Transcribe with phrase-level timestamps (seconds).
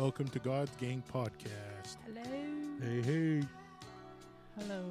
[0.00, 1.98] Welcome to God's Gang Podcast.
[2.06, 2.22] Hello.
[2.80, 3.42] Hey, hey.
[4.58, 4.82] Hello.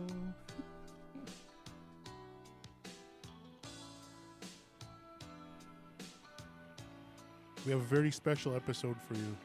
[7.66, 9.36] We have a very special episode for you.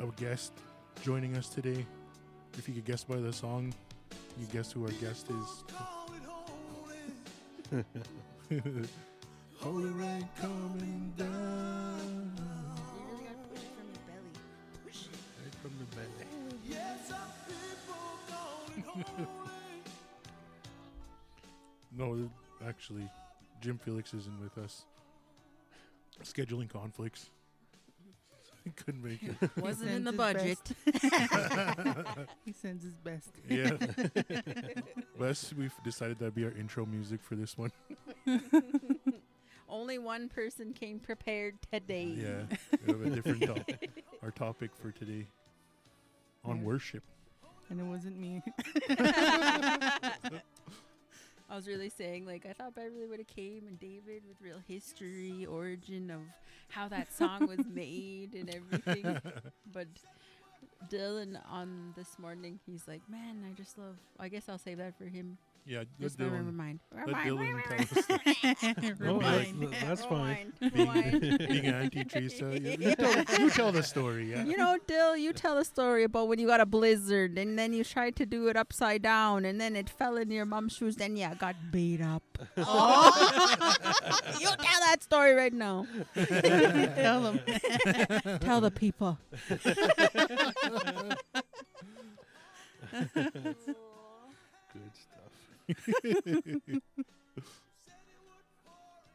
[0.00, 0.52] A guest
[1.02, 1.84] joining us today.
[2.56, 3.74] If you could guess by the song,
[4.40, 5.26] you guess who our guest
[7.70, 7.84] is.
[9.60, 12.65] Holy rain coming down.
[15.96, 16.56] Right from the
[19.16, 19.26] belly.
[21.96, 22.30] No,
[22.66, 23.08] actually,
[23.60, 24.84] Jim Felix isn't with us.
[26.22, 27.30] Scheduling conflicts.
[28.64, 29.62] He couldn't make it.
[29.62, 30.58] Wasn't in the budget.
[32.44, 33.30] He sends his best.
[33.48, 33.70] Yeah.
[35.20, 37.70] Wes, we've decided that'd be our intro music for this one.
[39.68, 42.12] Only one person came prepared today.
[42.16, 42.56] Yeah.
[42.84, 43.90] We have a different topic.
[44.20, 45.28] Our topic for today
[46.46, 47.02] on worship.
[47.68, 48.42] And it wasn't me.
[51.48, 54.60] I was really saying, like, I thought Beverly would have came and David with real
[54.66, 56.20] history, origin of
[56.68, 59.20] how that song was made and everything.
[59.72, 59.86] But
[60.90, 63.96] Dylan on this morning, he's like, man, I just love.
[64.18, 65.38] I guess I'll save that for him.
[65.68, 66.78] Yeah, let Just never Dylan, mind.
[66.94, 67.90] let Dylan tell us.
[67.90, 69.60] the- Oh, Remind.
[69.68, 70.52] like, that's fine.
[70.60, 72.56] being, being Auntie Teresa.
[72.60, 74.30] You, you tell, you tell the story.
[74.30, 74.44] Yeah.
[74.44, 77.72] You know, Dill, you tell a story about when you got a blizzard and then
[77.72, 80.94] you tried to do it upside down and then it fell in your mom's shoes.
[80.96, 82.22] Then yeah, got beat up.
[82.58, 83.10] Oh.
[84.40, 85.84] you tell that story right now.
[86.14, 87.40] Tell them.
[88.38, 89.18] Tell the people.
[94.72, 95.15] Good stuff.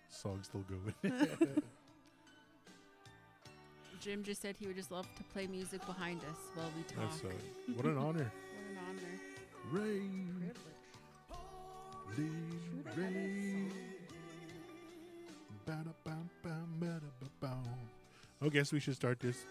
[0.09, 0.93] Song's still going.
[4.01, 7.11] Jim just said he would just love to play music behind us while we talk.
[7.11, 7.27] That's uh,
[7.75, 8.31] what an honor.
[8.59, 9.11] what an honor.
[9.71, 10.51] Rain,
[12.17, 13.71] lead, rain.
[15.65, 17.61] Ba-da-bam, bam, ba-da-ba-bow.
[18.43, 19.45] I guess we should start this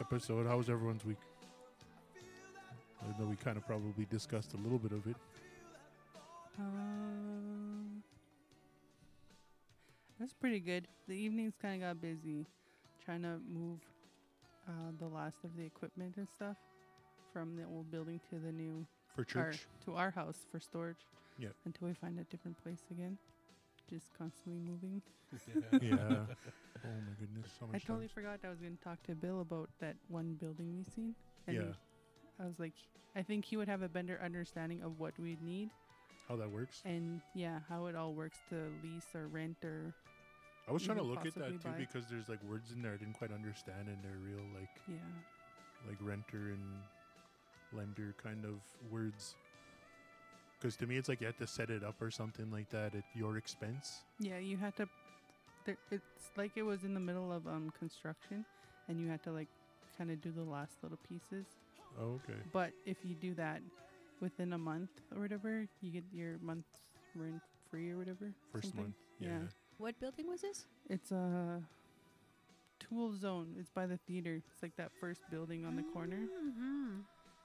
[0.00, 0.46] episode.
[0.46, 1.18] How was everyone's week?
[3.02, 5.16] I know we kind of probably discussed a little bit of it.
[6.58, 8.02] Um,
[10.18, 10.86] that's pretty good.
[11.08, 12.46] The evenings kind of got busy
[13.04, 13.80] trying to move
[14.68, 16.56] uh, the last of the equipment and stuff
[17.32, 21.06] from the old building to the new For our, church, to our house for storage.
[21.38, 21.52] Yep.
[21.66, 23.18] Until we find a different place again.
[23.90, 25.02] Just constantly moving.
[25.82, 26.26] yeah.
[26.84, 28.14] Oh my goodness, so I totally time.
[28.14, 31.14] forgot I was going to talk to Bill about that one building we seen.
[31.46, 31.62] And Yeah,
[32.38, 32.74] I was like,
[33.16, 35.70] I think he would have a better understanding of what we'd need
[36.28, 36.82] how that works.
[36.84, 39.94] and yeah, how it all works to lease or rent or
[40.68, 41.72] I was trying to look at that too buy.
[41.76, 44.96] because there's like words in there I didn't quite understand, and they're real like yeah.
[45.88, 46.62] like renter and
[47.72, 49.34] lender kind of words.
[50.58, 52.94] Because to me, it's like you have to set it up or something like that
[52.94, 54.00] at your expense.
[54.18, 54.88] Yeah, you had to.
[55.66, 58.46] There, it's like it was in the middle of um construction,
[58.88, 59.48] and you had to like
[59.98, 61.44] kind of do the last little pieces.
[62.00, 62.38] Oh, okay.
[62.52, 63.60] But if you do that
[64.20, 66.82] within a month or whatever, you get your month's
[67.14, 68.32] rent free or whatever.
[68.52, 68.82] First something.
[68.82, 68.94] month.
[69.20, 69.28] Yeah.
[69.28, 69.48] Yeah.
[69.78, 70.66] What building was this?
[70.88, 71.60] It's a
[72.80, 73.54] tool zone.
[73.58, 74.36] It's by the theater.
[74.52, 76.18] It's like that first building on the corner.
[76.18, 77.00] Mm-hmm.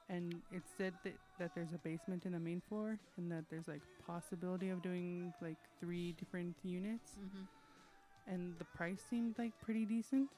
[0.09, 3.67] and it said that, that there's a basement in the main floor and that there's
[3.67, 8.33] like possibility of doing like three different units Mm-hmm.
[8.33, 10.29] and the price seemed like pretty decent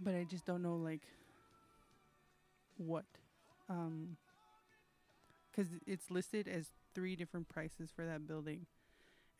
[0.00, 1.02] but i just don't know like
[2.78, 3.04] what
[3.70, 4.16] um
[5.56, 8.66] because it's listed as three different prices for that building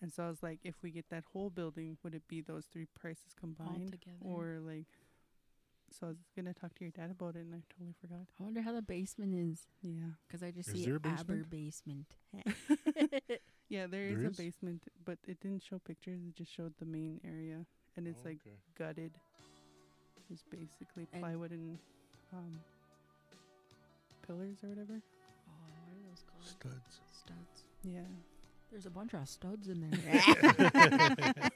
[0.00, 2.64] and so i was like if we get that whole building would it be those
[2.66, 4.16] three prices combined together.
[4.22, 4.86] or like
[5.90, 8.42] so i was gonna talk to your dad about it and i totally forgot I
[8.42, 11.50] wonder how the basement is yeah because I just Is see there a Aber basement?
[11.50, 12.06] basement.
[13.68, 14.38] Yeah, there There is, is?
[14.38, 16.20] a basement, but it didn't show pictures.
[16.28, 17.66] It just showed the main area,
[17.96, 18.54] and it's Oh, like okay.
[18.78, 19.10] gutted.
[20.30, 21.76] It's basically And- plywood and
[22.32, 22.60] um,
[24.24, 25.00] pillars or whatever.
[26.60, 27.00] Studs.
[27.12, 27.64] Studs.
[27.84, 28.00] Yeah,
[28.70, 30.20] There's a bunch of studs in there.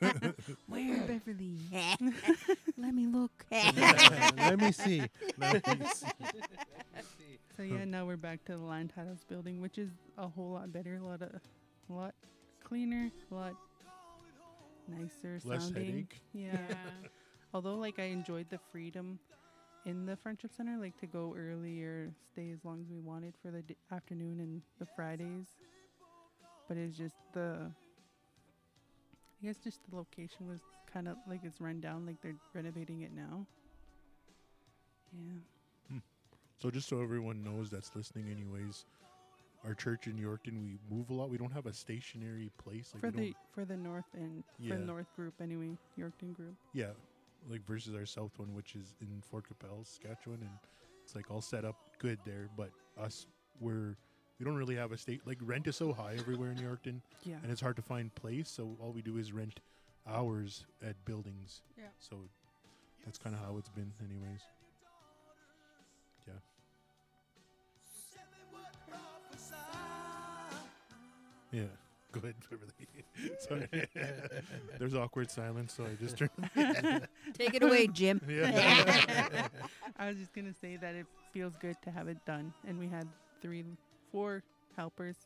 [0.69, 1.57] Where, Beverly?
[2.77, 3.33] Let me look.
[3.51, 5.03] Let me see.
[5.39, 6.07] Let me see.
[7.57, 10.73] so yeah, now we're back to the land titles building, which is a whole lot
[10.73, 11.31] better, a lot of,
[11.89, 12.15] a lot
[12.65, 13.55] cleaner, a lot
[14.89, 15.87] nicer Less sounding.
[15.87, 16.21] headache.
[16.33, 16.57] Yeah.
[17.53, 19.19] Although, like, I enjoyed the freedom
[19.87, 23.35] in the Friendship Center, like to go early or stay as long as we wanted
[23.43, 25.47] for the d- afternoon and the Fridays.
[26.69, 27.71] But it's just the,
[29.43, 30.61] I guess, just the location was
[30.93, 33.47] kind of like it's run down, like they're renovating it now.
[35.13, 35.39] Yeah.
[35.91, 35.99] Hmm.
[36.59, 38.85] So just so everyone knows that's listening, anyways,
[39.65, 41.31] our church in Yorkton, we move a lot.
[41.31, 42.93] We don't have a stationary place.
[42.95, 44.75] Like for the for the north and Yeah.
[44.75, 46.55] for the north group anyway, Yorkton group.
[46.73, 46.91] Yeah,
[47.49, 50.51] like versus our south one, which is in Fort Qu'Appelle, Saskatchewan, and
[51.05, 52.49] it's like all set up good there.
[52.57, 52.71] But
[53.01, 53.27] us,
[53.61, 53.97] we're
[54.39, 55.21] we don't really have a state.
[55.27, 57.37] Like rent is so high everywhere in Yorkton, Yeah.
[57.43, 58.49] and it's hard to find place.
[58.49, 59.61] So all we do is rent
[60.07, 61.63] hours at buildings.
[61.79, 61.85] Yeah.
[61.99, 62.17] So
[63.05, 64.41] that's kind of how it's been, anyways.
[66.27, 66.35] Yeah.
[71.53, 71.65] Yeah.
[72.13, 73.37] Go ahead, Beverly.
[73.39, 73.69] Sorry.
[74.79, 76.31] There's awkward silence, so I just turned.
[77.35, 78.21] Take it away, Jim.
[78.29, 79.47] Yeah.
[79.99, 82.89] I was just gonna say that it feels good to have it done, and we
[82.89, 83.07] had
[83.43, 83.65] three,
[84.11, 84.43] four
[84.77, 85.17] helpers,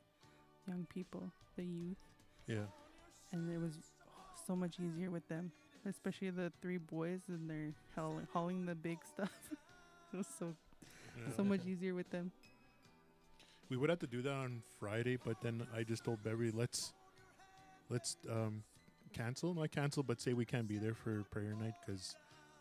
[0.68, 1.96] young people, the youth,
[2.46, 2.66] yeah.
[3.32, 3.74] and it was
[4.46, 5.50] so much easier with them,
[5.88, 7.72] especially the three boys, and they're
[8.32, 9.30] hauling the big stuff.
[10.12, 10.54] it was so
[11.16, 11.32] Yeah.
[11.36, 12.32] so much easier with them.
[13.70, 16.92] We would have to do that on Friday, but then I just told Beverly, let's
[17.88, 18.62] let's um,
[19.12, 22.14] cancel, not cancel, but say we can't be there for prayer night because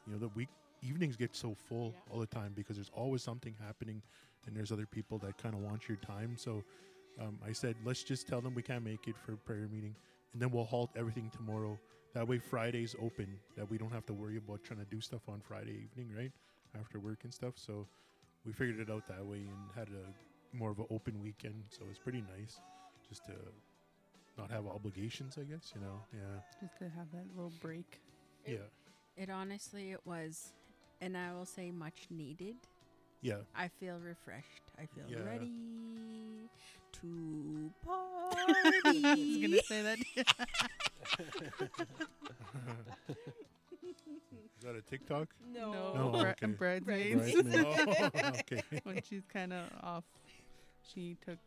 [0.07, 0.49] you know the week
[0.81, 2.13] evenings get so full Yeah.
[2.13, 4.01] all the time because there's always something happening,
[4.47, 6.35] and there's other people that kind of want your time.
[6.37, 6.63] So
[7.21, 9.95] um, I said, let's just tell them we can't make it for prayer meeting,
[10.33, 11.77] and then we'll halt everything tomorrow.
[12.13, 13.27] That way, Friday's open.
[13.57, 16.31] That we don't have to worry about trying to do stuff on Friday evening, right
[16.79, 17.53] after work and stuff.
[17.55, 17.87] So
[18.45, 21.83] we figured it out that way and had a more of an open weekend, so
[21.89, 22.59] it's pretty nice
[23.09, 23.33] just to
[24.37, 25.71] not have obligations, I guess.
[25.75, 27.99] You know, yeah, Just to have that little break.
[28.47, 28.57] yeah,
[29.17, 30.53] It honestly it was,
[31.01, 32.55] and I will say much needed.
[33.21, 33.37] yeah.
[33.55, 34.63] I feel refreshed.
[34.77, 35.23] I feel Yeah.
[35.25, 35.51] ready
[36.93, 39.41] to I was party.
[39.41, 39.99] gonna say that.
[44.57, 45.27] Is that a TikTok?
[45.53, 45.93] no.
[45.93, 46.79] No, bri- okay.
[46.79, 47.35] bridesmaids.
[47.55, 48.09] oh,
[48.39, 48.63] okay.
[48.83, 50.03] when she's kind of off,
[50.91, 51.37] she took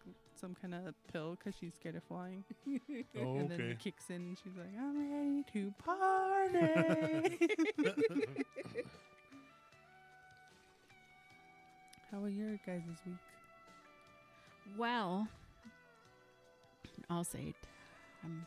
[0.40, 2.44] some kind of pill because she's scared of flying.
[2.66, 2.78] Oh,
[3.14, 3.70] and then okay.
[3.70, 7.38] it kicks in and she's like, I'm ready to party.
[12.10, 13.16] How was your guys' this week?
[14.76, 15.28] Well,
[17.10, 17.56] I'll say it.
[18.24, 18.46] Um,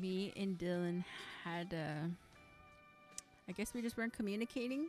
[0.00, 1.04] me and Dylan
[1.44, 2.08] had uh
[3.48, 4.86] I guess we just weren't communicating.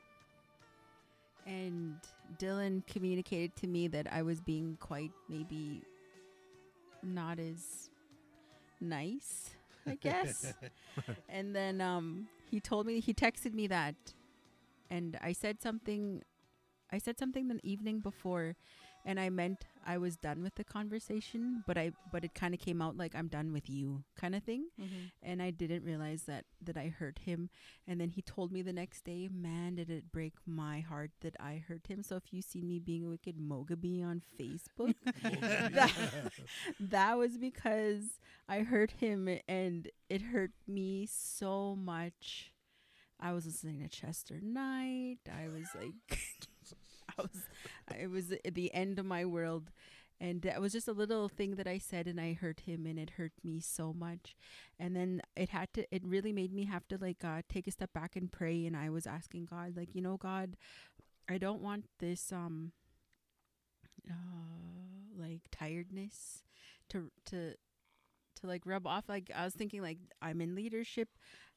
[1.46, 1.96] And
[2.38, 5.82] Dylan communicated to me that I was being quite maybe
[7.04, 7.90] not as
[8.80, 9.52] nice,
[9.88, 10.54] I guess.
[11.30, 13.96] and then um he told me he texted me that
[14.90, 16.22] and I said something
[16.92, 18.56] I said something the evening before
[19.06, 22.60] and I meant I was done with the conversation, but I but it kind of
[22.60, 25.06] came out like I'm done with you kind of thing, Mm-hmm.
[25.24, 27.50] and I didn't realize that that I hurt him.
[27.88, 31.36] And then he told me the next day, man, did it break my heart that
[31.40, 32.04] I hurt him.
[32.04, 34.94] So if you see me being a wicked Mogaby on Facebook,
[35.24, 35.92] that,
[36.80, 42.52] that was because I hurt him, and it hurt me so much.
[43.20, 45.20] I was listening to Chester Knight.
[45.32, 46.20] I was like,
[47.22, 47.44] Was,
[48.00, 49.72] it was at the end of my world.
[50.20, 53.00] And it was just a little thing that I said, and I hurt him, and
[53.00, 54.36] it hurt me so much.
[54.78, 57.72] And then it had to, it really made me have to like uh, take a
[57.72, 58.68] step back and pray.
[58.68, 60.58] And I was asking God, like, you know, God,
[61.28, 62.72] I don't want this, um,
[64.08, 64.14] uh,
[65.18, 66.44] like tiredness
[66.90, 67.54] to to
[68.40, 69.06] to like rub off.
[69.08, 71.10] Like I was thinking, like I'm in leadership,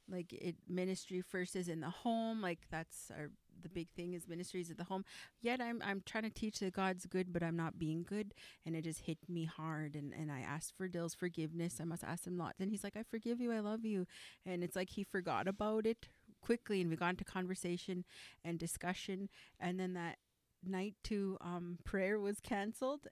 [0.08, 2.40] like it ministry first is in the home.
[2.40, 3.30] Like that's our
[3.64, 5.04] the big thing is ministries at the home.
[5.42, 8.32] Yet I'm I'm trying to teach that God's good, but I'm not being good,
[8.64, 9.96] and it just hit me hard.
[9.96, 11.78] And and I asked for Dill's forgiveness.
[11.80, 14.06] I must ask him lots, and he's like, I forgive you, I love you,
[14.46, 16.08] and it's like he forgot about it
[16.40, 18.04] quickly, and we got into conversation
[18.44, 19.28] and discussion,
[19.58, 20.18] and then that
[20.66, 23.06] night to um prayer was canceled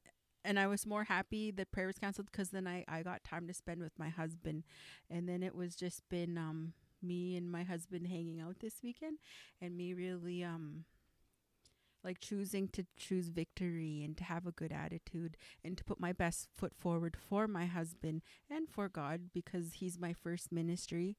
[0.45, 3.47] and I was more happy that prayer was canceled because then I, I got time
[3.47, 4.65] to spend with my husband.
[5.09, 9.19] And then it was just been um me and my husband hanging out this weekend
[9.61, 10.85] and me really um
[12.05, 16.13] like choosing to choose victory and to have a good attitude and to put my
[16.13, 21.17] best foot forward for my husband and for God because he's my first ministry.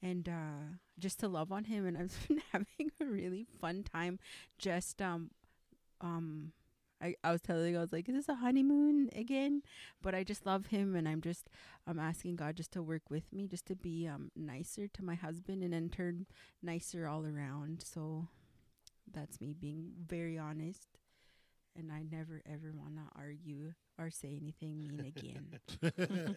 [0.00, 4.18] And uh just to love on him and I've been having a really fun time
[4.58, 5.30] just um
[6.00, 6.52] um
[7.02, 9.62] I, I was telling you, I was like, is this a honeymoon again?
[10.00, 11.48] But I just love him and I'm just
[11.86, 15.14] I'm asking God just to work with me, just to be um nicer to my
[15.14, 16.26] husband and in turn
[16.62, 17.82] nicer all around.
[17.84, 18.28] So
[19.12, 20.86] that's me being very honest.
[21.76, 26.36] And I never ever wanna argue or say anything mean again.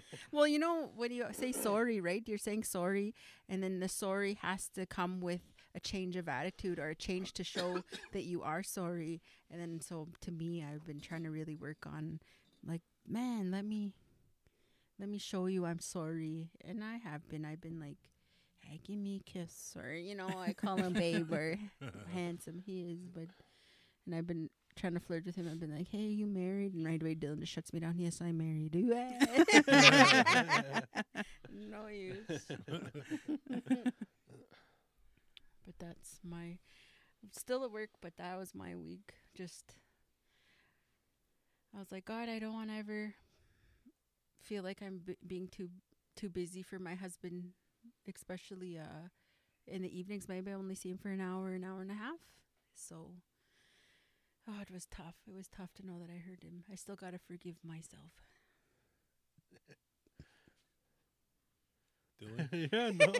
[0.32, 2.22] well, you know, when you say sorry, right?
[2.26, 3.14] You're saying sorry
[3.48, 7.32] and then the sorry has to come with a change of attitude or a change
[7.34, 9.20] to show that you are sorry.
[9.50, 12.20] And then so to me, I've been trying to really work on
[12.66, 13.92] like, man, let me
[14.98, 16.50] let me show you I'm sorry.
[16.64, 17.44] And I have been.
[17.44, 17.98] I've been like,
[18.60, 21.58] hey, give me a kiss or you know, I call him babe or
[22.12, 23.28] handsome he is, but
[24.06, 25.48] and I've been trying to flirt with him.
[25.50, 27.94] I've been like, "Hey, you married?" And right away, Dylan just shuts me down.
[27.98, 28.74] Yes, I'm married.
[31.52, 32.26] no use.
[35.64, 36.58] But that's my
[37.30, 37.90] still at work.
[38.00, 39.14] But that was my week.
[39.34, 39.76] Just
[41.74, 43.14] I was like, God, I don't want to ever
[44.40, 45.68] feel like I'm b- being too
[46.16, 47.50] too busy for my husband,
[48.14, 49.08] especially uh
[49.66, 50.28] in the evenings.
[50.28, 52.18] Maybe I only see him for an hour, an hour and a half.
[52.74, 53.12] So,
[54.48, 55.16] oh, it was tough.
[55.26, 56.64] It was tough to know that I hurt him.
[56.70, 58.12] I still gotta forgive myself.
[62.22, 63.12] Dylan, yeah, no.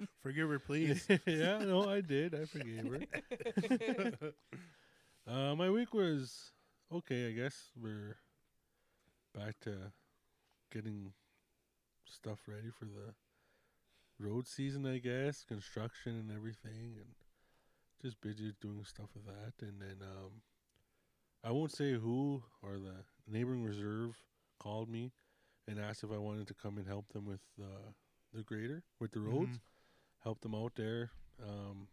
[0.22, 1.06] forgive her, please.
[1.26, 2.34] yeah, no, I did.
[2.34, 4.32] I forgave her.
[5.26, 6.52] uh, my week was
[6.92, 7.70] okay, I guess.
[7.80, 8.16] We're
[9.34, 9.92] back to
[10.72, 11.12] getting
[12.06, 13.14] stuff ready for the
[14.18, 17.14] road season, I guess, construction and everything, and
[18.02, 19.66] just busy doing stuff with that.
[19.66, 20.42] And then um,
[21.44, 24.20] I won't say who or the neighboring reserve
[24.58, 25.12] called me
[25.68, 27.92] and asked if I wanted to come and help them with uh,
[28.32, 29.60] the grader with the roads, Mhm.
[30.24, 31.10] help them out there.
[31.42, 31.88] Um,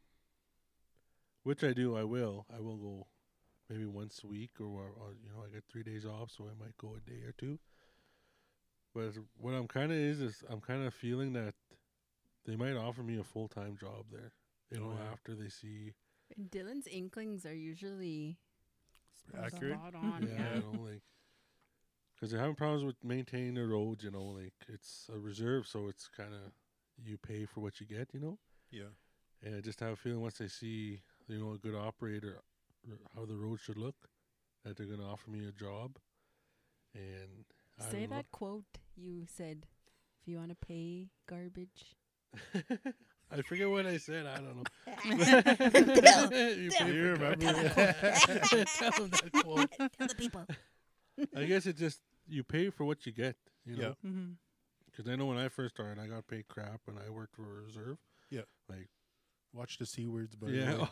[1.44, 1.96] which I do.
[1.96, 2.46] I will.
[2.50, 3.08] I will go
[3.70, 6.46] maybe once a week, or, or, or, you know, I get three days off, so
[6.46, 7.60] I might go a day or two.
[8.94, 11.54] But what I'm kind of is is I'm kind of feeling that
[12.46, 14.32] they might offer me a full time job there.
[14.72, 15.12] You know, Oh, yeah.
[15.12, 15.94] after they see,
[16.40, 18.38] Dylan's inklings are usually
[19.38, 19.78] Accurate.
[19.96, 20.24] on.
[20.24, 20.56] yeah, Yeah.
[20.56, 21.04] you know, like
[22.16, 24.04] because they're having problems with maintaining the roads.
[24.04, 26.52] You know, like it's a reserve, so it's kind of
[27.04, 28.10] you pay for what you get.
[28.14, 28.40] You know.
[28.72, 28.92] Yeah.
[29.44, 32.42] And I just have a feeling once they see, you know, a good operator,
[32.90, 33.96] r- how the road should look,
[34.64, 35.98] that they're going to offer me a job.
[36.96, 37.46] And
[37.80, 38.16] I Say don't know.
[38.16, 38.64] that quote
[38.96, 39.66] you said.
[40.22, 41.96] If you want to pay garbage,
[43.32, 44.26] I forget what I said.
[44.26, 44.64] I don't know.
[45.04, 46.78] Dylan, You Dylan.
[46.80, 47.46] pay You for remember.
[47.46, 49.72] Tell them that quote.
[49.78, 50.46] tell the people.
[51.36, 53.36] I guess it just you pay for what you get.
[53.66, 53.82] You Yeah.
[53.82, 54.32] know, Mm-hmm.
[54.86, 57.44] because I know when I first started, I got paid crap when I worked for
[57.44, 57.98] a reserve.
[58.30, 58.42] Yeah.
[58.70, 58.90] Like.
[59.54, 60.86] Watch the C words, but yeah.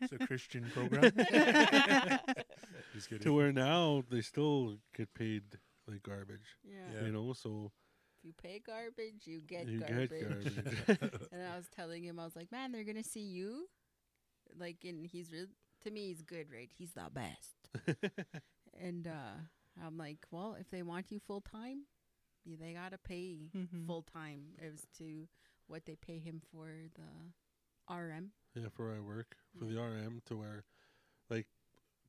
[0.00, 1.10] it's a Christian program.
[2.94, 3.18] Just kidding.
[3.24, 5.42] to where now they still get paid
[5.88, 6.56] like garbage.
[6.62, 6.76] Yeah.
[7.00, 7.06] Yeah.
[7.06, 7.72] You know, so
[8.20, 10.10] If you pay garbage, you get you garbage.
[10.10, 11.28] get garbage.
[11.32, 13.66] And I was telling him, I was like, man, they're gonna see you,
[14.56, 15.46] like, and he's real.
[15.82, 16.70] To me, he's good, right?
[16.72, 17.98] He's the best.
[18.80, 19.40] And uh,
[19.84, 21.82] I'm like, well, if they want you full time,
[22.44, 23.86] yeah, they gotta pay Mhm.
[23.86, 25.28] full time as to
[25.66, 28.32] what they pay him for the RM.
[28.54, 30.64] Yeah, for where I work for the RM to where,
[31.30, 31.46] like,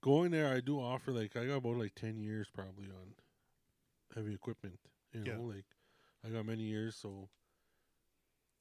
[0.01, 3.15] going there, I do offer like I got about like ten years probably on
[4.15, 4.79] heavy equipment.
[5.13, 5.37] You Yeah.
[5.37, 5.65] know, like
[6.25, 7.29] I got many years, so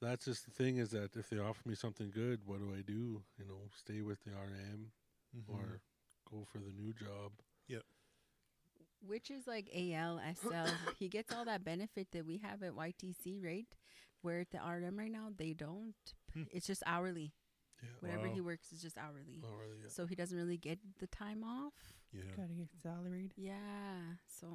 [0.00, 2.82] that's just the thing is that if they offer me something good, what do I
[2.82, 3.22] do?
[3.38, 4.92] You know, stay with the RM
[5.34, 5.44] Mhm.
[5.46, 5.80] or
[6.30, 7.32] go for the new job.
[9.06, 10.70] Which is like AL, SL.
[10.98, 13.66] he gets all that benefit that we have at YTC, right?
[14.22, 15.94] Where at the RM right now, they don't.
[16.32, 16.44] Hmm.
[16.52, 17.32] It's just hourly.
[17.82, 17.88] Yeah.
[18.00, 18.34] Whatever Wow.
[18.34, 19.42] he works is just hourly.
[19.42, 19.78] Really?
[19.82, 19.88] Yeah.
[19.88, 21.72] So he doesn't really get the time off.
[22.12, 22.22] yeah.
[22.36, 23.32] Gotta get salaried.
[23.36, 24.14] Yeah.
[24.40, 24.46] So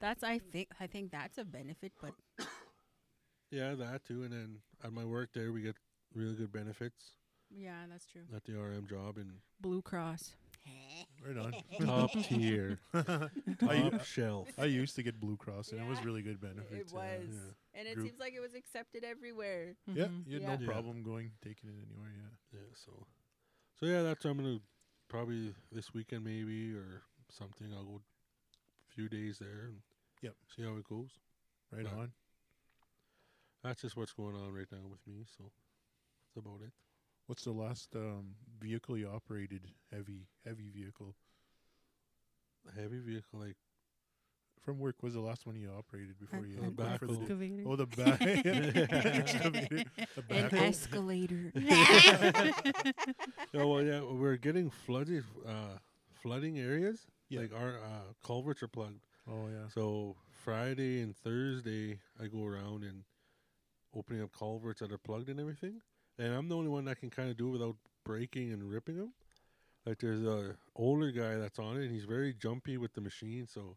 [0.00, 2.14] that's I think I think that's a benefit, but
[3.50, 4.22] yeah, that too.
[4.24, 5.76] And then at my work there, we get
[6.14, 7.12] really good benefits
[7.50, 8.22] yeah, that's true.
[8.34, 10.34] at the RM job and Blue Cross.
[11.26, 11.54] Right on.
[11.86, 14.48] top tier, top shelf.
[14.58, 16.04] I used to get Blue Cross, and it was Yeah.
[16.06, 16.90] really good benefits.
[16.90, 17.28] It was.
[17.28, 17.78] yeah.
[17.78, 18.06] And it Group.
[18.06, 19.76] seems like it was accepted everywhere.
[19.86, 20.26] Yeah, Mhm.
[20.26, 20.54] you had Yeah.
[20.56, 20.66] no Yeah.
[20.66, 22.10] problem going taking it anywhere.
[22.16, 22.58] Yeah.
[22.60, 23.06] Yeah, so
[23.76, 24.60] so yeah, that's what I'm gonna
[25.08, 27.72] probably this weekend maybe or something.
[27.74, 28.02] I'll go
[28.88, 29.82] a few days there and
[30.22, 30.36] Yep.
[30.56, 31.18] see how it goes.
[31.70, 31.94] Right Right.
[31.94, 32.12] on.
[33.62, 35.24] That's just what's going on right now with me.
[35.26, 35.52] So
[36.24, 36.72] that's about it.
[37.30, 39.60] What's the last um, vehicle you operated?
[39.92, 41.14] Heavy, heavy vehicle
[42.68, 43.54] A heavy vehicle like
[44.64, 44.96] from work.
[45.00, 47.20] Was the last one you operated before you went for the backhoe.
[47.20, 47.62] Excavator.
[47.68, 48.20] Oh, the back.
[49.14, 49.84] Excavator.
[50.16, 51.52] The An escalator.
[53.54, 55.78] yeah, well yeah, we're getting flooded uh
[56.24, 57.06] flooding areas.
[57.28, 57.42] Yeah.
[57.42, 59.04] Like our uh culverts are plugged.
[59.30, 59.68] Oh yeah.
[59.72, 63.04] So Friday and Thursday I go around and
[63.94, 65.80] opening up culverts that are plugged and everything.
[66.20, 68.98] And I'm the only one that can kind of do it without breaking and ripping
[68.98, 69.12] them.
[69.86, 73.46] Like there's a older guy that's on it and he's very jumpy with the machine,
[73.46, 73.76] so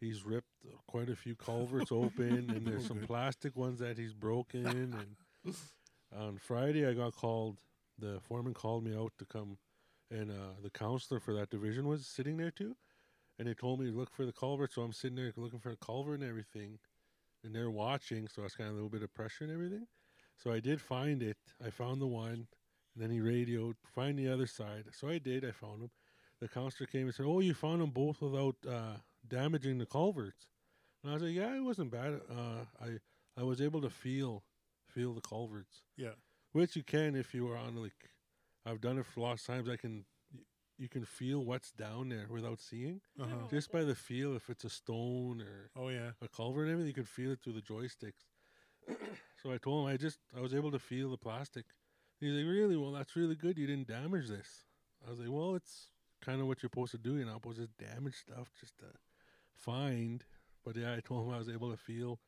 [0.00, 0.48] he's ripped
[0.86, 5.16] quite a few culverts open and there's Oh, some plastic ones that he's broken and
[6.16, 7.58] On Friday, I got called.
[7.98, 9.58] The foreman called me out to come,
[10.10, 12.76] and uh, the counselor for that division was sitting there too.
[13.38, 15.70] And they told me to look for the culvert, so I'm sitting there looking for
[15.70, 16.78] the culvert and everything.
[17.44, 19.86] And they're watching, so it's kind of a little bit of pressure and everything.
[20.42, 21.38] So I did find it.
[21.64, 22.48] I found the one,
[22.94, 24.86] and then he radioed, find the other side.
[24.92, 25.44] So I did.
[25.44, 25.90] I found them.
[26.40, 30.48] The counselor came and said, "Oh, you found them both without uh, damaging the culverts."
[31.02, 32.20] And I was like, "Yeah, it wasn't bad.
[32.30, 32.98] Uh, I
[33.36, 34.44] I was able to feel
[34.88, 36.14] feel the culverts, Yeah.
[36.52, 38.10] which you can if you are on like
[38.66, 39.68] I've done it for lots of times.
[39.68, 40.06] I can
[40.78, 43.46] you can feel what's down there without seeing Uh-huh.
[43.50, 44.34] just by the feel.
[44.34, 46.12] If it's a stone or Oh yeah.
[46.22, 48.24] a culvert and everything, you can feel it through the joysticks.
[49.42, 51.64] So I told him I just I was able to feel the plastic.
[52.20, 52.76] He's like, really?
[52.76, 53.56] Well, that's really good.
[53.58, 54.64] You didn't damage this.
[55.06, 55.88] I was like, well, it's
[56.20, 57.16] kind of what you're supposed to do.
[57.16, 58.86] You're not supposed to damage stuff just to
[59.54, 60.22] find.
[60.64, 62.18] But yeah, I told him I was able to feel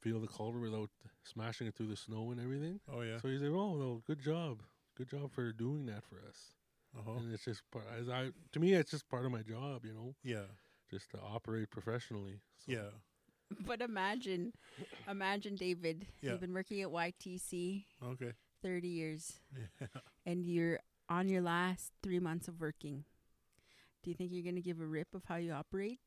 [0.00, 0.90] feel the culvert without
[1.24, 2.80] smashing it through the snow and everything.
[2.92, 3.18] Oh yeah.
[3.20, 4.62] So he's like, oh, well, good job,
[4.96, 6.52] good job for doing that for us.
[6.96, 7.18] Uh-huh.
[7.18, 7.84] And it's just part.
[7.98, 10.46] As I to me, it's just part of my job, you know, Yeah.
[10.90, 12.40] just to operate professionally.
[12.64, 12.90] So, Yeah.
[13.66, 14.52] But imagine,
[15.08, 16.06] imagine David.
[16.20, 16.32] Yeah.
[16.32, 18.32] You've been working at YTC Okay.
[18.62, 19.32] 30 years,
[19.80, 19.86] Yeah.
[20.26, 23.04] and you're on your last three months of working.
[24.02, 25.98] Do you think you're gonna give a rip of how you operate?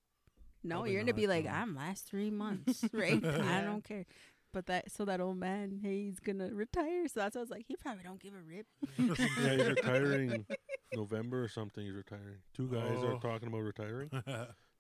[0.64, 1.48] No, Probably you're gonna be like.
[1.48, 3.24] I'm last three months, right?
[3.24, 4.06] I don't care.
[4.54, 7.08] But that so that old man, hey, he's gonna retire.
[7.08, 8.68] So that's what I was like, he probably don't give a rip.
[8.98, 10.46] yeah, he's retiring
[10.94, 11.84] November or something.
[11.86, 12.40] He's retiring.
[12.54, 13.16] Two guys Oh.
[13.16, 14.10] are talking about retiring.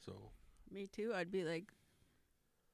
[0.05, 0.13] So
[0.71, 1.13] Me too.
[1.15, 1.71] I'd be like,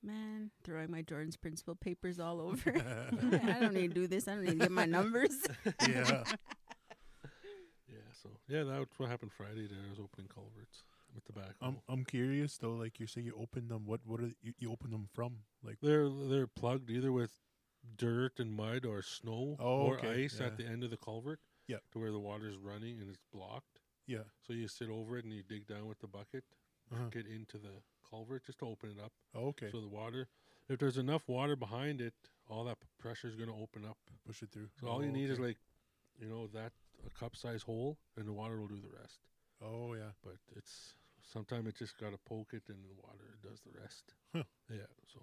[0.04, 2.74] man, throwing my Jordan's principal papers all over.
[2.76, 4.28] I don't need to do this.
[4.28, 5.36] I don't need to get my numbers.
[5.88, 6.24] yeah.
[7.90, 9.68] yeah, so yeah, that's what happened Friday.
[9.68, 11.56] There I was opening culverts with the back.
[11.62, 12.74] I'm I'm curious though.
[12.74, 13.86] Like you say, you open them.
[13.86, 15.38] What what are you, you open them from?
[15.64, 17.32] Like they're they're plugged either with
[17.96, 20.48] dirt and mud or snow Oh, or okay, ice yeah.
[20.48, 21.40] at the end of the culvert.
[21.68, 21.78] Yeah.
[21.92, 23.80] to where the water's running and it's blocked.
[24.08, 24.24] yeah.
[24.46, 26.46] So you sit over it and you dig down with the bucket,
[26.94, 27.10] Uh-huh.
[27.12, 29.12] get into the culvert just to open it up.
[29.36, 29.70] Oh, okay.
[29.72, 30.28] So the water,
[30.70, 32.14] if there's enough water behind it,
[32.50, 33.98] all that pressure is going to open up.
[34.26, 34.70] Push it through.
[34.80, 35.58] So all you Oh, need is oh, like,
[36.20, 36.72] you know, that
[37.06, 39.20] a cup size hole, and the water will do the rest.
[39.64, 40.12] Oh yeah.
[40.24, 44.14] But it's sometimes it just got to poke it, and the water does the rest.
[44.34, 44.44] Huh.
[44.70, 44.90] Yeah.
[45.14, 45.20] So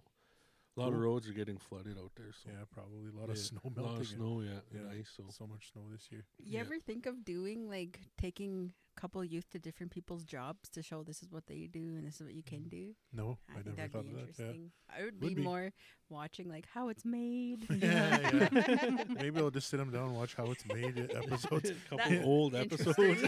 [0.76, 2.32] a lot of roads are getting flooded out there.
[2.32, 2.64] So Yeah.
[2.72, 3.92] Probably a lot of yeah, snow a lot melting.
[3.94, 4.98] of and snow, yeah, and yeah.
[5.00, 5.10] ice.
[5.16, 6.24] So So much snow this year.
[6.38, 6.60] You Yeah.
[6.60, 11.02] ever think of doing like taking a couple youth to different people's jobs to show
[11.02, 12.70] this is what they do and this is what you can mm.
[12.70, 12.94] do?
[13.12, 14.20] No, I, I, think never that'd thought be of that.
[14.38, 14.44] Yeah.
[14.46, 14.70] interesting.
[14.96, 15.42] I would, Would be, be.
[15.42, 15.72] more
[16.08, 17.66] watching like how it's made.
[17.74, 19.04] Yeah, yeah.
[19.08, 21.70] Maybe I'll just sit them down and watch how it's made episodes.
[21.90, 23.22] a couple That- old episodes.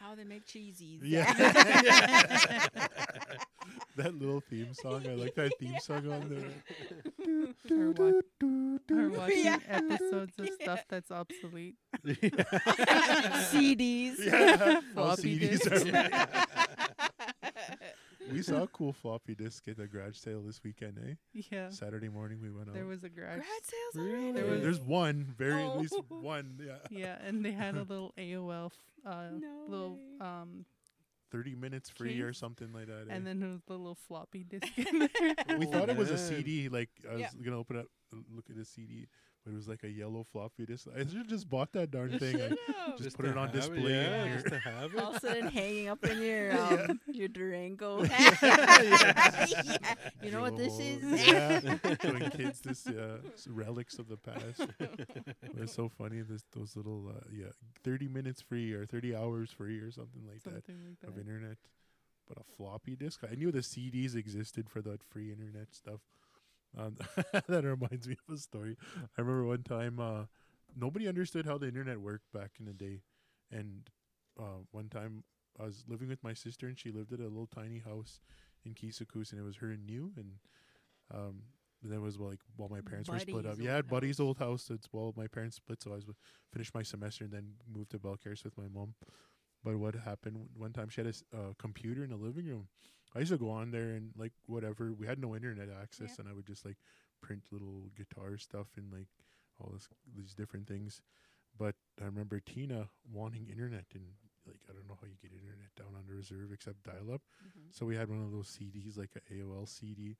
[0.00, 1.00] how they make cheesies.
[1.02, 1.32] Yeah.
[3.96, 5.06] that little theme song.
[5.08, 6.50] I like that theme song on there.
[7.70, 8.20] or, wa-
[8.90, 9.58] or watching Yeah.
[9.68, 11.76] episodes of stuff that's obsolete.
[12.06, 12.34] CDs.
[14.18, 14.56] Yeah.
[14.56, 15.90] How Floppy CDs disks.
[15.90, 16.10] are-
[18.30, 21.14] we saw a cool floppy disk at the garage sale this weekend, eh?
[21.50, 21.68] Yeah.
[21.70, 22.74] Saturday morning we went out.
[22.74, 23.34] There was a garage.
[23.34, 24.14] Grad sales Really?
[24.28, 24.32] already.
[24.40, 26.04] There was- There's one, very at least Oh.
[26.20, 26.58] one.
[26.64, 26.76] Yeah.
[26.90, 30.26] Yeah, and they had a little AOL, f- uh, No little way.
[30.26, 30.64] um,
[31.32, 33.06] 30 minutes free or something like that.
[33.10, 33.14] eh?
[33.14, 34.98] and then there was the little floppy disk in
[35.46, 35.58] there.
[35.58, 36.18] we thought it was a.
[36.18, 36.68] CD.
[36.68, 37.28] Like I was Yeah.
[37.42, 37.86] gonna open up,
[38.34, 39.08] look at the CD,
[39.44, 40.86] but it was like a yellow floppy disk.
[40.94, 42.40] I should have just bought that darn thing.
[42.40, 42.96] I, No.
[42.98, 44.34] Just put it on display in yeah, here.
[44.34, 45.00] just to have it.
[45.00, 46.86] All of a sudden hanging up in your Yeah.
[46.90, 48.04] um, your Durango.
[48.04, 48.36] Yeah.
[49.52, 49.94] Yeah.
[50.22, 51.26] You know what this is?
[51.26, 51.60] Yeah,
[52.02, 54.60] showing kids this uh, relics of the past.
[55.58, 56.22] it's so funny.
[56.22, 57.46] This those little uh, yeah,
[57.84, 61.56] thirty minutes free or thirty hours free or something like that Something like of internet.
[62.28, 63.20] But a floppy disk.
[63.30, 66.00] I knew the CDs existed for that free internet stuff.
[66.78, 66.96] Um,
[67.48, 68.76] that reminds me of a story.
[69.16, 70.24] I remember one time uh,
[70.76, 73.02] nobody understood how the internet worked back in the day,
[73.50, 73.88] and
[74.38, 75.24] uh, one time
[75.60, 78.20] I was living with my sister, and she lived at a little tiny house
[78.64, 80.32] in Kisakus, and it was her and you, and
[81.14, 81.42] um,
[81.82, 83.56] that was like while my parents were split up.
[83.60, 84.70] Yeah, Buddy's old house.
[84.70, 86.06] It's while my parents split, so I was
[86.52, 88.94] finished my semester and then moved to Balcarres with my mom.
[89.64, 90.88] But what happened one time?
[90.88, 92.68] She had a s- uh, computer in the living room.
[93.14, 94.92] I used to go on there and like whatever.
[94.92, 96.18] We had no internet access, Yep.
[96.20, 96.78] and I would just like
[97.20, 99.08] print little guitar stuff and like
[99.60, 101.02] all this these different things.
[101.58, 104.04] But I remember Tina wanting internet and
[104.46, 107.22] like I don't know how you get internet down on the reserve except dial up.
[107.44, 107.72] Mhm.
[107.72, 110.16] So we had one of those CDs, like a AOL CD,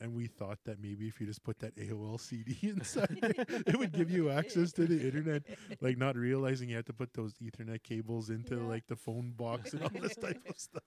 [0.00, 3.34] and we thought that maybe if you just put that AOL CD inside, there,
[3.66, 5.42] it would give you access to the internet.
[5.80, 8.62] Like not realizing you had to put those Ethernet cables into Yeah.
[8.68, 10.82] like the phone box and all this type of stuff.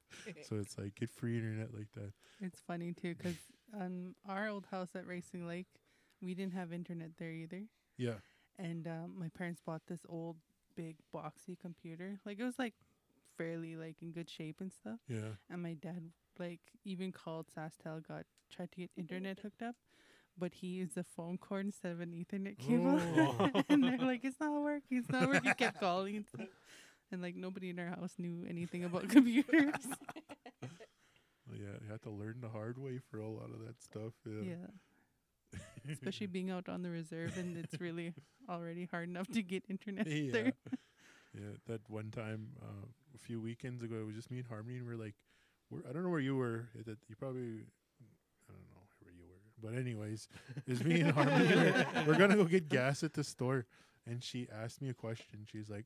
[0.48, 2.12] So it's like get free internet like that.
[2.42, 3.38] It's funny too because
[3.74, 5.68] on our old house at Racing Lake,
[6.22, 7.64] we didn't have internet there either.
[7.98, 8.16] Yeah.
[8.58, 10.36] And um, my parents bought this old,
[10.76, 12.20] big, boxy computer.
[12.26, 12.74] Like it was like
[13.38, 15.00] fairly like in good shape and stuff.
[15.08, 15.36] Yeah.
[15.50, 19.76] And my dad like even called SaskTel, got tried to get internet hooked up,
[20.38, 23.00] but he used a phone cord instead of an Ethernet cable.
[23.70, 24.98] And they're like, "It's not working.
[24.98, 26.48] It's not working." kept calling and stuff.
[27.12, 29.74] And like nobody in our house knew anything about computers.
[30.62, 31.78] Well, yeah.
[31.82, 34.14] You had to learn the hard way for a lot of that stuff.
[34.26, 34.56] Yeah.
[35.54, 35.60] yeah.
[35.92, 38.14] Especially being out on the reserve, and it's really
[38.48, 40.32] already hard enough to get internet yeah.
[40.32, 40.54] there.
[41.34, 41.58] Yeah.
[41.68, 44.88] That one time, uh, a few weekends ago, it was just me and Harmony, and
[44.88, 45.16] we're like,
[45.70, 46.70] we're, I don't know where you were.
[46.78, 47.66] It, it, you probably,
[48.50, 49.42] I don't know where you were.
[49.62, 50.28] But anyways,
[50.68, 51.48] it's me and Harmony.
[51.56, 53.66] we're, we're gonna go get gas at the store,
[54.06, 55.46] and she asked me a question.
[55.52, 55.86] She's like,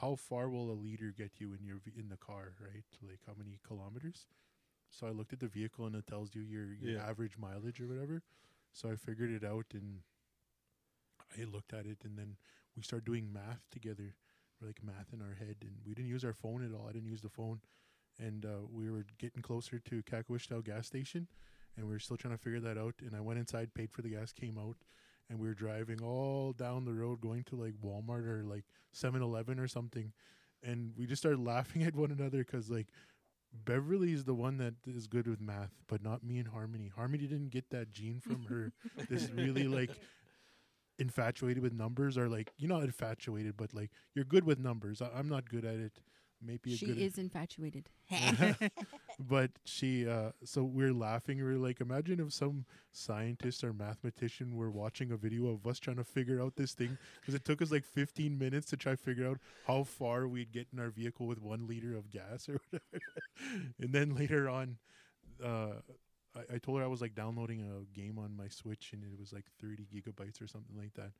[0.00, 2.54] "How far will a liter get you in your v- in the car?
[2.60, 2.84] Right?
[3.02, 4.26] Like how many kilometers?"
[4.90, 7.08] So I looked at the vehicle, and it tells you your your Yeah.
[7.08, 8.22] average mileage or whatever.
[8.72, 10.00] So I figured it out, and
[11.40, 12.36] I looked at it, and then
[12.76, 14.14] we started doing math together,
[14.60, 16.86] We're like math in our head, and we didn't use our phone at all.
[16.88, 17.60] I didn't use the phone,
[18.18, 21.28] and uh, we were getting closer to Kahkewistahaw gas station,
[21.76, 22.94] and we were still trying to figure that out.
[23.00, 24.76] And I went inside, paid for the gas, came out,
[25.28, 29.58] and we were driving all down the road, going to like Walmart or like 7-Eleven
[29.58, 30.12] or something,
[30.62, 32.88] and we just started laughing at one another because like.
[33.64, 36.90] Beverly is the one that is good with math, but not me and Harmony.
[36.94, 38.72] Harmony didn't get that gene from her.
[39.08, 39.92] this really like
[40.98, 45.10] infatuated with numbers or like you're not infatuated but like you're good with numbers I,
[45.14, 46.00] i'm not good at it
[46.46, 47.88] maybe a She good is infatuated.
[49.18, 54.70] but she uh so we're laughing we're like imagine if some scientist or mathematician were
[54.70, 57.72] watching a video of us trying to figure out this thing because it took us
[57.72, 61.26] like 15 minutes to try to figure out how far we'd get in our vehicle
[61.26, 63.02] with one liter of gas or whatever
[63.80, 64.76] and then later on
[65.42, 65.72] uh
[66.36, 69.18] I, I told her I was like downloading a game on my Switch and it
[69.18, 71.12] was like 30 gigabytes or something like that.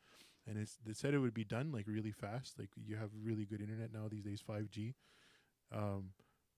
[0.49, 2.59] And it's, it said it would be done like really fast.
[2.59, 4.95] Like you have really good internet now these days, 5G.
[5.75, 6.11] Um,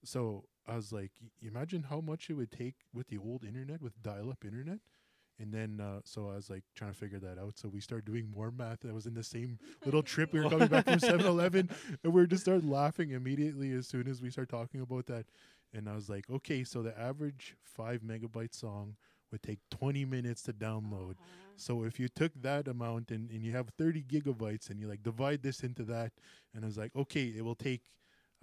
[0.05, 4.01] so I was like, imagine how much it would take with the old internet, with
[4.03, 4.79] dial-up internet.
[5.41, 7.59] And then, uh, so I was like trying to figure that out.
[7.59, 8.85] So we started doing more math.
[8.87, 10.33] I was in the same little trip.
[10.33, 11.71] We were coming back from 7-Eleven,
[12.03, 15.27] and we just started laughing immediately as soon as we started talking about that.
[15.73, 18.97] And I was like, okay, so the average five megabyte song
[19.31, 21.13] would take 20 minutes to download.
[21.13, 21.53] Uh-huh.
[21.57, 25.03] So if you took that amount and, and you have 30 gigabytes and you like
[25.03, 26.13] divide this into that,
[26.55, 27.83] and I was like, okay, it will take,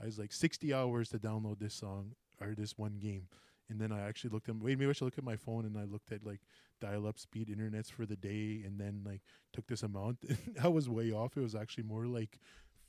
[0.01, 3.27] I was like 60 hours to download this song or this one game.
[3.69, 5.77] And then I actually looked at, wait, maybe I should look at my phone and
[5.77, 6.41] I looked at like
[6.79, 9.21] dial up speed internets for the day and then like
[9.53, 10.19] took this amount.
[10.63, 11.35] I was way off.
[11.35, 12.39] It was actually more like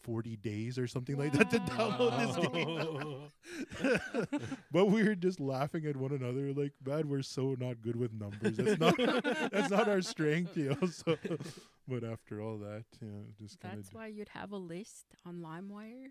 [0.06, 2.36] 40 days or something like that to download this
[3.82, 4.60] game.
[4.70, 8.12] but we were just laughing at one another like, man, we're so not good with
[8.12, 8.56] numbers.
[8.56, 8.96] That's not
[9.52, 10.88] that's not our strength, you know.
[10.88, 11.16] So,
[11.88, 13.08] but after all that, yeah,
[13.40, 13.80] just kind of.
[13.80, 16.10] That's of why you'd have a list on LimeWire.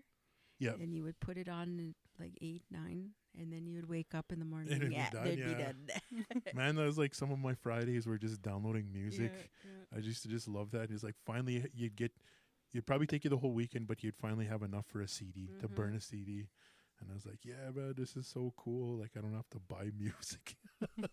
[0.58, 0.72] Yeah.
[0.80, 4.32] And you would put it on like eight, nine, and then you would wake up
[4.32, 4.72] in the morning.
[4.72, 5.48] it'd be yeah, done, they'd yeah.
[5.48, 6.42] be done.
[6.54, 6.76] man.
[6.76, 9.32] That was like some of my Fridays were just downloading music.
[9.64, 10.90] Yeah, I used to just love that.
[10.90, 12.12] It's like finally you'd get,
[12.76, 15.48] you'd probably take you the whole weekend, but you'd finally have enough for a CD
[15.60, 15.96] to burn Mhm.
[15.96, 16.46] a CD.
[17.00, 18.96] And I was like, yeah, man, this is so cool.
[18.98, 20.56] Like I don't have to buy music.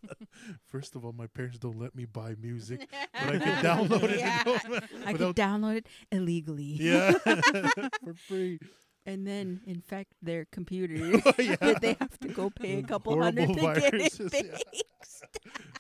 [0.67, 4.19] First of all, my parents don't let me buy music, but I can download it
[4.19, 4.43] Yeah.
[5.06, 5.36] I without.
[5.36, 6.78] download it illegally.
[6.80, 8.60] Yeah, for free.
[9.06, 10.95] And then infect their computer.
[11.26, 11.58] Oh, yeah.
[11.58, 14.58] that they have to go pay a couple hundred to horrible get it viruses, yeah.
[14.58, 15.23] fixed.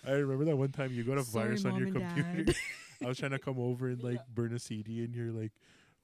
[0.05, 2.51] I remember that one time you got a Sorry, virus on your computer.
[3.03, 5.51] I was trying to come over and like burn a CD, and you're like,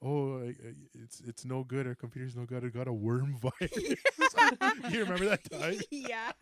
[0.02, 1.86] "Oh, I, I, it's it's no good.
[1.86, 2.64] Our computer's no good.
[2.64, 3.72] It got a worm virus."
[4.90, 5.80] you remember that time?
[5.90, 6.32] yeah.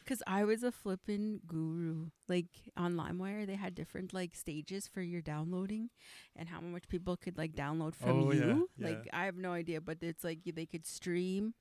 [0.00, 2.06] Because I was a flippin' guru.
[2.28, 2.46] Like
[2.76, 5.90] on LimeWire, they had different like stages for your downloading
[6.36, 8.70] and how much people could like download from Oh, yeah, you.
[8.78, 8.88] yeah.
[8.88, 11.54] Like I have no idea, but it's like they could stream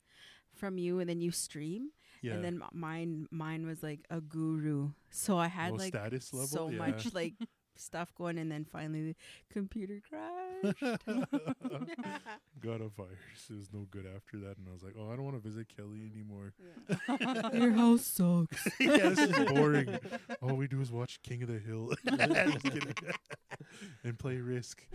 [0.55, 1.89] from you and then you stream.
[2.21, 2.33] Yeah.
[2.33, 4.91] And then mine mine was like a guru.
[5.09, 6.47] So I had Low like status level.
[6.47, 6.77] so yeah.
[6.77, 7.33] much like
[7.75, 9.15] stuff going and then finally the
[9.51, 10.81] computer crashed.
[12.61, 13.49] got a virus.
[13.49, 15.47] It was no good after that, and I was like, "Oh, I don't want to
[15.47, 16.53] visit Kelly anymore."
[17.53, 18.67] Your house sucks.
[18.79, 19.97] yeah, this is boring.
[20.41, 22.93] All we do is watch King of the Hill Just kidding.
[24.03, 24.85] and play Risk.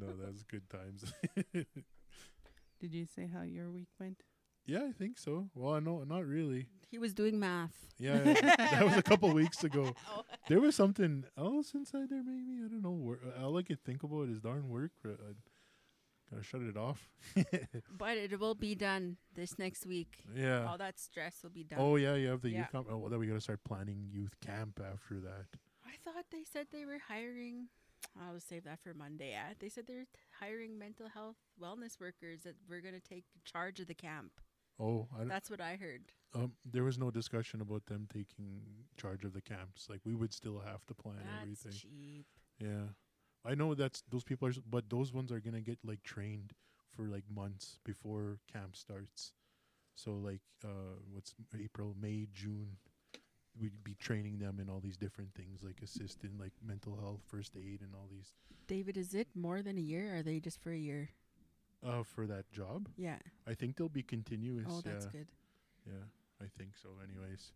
[0.00, 1.04] No, that was good times.
[1.52, 4.22] Did you say how your week went?
[4.66, 5.48] Yeah, I think so.
[5.54, 6.66] Well, I know not really.
[6.90, 7.86] He was doing math.
[7.98, 9.94] Yeah, that was a couple weeks ago.
[10.48, 12.58] There was something else inside there, maybe.
[12.64, 12.90] I don't know.
[12.90, 14.90] Wor- All I could think about is darn work.
[15.02, 15.32] but I
[16.30, 17.08] gotta shut it off.
[17.96, 20.24] But it will be done this next week.
[20.36, 20.66] yeah.
[20.66, 21.78] All that stress will be done.
[21.80, 22.58] Oh yeah, you have the Yeah.
[22.58, 22.86] youth camp.
[22.90, 25.46] Oh, well, then we gotta start planning youth camp after that.
[25.86, 27.68] I thought they said they were hiring.
[28.20, 29.34] I'll save that for Monday.
[29.34, 30.06] Uh, they said they're
[30.40, 34.32] hiring mental health wellness workers that we're going to take charge of the camp.
[34.82, 36.02] Oh, I, That's what I heard.
[36.34, 38.62] um, there was no discussion about them taking
[38.96, 39.86] charge of the camps.
[39.88, 41.72] Like we would still have to plan That's everything.
[41.72, 42.26] cheap.
[42.58, 42.88] Yeah,
[43.44, 46.52] I know that's those people are, but those ones are gonna get like trained
[46.90, 49.32] for like months before camp starts.
[49.94, 52.76] So like, uh, what's April, May, June,
[53.60, 57.20] we'd be training them in all these different things, like assist in like mental health,
[57.26, 58.32] first aid, and all these.
[58.66, 60.14] David, is it more than a year?
[60.14, 61.10] Or are they just for a year?
[61.84, 63.18] Uh, for that job, Yeah.
[63.46, 64.66] I think they'll be continuous.
[64.70, 65.26] Oh, that's yeah, good.
[65.86, 66.04] yeah,
[66.40, 66.90] I think so.
[67.02, 67.50] Anyways,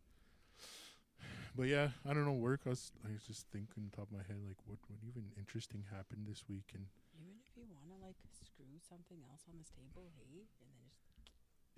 [1.56, 2.32] but yeah, I don't know.
[2.32, 2.62] Work.
[2.66, 5.84] I was, I was just thinking, top of my head, like, what, what even interesting
[5.94, 6.86] happened this week, and
[7.22, 10.90] Even if you want to like screw something else on this table, hey, and then
[10.90, 11.22] just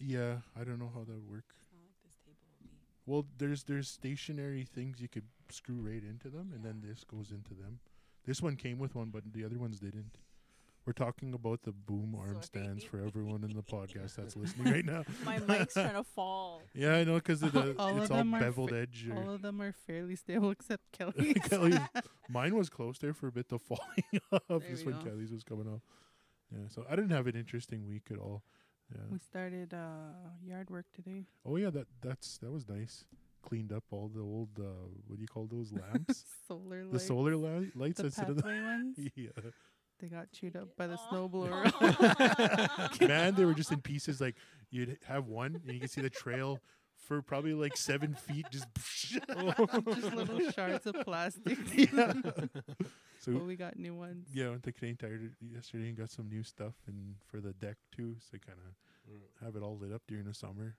[0.00, 1.52] yeah, I don't know how that would work.
[1.60, 2.72] it's not like this table will be.
[3.06, 7.30] Well, there's there's stationary things you could screw right into them, and then this goes
[7.30, 7.80] into them.
[8.24, 10.16] This one came with one, but the other ones didn't.
[10.88, 14.84] We're talking about the boom arm stands for everyone in the podcast that's listening right
[14.86, 15.04] now.
[15.26, 16.62] My mic's trying to fall.
[16.74, 19.06] Yeah, I know because the, All of it's all beveled fa- edge.
[19.14, 21.34] All of them are fairly stable except Kelly's.
[21.46, 21.78] Kelly's,
[22.30, 23.82] mine was close there for a bit to falling
[24.32, 24.40] off.
[24.48, 25.10] There This we one go.
[25.10, 25.82] Kelly's was coming off.
[26.50, 28.42] Yeah, so I didn't have an interesting week at all.
[28.90, 29.02] Yeah.
[29.10, 31.26] we started uh, yard work today.
[31.44, 33.04] Oh yeah, that that's that was nice.
[33.42, 36.24] Cleaned up all the old uh, what do you call those lamps?
[36.48, 37.06] Solar the lights.
[37.06, 38.96] solar li- lights the instead of the ones.
[39.14, 39.28] yeah.
[40.00, 41.28] They got chewed up by the Oh.
[41.28, 43.00] snowblower.
[43.08, 44.20] Man, they were just in pieces.
[44.20, 44.36] Like
[44.70, 46.60] you'd have one, and you can see the trail
[46.94, 48.46] for probably like seven feet.
[48.50, 51.58] Just Just little shards of plastic.
[51.74, 52.12] yeah.
[53.20, 54.28] So but we got new ones.
[54.32, 57.40] yeah, I went to Canadian Tire t- yesterday and got some new stuff and for
[57.40, 58.14] the deck too.
[58.30, 59.44] So kind of mm.
[59.44, 60.76] have it all lit up during the summer.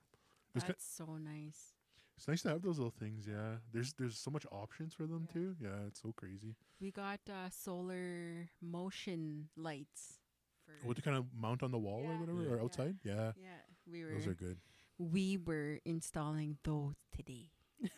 [0.54, 1.74] It's, ki- That's so nice.
[2.20, 3.26] It's nice to have those little things.
[3.26, 5.32] Yeah, there's there's so much options for them Yeah.
[5.32, 5.56] too.
[5.58, 6.54] Yeah, it's so crazy.
[6.78, 10.20] We got uh, solar motion lights.
[10.66, 12.50] For What to kind of mount on the wall or whatever, Yeah.
[12.50, 12.62] or Yeah.
[12.62, 12.96] outside.
[13.02, 14.58] Yeah, yeah, we were those are good.
[14.98, 17.48] we were installing those today.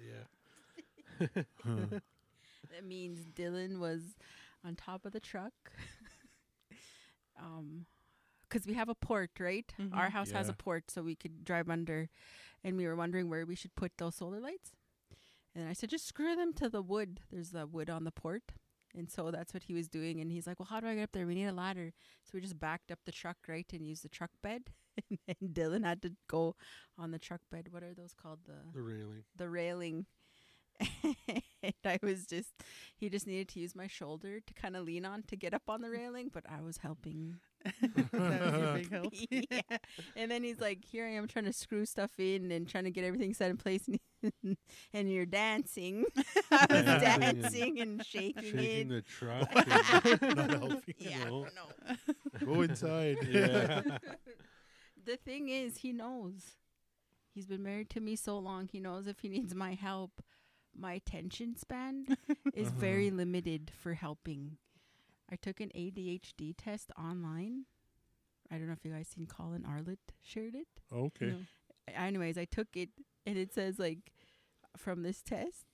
[0.00, 0.24] yeah.
[1.62, 1.76] Huh.
[2.72, 4.16] That means Dylan was
[4.64, 5.52] on top of the truck.
[7.38, 7.84] um,
[8.48, 9.72] because we have a port, right?
[9.92, 10.10] Our Mhm.
[10.10, 12.08] house has a port, so we could drive under.
[12.62, 14.72] And we were wondering where we should put those solar lights.
[15.54, 17.20] And I said, just screw them to the wood.
[17.30, 18.52] There's the wood on the port.
[18.96, 20.20] And so that's what he was doing.
[20.20, 21.26] And he's like, well, how do I get up there?
[21.26, 21.92] We need a ladder.
[22.24, 24.72] So we just backed up the truck, right, and used the truck bed.
[25.28, 26.54] and Dylan had to go
[26.96, 27.68] on the truck bed.
[27.72, 28.40] What are those called?
[28.46, 29.24] The The railing.
[29.36, 30.06] the railing.
[30.80, 32.50] And I was just,
[32.96, 35.62] he just needed to use my shoulder to kind of lean on to get up
[35.68, 37.36] on the railing, but I was helping.
[37.80, 39.12] that was your big help.
[39.30, 39.78] yeah.
[40.16, 42.90] And then he's like, here I am trying to screw stuff in and trying to
[42.90, 43.88] get everything set in place.
[44.42, 44.56] And,
[44.92, 46.04] and you're dancing.
[46.50, 48.88] I was Dancing and dancing and shaking, Shaking it.
[48.88, 49.48] the truck.
[49.54, 50.94] and- Not helping.
[50.98, 51.46] yeah, I know.
[51.46, 52.54] don't know.
[52.54, 53.18] Go inside.
[53.28, 53.82] yeah.
[55.04, 56.56] the thing is, he knows.
[57.34, 58.68] He's been married to me so long.
[58.70, 60.22] He knows if he needs my help,
[60.78, 62.06] my attention span
[62.54, 62.78] is Uh-huh.
[62.80, 64.56] very limited for helping.
[65.30, 67.64] I took an ADHD test online.
[68.50, 70.68] I don't know if you guys seen Colin Arlett shared it.
[70.92, 71.26] okay.
[71.26, 71.36] No.
[71.94, 72.90] Anyways, I took it
[73.26, 74.10] and it says like
[74.76, 75.66] from this test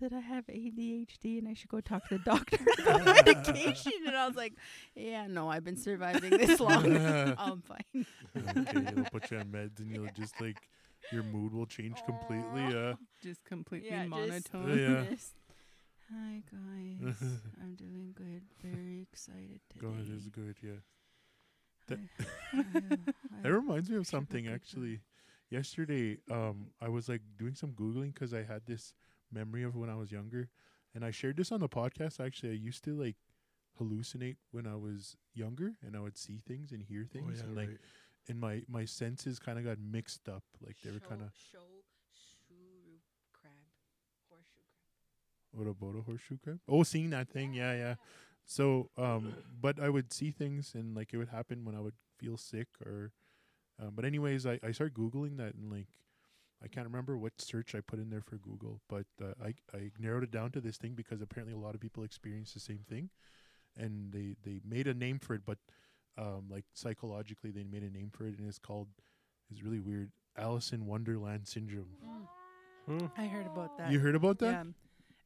[0.00, 3.92] that I have ADHD and I should go talk to the doctor about medication.
[4.06, 4.52] And I was like,
[4.94, 6.96] yeah, no, I've been surviving this long.
[7.38, 8.06] I'm fine.
[8.36, 10.58] okay, it'll put you on meds and you'll just like
[11.12, 12.62] your mood will change completely.
[12.74, 14.10] Uh, Just completely Yeah, just-
[14.52, 14.78] monotone.
[14.78, 15.04] Yeah.
[15.10, 15.32] Just,
[16.10, 17.16] Hi guys,
[17.62, 18.42] I'm doing good.
[18.62, 19.80] Very excited today.
[19.86, 20.56] God is good.
[20.62, 20.80] Yeah.
[21.88, 21.98] That-
[22.54, 25.00] I- I- That reminds me of something at actually.
[25.50, 28.92] Yesterday, um, I was like doing some googling because I had this
[29.32, 30.50] memory of when I was younger,
[30.94, 32.20] and I shared this on the podcast.
[32.24, 33.16] Actually, I used to like
[33.80, 37.44] hallucinate when I was younger, and I would see things and hear Oh, things, yeah,
[37.44, 37.78] and like, right.
[38.28, 40.44] And my my senses kind of got mixed up.
[40.64, 43.00] Like they were kind of show shuru
[43.32, 43.52] crab,
[44.30, 45.52] horseshoe crab.
[45.52, 46.60] what about a horseshoe crab?
[46.68, 47.94] Oh, seeing that thing, yeah, yeah.
[48.44, 51.94] So, um, but I would see things, and like it would happen when I would
[52.18, 53.12] feel sick, or,
[53.80, 55.88] um, but anyways, I I started googling that, and like,
[56.62, 59.90] I can't remember what search I put in there for Google, but uh, I I
[59.98, 62.84] narrowed it down to this thing because apparently a lot of people experience the same
[62.88, 63.10] thing,
[63.76, 65.58] and they they made a name for it, but,
[66.18, 68.88] um, like psychologically they made a name for it, and it's called,
[69.50, 71.88] it's really weird, Alice in Wonderland syndrome.
[72.88, 73.08] Huh?
[73.16, 73.92] I heard about that.
[73.92, 74.50] You heard about that?
[74.50, 74.64] Yeah.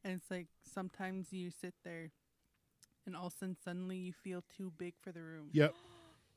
[0.05, 2.11] And it's like sometimes you sit there
[3.05, 5.49] and all of a sudden suddenly you feel too big for the room.
[5.53, 5.73] Yep.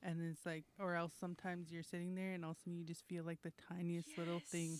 [0.03, 2.85] And it's like, or else sometimes you're sitting there and all of a sudden you
[2.85, 4.79] just feel like the tiniest little thing.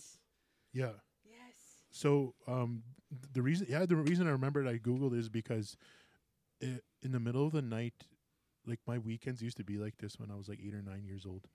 [0.73, 0.91] Yeah.
[1.25, 1.55] Yes.
[1.91, 5.75] So um, th- the reason, yeah, the reason I remembered I googled is because
[6.61, 7.93] i in the middle of the night,
[8.67, 11.03] like my weekends used to be like this when I was like eight or nine
[11.05, 11.47] years old.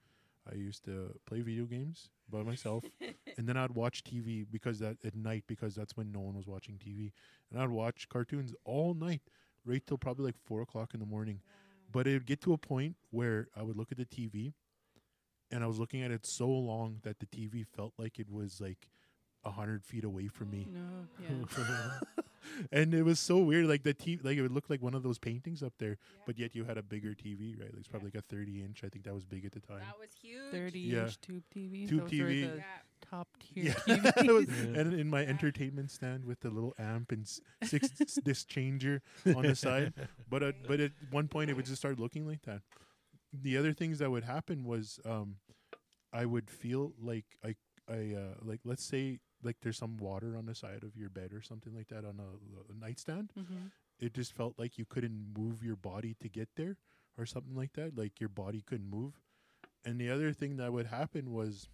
[0.51, 2.85] I used to play video games by myself,
[3.39, 6.49] and then I'd watch TV because that at night because that's when no one was
[6.49, 7.13] watching TV,
[7.51, 9.23] and I'd watch cartoons all night,
[9.65, 11.41] right till probably like four o'clock in the morning.
[11.93, 14.55] But it would get to a point where I would look at the TV,
[15.53, 18.61] and I was looking at it so long that the TV felt like it was
[18.61, 18.89] like
[19.45, 21.45] a hundred feet away from me, No, yeah.
[22.71, 23.67] and it was so weird.
[23.67, 26.39] Like the TV, like it would look like one of those paintings up there, but
[26.39, 27.69] yet you had a bigger TV, right?
[27.71, 28.83] Like it's probably like a thirty inch.
[28.85, 29.81] I think that was big at the time.
[29.81, 30.51] That was huge.
[30.53, 31.05] 30 Yeah.
[31.05, 31.87] inch tube TV.
[31.89, 32.41] Tube Those were TV.
[32.51, 32.63] the Yeah.
[33.01, 34.49] top tier Yeah, it.
[34.49, 34.81] Yeah.
[34.81, 35.29] and in my Yeah.
[35.29, 39.93] entertainment stand with the little amp and s- six s- disc changer on the side.
[40.31, 42.63] But at, but at one point it would just start looking like that.
[43.33, 45.37] The other things that would happen was um,
[46.13, 47.55] I would feel like I
[47.89, 51.33] I uh, like let's say like there's some water on the side of your bed
[51.33, 53.33] or something like that on a, a nightstand.
[53.39, 53.71] Mhm.
[53.99, 56.77] It just felt like you couldn't move your body to get there
[57.17, 57.97] or something like that.
[57.97, 59.15] Like your body couldn't move.
[59.85, 61.69] And the other thing that would happen was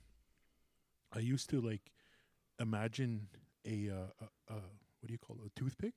[1.12, 1.90] I used to like
[2.60, 3.28] imagine
[3.64, 4.56] a uh, a, a
[5.00, 5.94] what do you call it a toothpick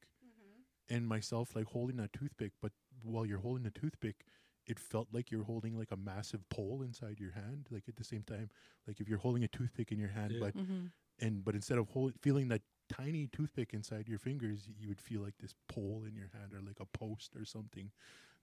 [0.89, 2.71] and myself like holding that toothpick but
[3.03, 4.25] while you're holding the toothpick
[4.67, 8.03] it felt like you're holding like a massive pole inside your hand like at the
[8.03, 8.49] same time
[8.87, 10.39] like if you're holding a toothpick in your hand Yeah.
[10.39, 10.91] but Mhm.
[11.21, 11.87] And but instead of
[12.21, 16.29] feeling that tiny toothpick inside your fingers you would feel like this pole in your
[16.33, 17.91] hand or like a post or something.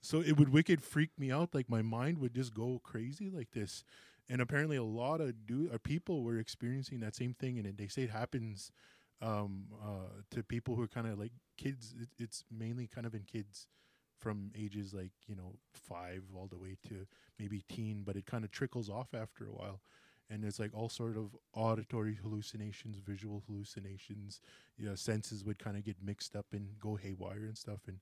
[0.00, 3.50] So it would wicked freak me out like my mind would just go crazy like
[3.52, 3.84] this.
[4.28, 7.88] And apparently a lot of do uh, people were experiencing that same thing and they
[7.88, 8.70] say it happens
[9.20, 11.94] um uh to people who are kind of like kids.
[12.00, 13.66] It, it's mainly kind of in kids
[14.18, 17.06] from ages like you know five all the way to
[17.38, 19.80] maybe teen but it kind of trickles off after a while
[20.30, 24.40] and it's like all sort of auditory hallucinations visual hallucinations.
[24.76, 27.80] You know senses would kind of get mixed up and go haywire and stuff.
[27.86, 27.98] And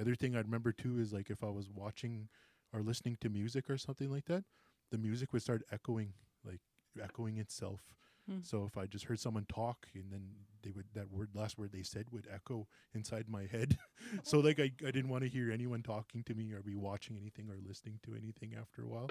[0.00, 2.28] the other thing i'd remember too is like if i was watching
[2.72, 4.44] or listening to music or something like that
[4.90, 6.12] the music would start echoing
[6.44, 6.60] like
[7.02, 7.80] echoing itself.
[8.28, 8.38] Hmm.
[8.42, 10.22] so if i just heard someone talk and then
[10.62, 13.78] they would that word last word they said would echo inside my head.
[14.24, 17.16] So like I, I didn't want to hear anyone talking to me or be watching
[17.16, 19.10] anything or listening to anything after a while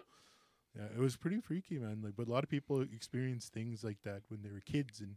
[0.76, 3.98] yeah it was pretty freaky man like but a lot of people experience things like
[4.04, 5.16] that when they were kids and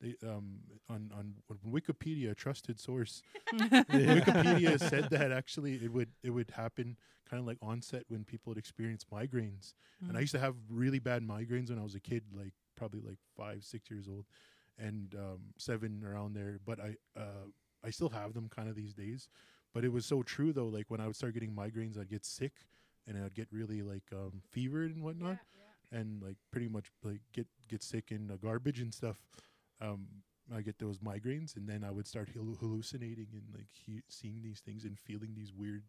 [0.00, 1.34] they um on on
[1.70, 3.22] wikipedia a trusted source
[3.92, 6.96] wikipedia said that actually it would it would happen
[7.28, 9.74] kind of like onset when people would experience migraines
[10.08, 10.22] and I Mm.
[10.22, 13.64] used to have really bad migraines when I was a kid, like probably like five,
[13.64, 14.26] six years old,
[14.78, 16.58] and um, seven around there.
[16.64, 17.46] But I, uh,
[17.84, 19.28] I still have them kind of these days.
[19.72, 20.66] But it was so true though.
[20.68, 22.52] Like when I would start getting migraines, I'd get sick,
[23.06, 25.38] and I'd get really like um, fevered and whatnot,
[25.92, 29.20] and like pretty much like get get sick in uh, garbage and stuff.
[29.80, 30.06] Um,
[30.54, 32.28] I get those migraines, and then I would start
[32.60, 35.84] hallucinating and like he- seeing these things and feeling these weird,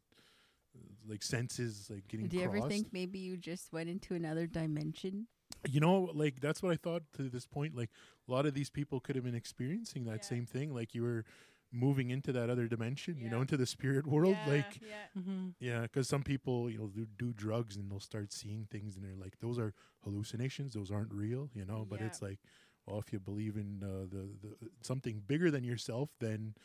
[0.76, 2.28] uh, like senses, like getting.
[2.28, 5.28] Do you ever think maybe you just went into another dimension?
[5.68, 7.90] you know like that's what i thought to this point like
[8.28, 10.22] a lot of these people could have been experiencing that Yeah.
[10.22, 11.24] same thing like you were
[11.72, 15.22] moving into that other dimension you know into the spirit world like yeah.
[15.22, 15.54] Mhm.
[15.60, 19.04] yeah because some people you know do, do drugs and they'll start seeing things and
[19.04, 19.74] they're like those are
[20.04, 22.08] hallucinations those aren't real you know but Yeah.
[22.08, 22.40] it's like
[22.86, 26.56] well if you believe in uh, the, the something bigger than yourself then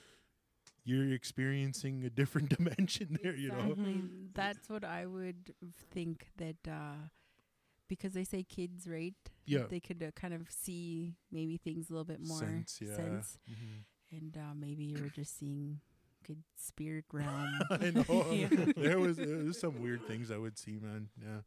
[0.84, 3.94] you're experiencing a different dimension there you know Exactly.
[3.94, 4.08] Mhm.
[4.34, 5.54] That's what I would
[5.92, 7.08] think that uh,
[7.88, 9.14] because they say kids, right?
[9.46, 9.64] Yeah.
[9.68, 13.38] They could uh, kind of see maybe things a little bit more sense yeah sense,
[13.50, 13.84] Mhm.
[14.12, 15.80] And uh, maybe you were just seeing
[16.26, 17.48] good spirit realm.
[17.70, 18.26] I know.
[18.32, 18.48] Yeah.
[18.76, 21.08] there was there was some weird things I would see, man.
[21.20, 21.40] Yeah,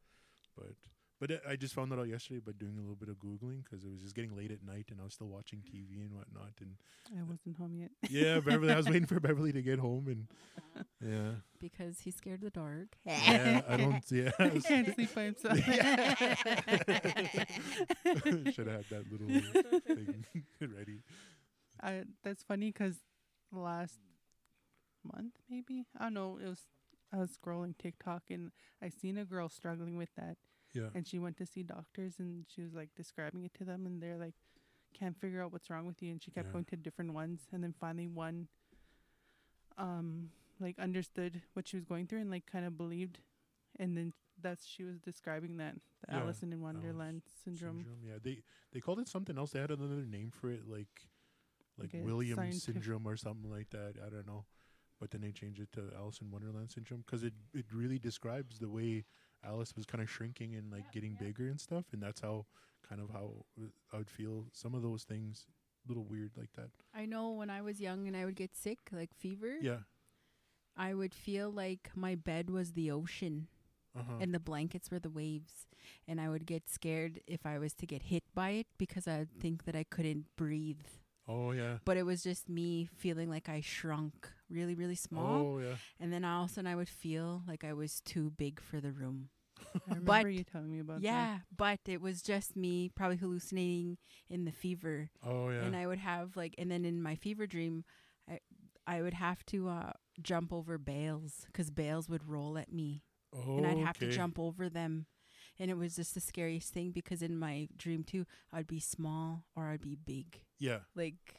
[0.58, 0.74] but
[1.20, 3.86] but I just found that out yesterday by doing a little bit of googling because
[3.86, 6.52] it was just getting late at night and I was still watching TV and whatnot.
[6.60, 6.76] And
[7.18, 7.92] I wasn't home yet.
[8.10, 10.28] yeah, Beverly, I was waiting for Beverly to get home and
[11.02, 12.98] yeah, because he's scared of the dark.
[13.06, 14.04] yeah, I don't.
[14.12, 15.58] Yeah, I he was- can't sleep by himself.
[18.54, 19.28] should have had that little
[19.82, 20.26] thing
[20.62, 21.00] ready.
[21.84, 22.98] I, that's funny because
[23.52, 24.00] last
[25.04, 26.40] month, maybe I don't know.
[26.44, 26.62] It was
[27.14, 30.38] I was scrolling TikTok and I seen a girl struggling with that,
[30.74, 33.86] Yeah, and she went to see doctors and she was like describing it to them,
[33.86, 34.36] and they're like,
[34.98, 36.54] can't figure out what's wrong with you, and she kept Yeah.
[36.54, 38.48] going to different ones, and then finally one,
[39.78, 40.30] um,
[40.60, 43.20] like understood what she was going through and like kind of believed,
[43.80, 45.76] and then that's she was describing that
[46.06, 47.86] the Yeah, Alice in Wonderland syndrome.
[48.06, 48.40] Yeah, they
[48.72, 49.52] they called it something else.
[49.52, 51.10] They had another name for it, like
[51.78, 53.96] like Like Williams scientific- syndrome or something like that.
[54.06, 54.46] I don't know,
[55.00, 58.60] but then they changed it to Alice in Wonderland syndrome because it it really describes
[58.60, 59.06] the way
[59.44, 62.46] Alice was kind of shrinking and like getting bigger and stuff, and that's how
[62.88, 64.48] kind of how uh, I would feel.
[64.52, 65.46] Some of those things
[65.88, 66.70] little weird like that.
[66.94, 69.80] I know when I was young and I would get sick, like fever, Yeah.
[70.78, 73.48] I would feel like my bed was the ocean
[73.96, 74.18] Uh-huh.
[74.22, 75.68] and the blankets were the waves.
[76.08, 79.30] And I would get scared if I was to get hit by it because I'd
[79.40, 80.88] think that I couldn't breathe.
[81.28, 81.78] Oh yeah.
[81.86, 85.56] But it was just me feeling like I shrunk really, really small.
[85.56, 85.76] Oh yeah.
[86.00, 88.80] And then all of a sudden I would feel like I was too big for
[88.80, 89.30] the room.
[89.76, 91.04] I remember But- you telling me about that.
[91.06, 93.98] yeah, but it was just me probably hallucinating
[94.30, 95.10] in the fever.
[95.26, 95.64] Oh yeah.
[95.64, 97.84] and I would have like, and then in my fever dream,
[98.30, 98.40] I
[98.86, 103.04] I would have to uh, jump over bales because bales would roll at me,
[103.34, 105.06] oh, and I'd have to jump over them,
[105.58, 109.46] and it was just the scariest thing because in my dream too, I'd be small
[109.56, 110.80] or I'd be big, Yeah.
[110.96, 111.36] like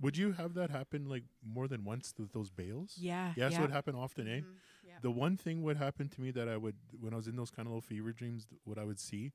[0.00, 2.98] Would you have that happen like more than once with those bales?
[3.00, 3.56] yeah, Yeah, yeah.
[3.56, 4.42] so it happened often, eh?
[4.42, 4.98] Mhm, yeah.
[5.02, 7.50] The one thing would happen to me that I would when I was in those
[7.50, 9.32] kind of little fever dreams, th- what I would see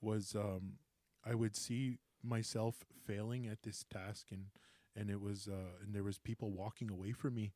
[0.00, 0.78] was um
[1.24, 4.46] I would see myself failing at this task and
[4.96, 7.52] and it was uh and there was people walking away from me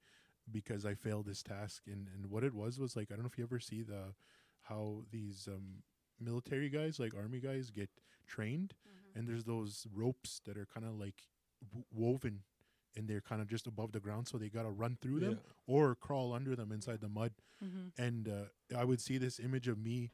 [0.50, 3.30] because I failed this task and and what it was was like I don't know
[3.32, 4.14] if you ever see the
[4.62, 5.82] how these um
[6.20, 7.90] military guys like army guys get
[8.26, 9.03] trained Mm-hmm.
[9.14, 11.22] And there's those ropes that are kind of like
[11.68, 12.42] w- woven
[12.96, 15.38] and they're kind of just above the ground so they got to run through them
[15.66, 17.32] or crawl under them inside the mud
[17.64, 18.02] Mm-hmm.
[18.02, 20.10] and uh, I would see this image of me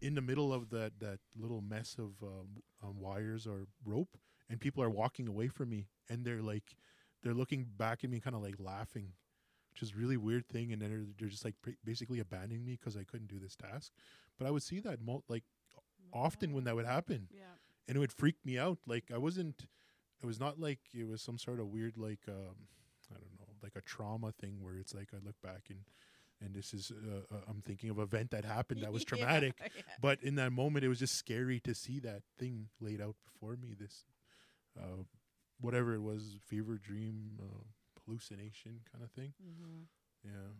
[0.00, 4.16] in the middle of that that little mess of um, um, wires or rope,
[4.48, 6.76] and people are walking away from me, and they're like,
[7.22, 9.12] they're looking back at me, kind of like laughing,
[9.72, 12.64] which is a really weird thing, and then they're, they're just like pra- basically abandoning
[12.64, 13.92] me because I couldn't do this task.
[14.38, 15.44] But I would see that mo- like
[16.12, 17.44] often when that would happen, yeah.
[17.88, 18.78] And it would freak me out.
[18.86, 19.66] Like I wasn't,
[20.22, 22.56] it was not like it was some sort of weird like um,
[23.10, 25.80] I don't know, like a trauma thing where it's like I look back and
[26.42, 29.54] and this is uh, uh, I'm thinking of an event that happened that was traumatic.
[29.60, 29.82] yeah.
[30.00, 33.56] But in that moment, it was just scary to see that thing laid out before
[33.56, 33.74] me.
[33.78, 34.04] This,
[34.78, 35.02] uh,
[35.60, 37.64] whatever it was, fever dream, uh,
[38.04, 39.32] hallucination kind of thing.
[39.42, 39.86] Mhm.
[40.24, 40.52] Yeah.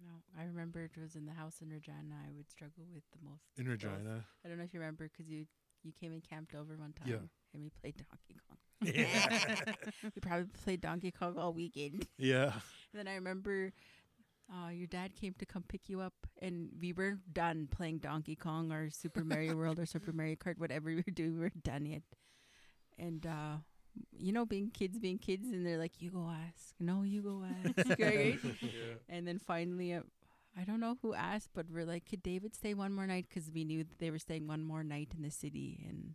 [0.00, 2.16] No, I remember it was in the house in Regina.
[2.26, 3.44] I would struggle with the most.
[3.56, 3.82] In those.
[3.84, 4.26] Regina.
[4.44, 5.46] I don't know if you remember because you
[5.86, 7.08] you came and camped over one time.
[7.08, 7.16] Yeah.
[7.54, 8.58] And we played Donkey Kong.
[8.94, 9.72] Yeah.
[10.02, 12.06] we probably played Donkey Kong all weekend.
[12.18, 12.52] yeah.
[12.92, 13.72] And then I remember
[14.52, 16.12] uh, your dad came to come pick you up,
[16.42, 20.58] and we were done playing Donkey Kong or Super Mario World or Super Mario Kart,
[20.58, 22.02] whatever we were doing, we were done yet.
[22.98, 23.56] And, uh,
[24.12, 26.74] you know, being kids, being kids, and they're like, you go ask.
[26.78, 27.98] No, you go ask.
[27.98, 28.38] right?
[29.08, 30.02] And then finally, uh,
[30.58, 33.26] I don't know who asked, but we're like, could David stay one more night?
[33.28, 35.84] Because we knew that they were staying one more night in the city.
[35.86, 36.14] And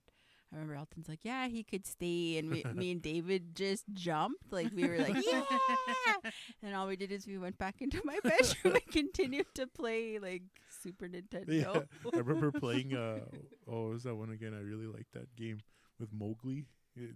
[0.52, 2.38] I remember Elton's like, yeah, he could stay.
[2.38, 4.52] And we, me and David just jumped.
[4.52, 5.44] Like, we were like, yeah.
[6.64, 10.18] And all we did is we went back into my bedroom and continued to play,
[10.18, 10.44] like,
[10.82, 11.46] Super Nintendo.
[11.48, 11.82] Yeah.
[12.12, 12.96] I remember playing.
[12.96, 13.20] Uh,
[13.68, 14.54] oh, what was that one again?
[14.54, 15.60] I really liked that game
[16.00, 16.66] with Mowgli,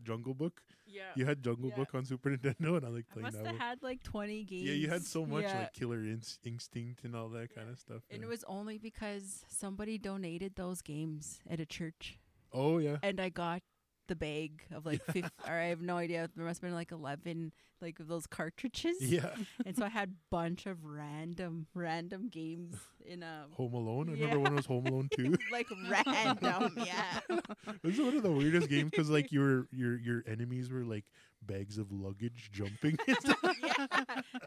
[0.04, 0.62] Jungle Book.
[0.88, 1.04] yeah.
[1.16, 1.76] You had Jungle Yeah.
[1.76, 3.62] Book on Super Nintendo, and I like I playing must that have one.
[3.62, 4.64] had like 20 games.
[4.64, 5.60] Yeah, you had so much Yeah.
[5.60, 8.04] like Killer Inst- Instinct and all that kind of stuff.
[8.10, 8.26] And yeah.
[8.28, 12.20] it was only because somebody donated those games at a church.
[12.54, 13.62] oh yeah, and I got
[14.08, 16.30] the bag of like 50, or I have no idea.
[16.36, 18.98] There must have been like 11 like of those cartridges.
[19.02, 19.30] yeah.
[19.66, 22.76] And so I had bunch of random random games
[23.06, 24.10] in a Home Alone.
[24.10, 24.26] I Yeah.
[24.26, 25.36] remember when it was Home Alone too.
[25.52, 27.20] like random, yeah.
[27.84, 31.06] This is one of the weirdest games because like your your your enemies were like
[31.42, 32.98] bags of luggage jumping.
[33.08, 33.88] yeah.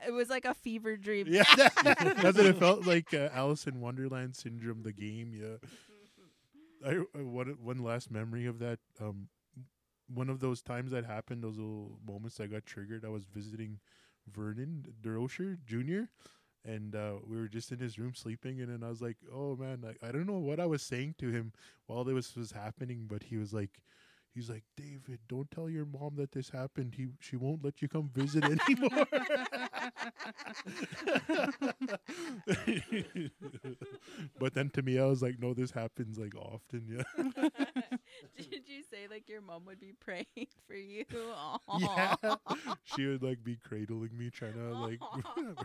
[0.07, 1.27] It was like a fever dream.
[1.29, 3.13] yeah, that's what it felt like.
[3.15, 5.33] Uh, Alice in Wonderland syndrome, the game.
[5.35, 5.69] Yeah.
[6.85, 8.79] I uh, one one last memory of that.
[9.01, 9.29] Um,
[10.13, 13.05] one of those times that happened, those little moments that got triggered.
[13.05, 13.79] I was visiting
[14.31, 16.09] Vernon Derosher Jr.
[16.65, 19.57] And uh, we were just in his room sleeping, and then I was like, "Oh
[19.57, 21.53] man, like, I don't know what I was saying to him
[21.87, 23.81] while this was happening, but he was like,
[24.35, 26.95] he's like, David, don't tell your mom that this happened.
[26.97, 29.07] He she won't let you come visit anymore.
[34.39, 36.85] but then to me, I was like, no, this happens like often.
[36.89, 37.23] Yeah,
[38.37, 40.27] Did you say like your mom would be praying
[40.67, 41.05] for you?
[41.79, 42.15] yeah.
[42.85, 45.01] She would like be cradling me, trying to like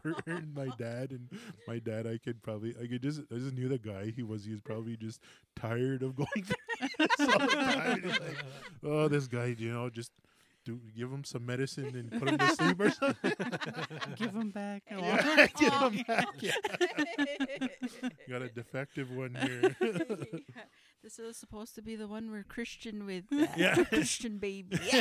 [0.03, 1.11] her and my dad.
[1.11, 1.29] And
[1.67, 4.45] my dad, I could probably, I could just, I just knew the guy he was.
[4.45, 5.19] He was probably just
[5.55, 8.03] tired of going through this all the time.
[8.07, 8.37] Like,
[8.83, 10.11] oh, this guy, you know, just
[10.65, 13.33] do give him some medicine and put him to sleep or something.
[14.15, 14.83] Give them back.
[14.91, 16.27] Oh, Yeah, give him back.
[16.39, 16.51] Yeah.
[18.29, 19.75] Got a defective one here.
[21.15, 23.83] This is supposed to be the one where Christian with uh, Yeah.
[23.83, 24.79] Christian baby.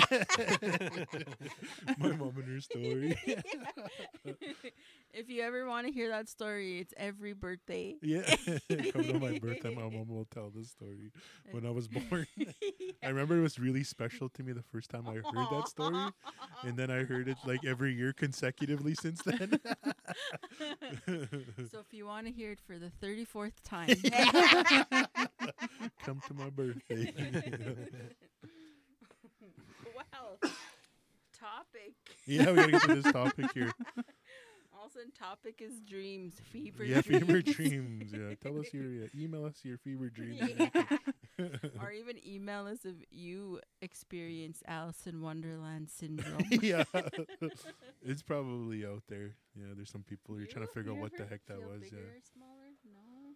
[1.98, 3.16] My mom and her story.
[5.12, 7.96] if you ever want to hear that story, it's every birthday.
[8.02, 8.22] Yeah.
[8.92, 11.12] Come to my birthday, my mom will tell the story
[11.50, 12.26] when I was born.
[13.02, 15.96] I remember it was really special to me the first time I heard that story.
[16.64, 19.60] And then I heard it like every year consecutively since then.
[21.70, 23.88] so if you want to hear it for the 34th time,
[26.04, 27.12] Come to my birthday.
[29.96, 30.38] wow.
[31.38, 31.94] Topic.
[32.26, 33.72] yeah, we gotta get to this topic here.
[34.94, 36.84] Also, topic is dreams, fever.
[36.84, 37.24] yeah, dreams.
[37.24, 38.12] fever dreams.
[38.12, 40.40] Yeah, tell us your yeah, email us your fever dreams.
[40.58, 40.68] Yeah.
[41.80, 46.44] or even email us if you experience Alice in Wonderland syndrome.
[46.50, 46.84] yeah,
[48.02, 49.36] it's probably out there.
[49.56, 51.82] Yeah, there's some people you're trying to figure out what the heck that feel was.
[51.90, 51.98] Yeah.
[51.98, 52.70] or smaller?
[52.84, 53.34] No.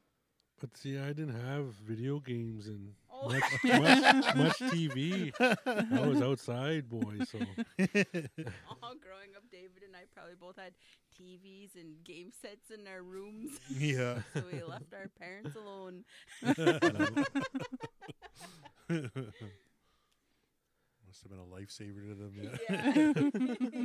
[0.60, 3.30] But see, I didn't have video games and Oh.
[3.30, 5.32] much, much, much TV.
[5.40, 7.38] I was outside boy, so
[8.82, 10.72] All growing up, David and I probably both had
[11.18, 14.20] TVs and game sets in our rooms, Yeah.
[14.34, 16.04] so we left our parents alone.
[21.06, 22.32] Must have been a lifesaver to them.
[22.36, 23.76] Yeah.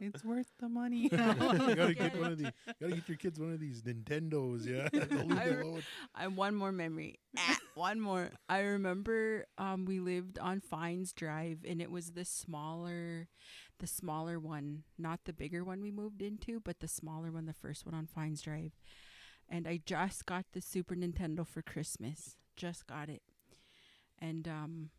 [0.00, 1.02] it's worth the money.
[1.02, 2.50] you gotta Get get one of these.
[2.80, 4.66] Gotta get your kids one of these Nintendos.
[4.66, 4.88] Yeah.
[4.92, 5.82] They'll leave I you re- alone.
[6.14, 7.18] I have one more memory.
[7.38, 8.30] Ah, one more.
[8.48, 13.28] I remember um we lived on Fines Drive and it was the smaller
[13.80, 17.52] the smaller one, not the bigger one we moved into, but the smaller one, the
[17.52, 18.72] first one on Fines Drive.
[19.48, 22.36] And I just got the Super Nintendo for Christmas.
[22.56, 23.22] Just got it.
[24.18, 24.90] And um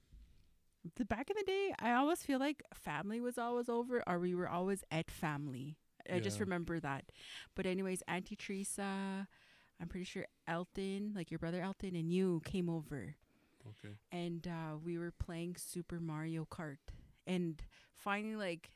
[0.96, 4.34] the back in the day, I always feel like family was always over or we
[4.36, 5.78] were always at family.
[6.12, 7.12] I just remember that.
[7.56, 9.28] But anyways, Auntie Teresa,
[9.80, 13.16] I'm pretty sure Elton, like your brother Elton and you came over
[13.70, 13.94] Okay.
[14.12, 16.78] and uh, we were playing Super Mario Kart.
[17.28, 17.62] And
[18.04, 18.70] finally, like,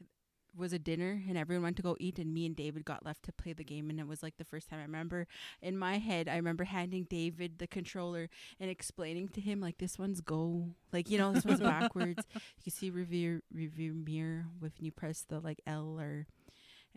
[0.58, 3.24] was a dinner and everyone went to go eat, and me and David got left
[3.24, 3.90] to play the game.
[3.90, 5.28] And it was like the first time I remember
[5.62, 10.00] in my head, I remember handing David the controller and explaining to him, like, this
[10.00, 12.24] one's go, like, you know, this one's backwards.
[12.34, 16.28] You can see review, review mirror when you press the like L or.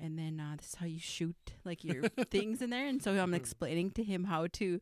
[0.01, 3.21] And then uh, this is how you shoot like your things in there, and so
[3.21, 4.81] I'm explaining to him how to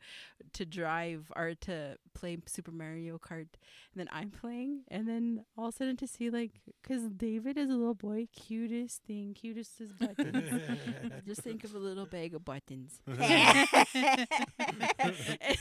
[0.53, 3.49] to drive or to play Super Mario Kart.
[3.93, 6.53] And then I'm playing, and then all of a sudden to see like,
[6.83, 10.63] because David is a little boy, cutest thing, cutest as buttons.
[11.27, 13.01] Just think of a little bag of buttons.
[13.09, 14.27] and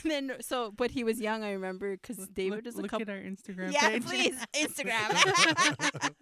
[0.04, 1.44] then so, but he was young.
[1.44, 3.02] I remember because David look, was a look couple.
[3.02, 4.04] at our Instagram Yeah, page.
[4.04, 6.12] please Instagram.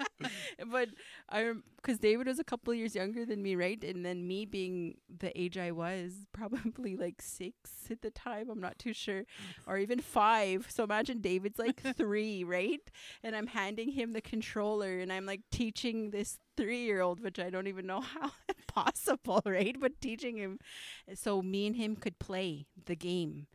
[0.71, 0.89] but
[1.29, 3.83] I because David was a couple years younger than me, right?
[3.85, 7.55] And then me being the age I was, probably like six
[7.91, 8.51] at the time.
[8.51, 9.25] I'm not too sure,
[9.67, 10.24] or even five.
[10.69, 12.81] So imagine David's like three, right?
[13.23, 17.67] And I'm handing him the controller, and I'm like teaching this three-year-old, which I don't
[17.67, 18.33] even know how
[18.67, 19.77] possible, right?
[19.79, 20.59] But teaching him,
[21.15, 23.47] so me and him could play the game.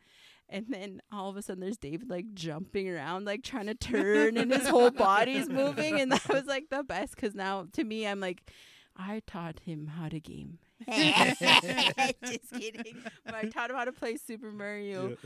[0.52, 4.36] And then all of a sudden, there's David like jumping around, like trying to turn,
[4.36, 6.00] and his whole body's moving.
[6.00, 8.50] And that was like the best because now to me, I'm like,
[8.96, 10.58] I taught him how to game.
[12.24, 12.96] Just kidding.
[13.24, 15.16] But I taught him how to play Super Mario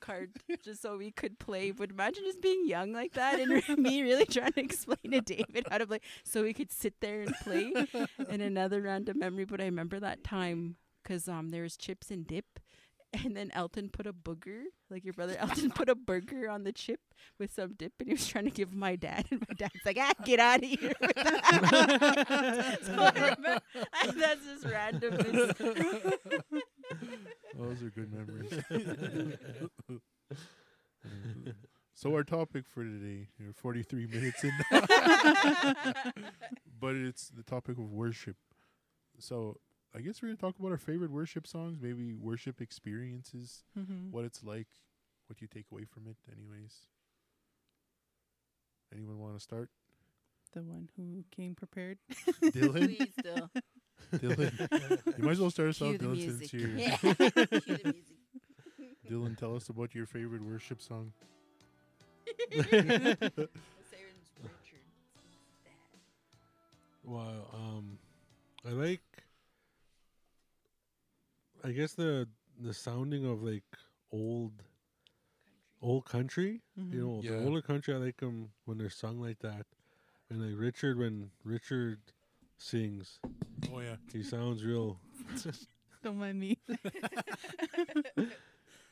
[0.00, 0.28] Kart
[0.64, 1.70] just so we could play.
[1.70, 5.66] But imagine just being young like that and me really trying to explain to David
[5.70, 7.72] how to play so we could sit there and play.
[8.28, 12.26] and another random memory, but I remember that time because um, there was chips and
[12.26, 12.60] dip.
[13.12, 16.72] And then Elton put a booger, like your brother Elton put a burger on the
[16.72, 17.00] chip
[17.38, 19.96] with some dip, and he was trying to give my dad, and my dad's like,
[19.98, 22.78] "Ah, get out of here!" With that.
[22.82, 23.60] so I remember,
[24.14, 25.16] that's just random.
[27.56, 28.52] Those are good memories.
[31.94, 34.52] so our topic for today, you're 43 minutes in,
[36.78, 38.36] but it's the topic of worship.
[39.18, 39.56] So
[39.94, 44.10] I guess we're gonna talk about our favorite worship songs, maybe worship experiences, Mhm.
[44.10, 44.68] what it's like,
[45.26, 46.16] what you take away from it.
[46.30, 46.86] Anyways,
[48.92, 49.70] anyone want to start?
[50.52, 51.98] The one who came prepared.
[52.42, 53.50] Dylan, Please, still
[54.12, 56.50] Dylan, you might as well start us off, the Dylan, music.
[56.50, 56.70] since you're.
[56.70, 56.96] Yeah.
[56.98, 58.16] Cue the music.
[59.08, 61.12] Dylan, tell us about your favorite worship song.
[67.04, 67.98] Well, um,
[68.66, 69.00] I like.
[71.64, 72.28] I guess the
[72.60, 73.64] the sounding of like
[74.12, 74.62] old,
[75.82, 76.62] old country.
[76.76, 76.92] You Mhm.
[77.00, 77.30] know, Yeah.
[77.32, 77.94] the older country.
[77.94, 79.66] I like them when they're sung like that,
[80.30, 82.00] and like Richard when Richard
[82.56, 83.20] sings,
[83.70, 83.96] Oh yeah.
[84.12, 85.00] he sounds real.
[86.02, 86.58] Don't mind me.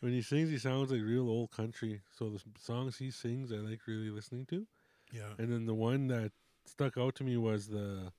[0.00, 2.02] when he sings, he sounds like real old country.
[2.12, 4.66] So the songs he sings, I like really listening to.
[5.12, 5.34] Yeah.
[5.38, 6.32] And then the one that
[6.66, 8.12] stuck out to me was the,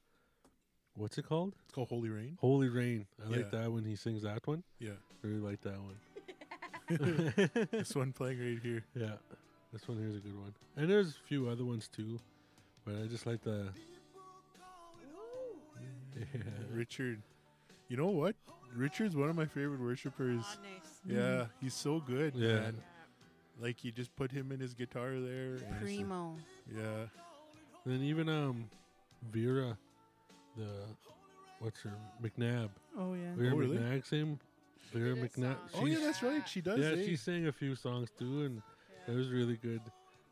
[0.97, 1.53] what's it called?
[1.65, 2.37] It's called Holy Rain.
[2.41, 3.05] Holy Rain.
[3.25, 4.63] I like that when he sings that one.
[4.79, 4.91] Yeah.
[5.21, 7.67] Really like that one.
[7.71, 8.83] this one playing right here.
[8.95, 9.13] Yeah,
[9.73, 10.53] this one here's a good one.
[10.75, 12.19] And there's a few other ones too,
[12.85, 13.69] but I just like the.
[16.33, 16.41] Yeah.
[16.71, 17.21] Richard.
[17.89, 18.35] You know what?
[18.75, 20.43] Richard's one of my favorite worshipers.
[21.05, 22.53] Yeah, he's so good, Yeah.
[22.55, 22.77] man.
[23.59, 25.57] Like you just put him in his guitar there.
[25.69, 26.35] and Primo.
[26.75, 27.05] Yeah.
[27.85, 28.69] Then even um,
[29.31, 29.77] Vera,
[30.57, 30.67] the
[31.59, 32.69] what's her McNabb.
[32.97, 33.33] Oh yeah.
[33.35, 33.77] Vera Oh, really?
[33.77, 34.39] McNabb, same.
[34.93, 35.55] Vera did a McNabb.
[35.71, 35.81] song.
[35.81, 36.47] Oh yeah, she's- that's right.
[36.49, 36.79] She does.
[36.79, 37.05] yeah, eh?
[37.05, 38.61] she sang a few songs too, and
[39.07, 39.81] it was really good.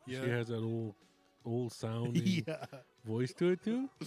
[0.06, 0.22] yeah.
[0.24, 0.94] She has that old,
[1.44, 2.64] old sounding yeah.
[3.04, 3.88] voice to it too.
[4.00, 4.06] Yeah,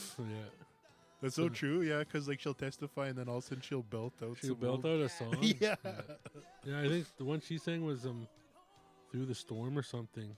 [1.21, 1.81] That's so So- true.
[1.81, 4.37] Yeah, because like she'll testify and then all of a sudden she'll belt out.
[4.41, 5.35] she'll some belt old- out a song.
[5.41, 5.75] Yeah.
[6.65, 6.79] yeah.
[6.81, 8.27] I think the one she sang was um,
[9.11, 10.35] "Through the Storm" or something.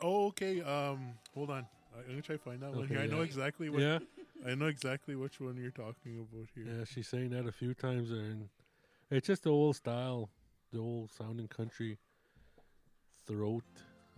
[0.00, 0.60] Oh, okay.
[0.62, 1.66] Um, hold on.
[1.94, 3.02] I- I'm gonna try to find that one Okay, here.
[3.02, 3.24] I know yeah.
[3.24, 3.80] exactly what.
[3.80, 3.98] Yeah,
[4.46, 6.64] I know exactly which one you're talking about here.
[6.66, 8.48] yeah, she's saying that a few times there, and
[9.10, 10.30] it's just the old style,
[10.72, 11.98] the old sounding country
[13.26, 13.62] throat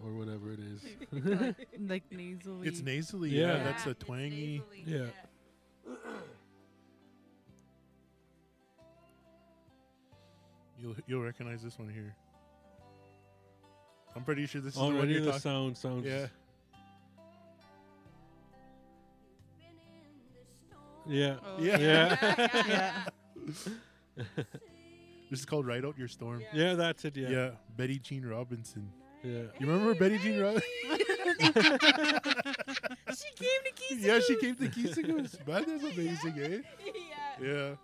[0.02, 0.82] or whatever it is.
[1.88, 2.66] like nasally.
[2.68, 3.30] It's nasally.
[3.30, 3.62] Yeah, Yeah.
[3.64, 4.62] that's a it's twangy.
[4.84, 4.84] nasally,
[5.86, 5.92] Yeah.
[10.80, 12.14] You'll you'll recognize this one here.
[14.16, 15.40] I'm pretty sure this is oh, the one Already you're the talking.
[15.40, 16.04] sound sounds.
[16.06, 16.26] Yeah.
[21.06, 21.36] Yeah.
[21.44, 21.78] Oh, Yeah.
[22.68, 23.04] yeah.
[25.30, 27.16] This is called "Ride Out Your Storm." Yeah, that's it.
[27.16, 27.28] Yeah.
[27.30, 27.50] Yeah.
[27.76, 28.88] Betty Jean Robinson.
[29.24, 29.44] Yeah.
[29.58, 30.62] You remember Betty Jean Robinson?
[33.14, 34.00] she came to Keys.
[34.04, 35.46] yeah, she came to Keeseekoose.
[35.46, 36.58] Man, that's amazing, eh?
[37.40, 37.46] yeah.
[37.46, 37.74] Yeah.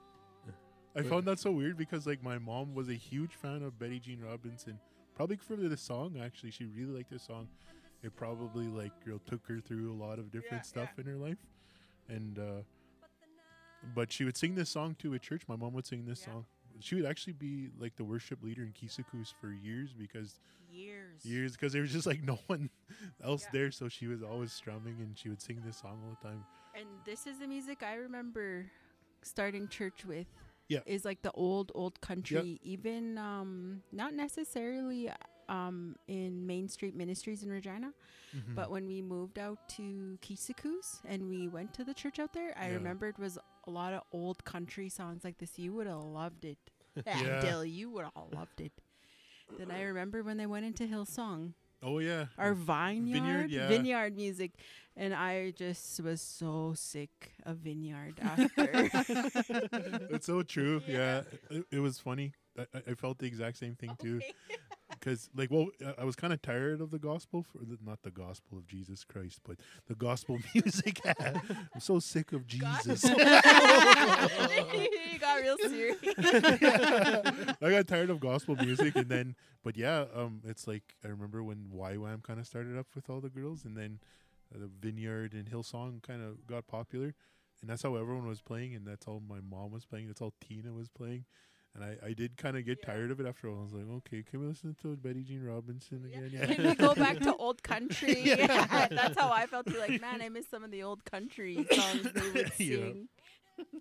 [0.94, 3.98] I found that so weird because like my mom was a huge fan of Betty
[4.00, 4.78] Jean Robinson.
[5.16, 6.50] Probably for the song actually.
[6.50, 7.48] She really liked this song.
[8.02, 11.06] It probably like you know, took her through a lot of different Yeah, stuff in
[11.06, 11.38] her life.
[12.08, 12.62] And uh
[13.94, 15.42] but she would sing this song too at church.
[15.48, 16.32] My mom would sing this Yeah.
[16.34, 16.46] song.
[16.80, 20.38] She would actually be like the worship leader in Keeseekoose for years because
[20.70, 21.24] Years.
[21.26, 22.70] years because there was just like no one
[23.22, 23.50] else Yeah.
[23.52, 26.44] there so she was always strumming and she would sing this song all the time.
[26.74, 28.70] And this is the music I remember
[29.22, 30.26] starting church with.
[30.68, 30.78] Yeah.
[30.86, 35.10] Is like the old, old country, even um, not necessarily
[35.48, 37.92] um, in Main Street Ministries in Regina,
[38.32, 38.54] Mhm.
[38.54, 42.56] but when we moved out to Keeseekoose and we went to the church out there,
[42.56, 42.74] I Yeah.
[42.74, 43.36] remember it was
[43.70, 45.58] a lot of old country songs like this.
[45.58, 46.58] You would have loved it.
[47.06, 47.40] Yeah.
[47.40, 48.72] Dill, you would have loved it.
[49.58, 52.26] Then I remember when they went into Hillsong, oh yeah.
[52.36, 53.68] our vineyard, yeah.
[53.68, 54.52] vineyard music,
[54.96, 58.90] and I just was so sick of vineyard after.
[60.14, 60.82] it's so true.
[60.86, 62.32] Yeah, It, it was funny.
[62.58, 64.20] I, I- I felt the exact same thing too.
[65.00, 68.02] Because, like, well, I- I was kind of tired of the gospel, for the, not
[68.02, 71.00] the gospel of Jesus Christ, but the gospel music.
[71.18, 73.04] I'm so sick of Jesus.
[73.04, 73.14] you
[75.20, 75.96] got real serious.
[76.04, 81.42] I got tired of gospel music, and then, but yeah, um, it's like I remember
[81.42, 84.00] when YWAM kind of started up with all the girls, and then
[84.54, 87.14] uh, the Vineyard and Hillsong kind of got popular,
[87.62, 90.08] and that's how everyone was playing, and that's how my mom was playing.
[90.08, 91.24] That's all Tina was playing,
[91.74, 92.92] and I, I did kind of get Yeah.
[92.94, 93.60] tired of it after a while.
[93.60, 96.30] I was like, okay, can we listen to Betty Jean Robinson again?
[96.32, 96.46] Yeah.
[96.54, 98.20] Can we go back to old country?
[98.24, 98.86] Yeah.
[98.90, 99.78] That's how I felt too.
[99.78, 102.76] Like, man, I miss some of the old country songs they would Yeah.
[102.76, 103.08] sing.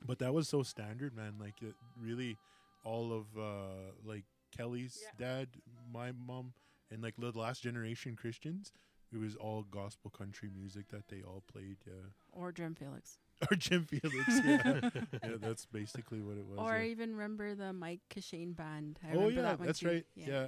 [0.06, 1.36] but that was so standard, man.
[1.40, 2.38] Like it really,
[2.84, 4.24] all of uh like
[4.56, 5.28] Kelly's Yeah.
[5.28, 5.48] dad,
[5.94, 6.54] my mom,
[6.92, 8.72] and like the last generation Christians.
[9.12, 11.78] It was all gospel country music that they all played.
[11.88, 11.94] Yeah,
[12.32, 13.18] Or Drum Felix.
[13.52, 14.42] or Jim Felix.
[14.44, 14.90] Yeah,
[15.24, 16.60] yeah that's basically what it was.
[16.60, 19.00] Or I even remember the Mike Kashane band.
[19.04, 19.88] I oh remember yeah, that one that's too.
[19.88, 20.06] right.
[20.16, 20.48] Yeah.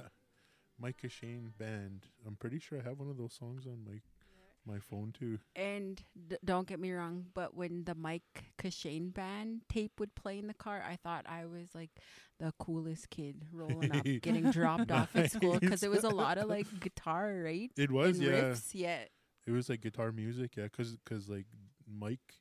[0.80, 2.06] Mike Shane band.
[2.26, 4.00] I'm pretty sure I have one of those songs on my
[4.66, 5.38] my phone too.
[5.56, 10.38] And d- don't get me wrong, but when the Mike Kashane band tape would play
[10.38, 11.90] in the car, I thought I was like
[12.38, 16.38] the coolest kid rolling up, getting dropped off at school because it was a lot
[16.38, 17.70] of like guitar, right?
[17.76, 18.32] It was and yeah.
[18.32, 18.98] riffs, yeah.
[19.46, 21.46] It was like guitar music, yeah, because cause, like
[21.88, 22.34] Mike,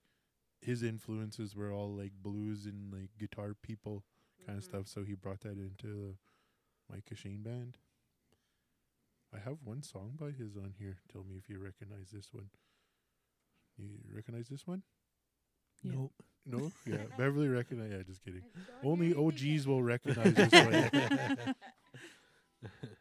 [0.62, 4.04] his influences were all like blues and like guitar people
[4.46, 4.68] kind of Mhm.
[4.68, 4.88] stuff.
[4.88, 6.16] So he brought that into the
[6.90, 7.78] Mike Shane band.
[9.34, 11.00] I have one song by his on here.
[11.12, 12.50] Tell me if you recognize this one.
[13.78, 14.84] You recognize this one?
[15.84, 15.94] Yeah.
[15.94, 16.12] No,
[16.46, 17.06] no, yeah.
[17.18, 17.92] Beverly recognize.
[17.92, 18.44] Yeah, just kidding.
[18.84, 21.56] Only OGs will recognize this one.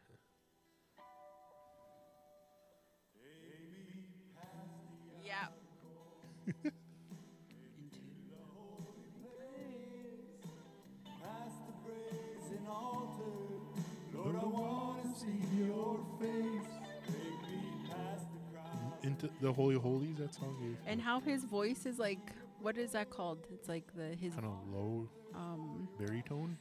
[19.51, 20.17] the Holy Holies.
[20.17, 20.55] That song.
[20.71, 22.19] is And how his voice is like,
[22.61, 23.39] what is that called?
[23.53, 26.57] It's like the his kind of low um baritone.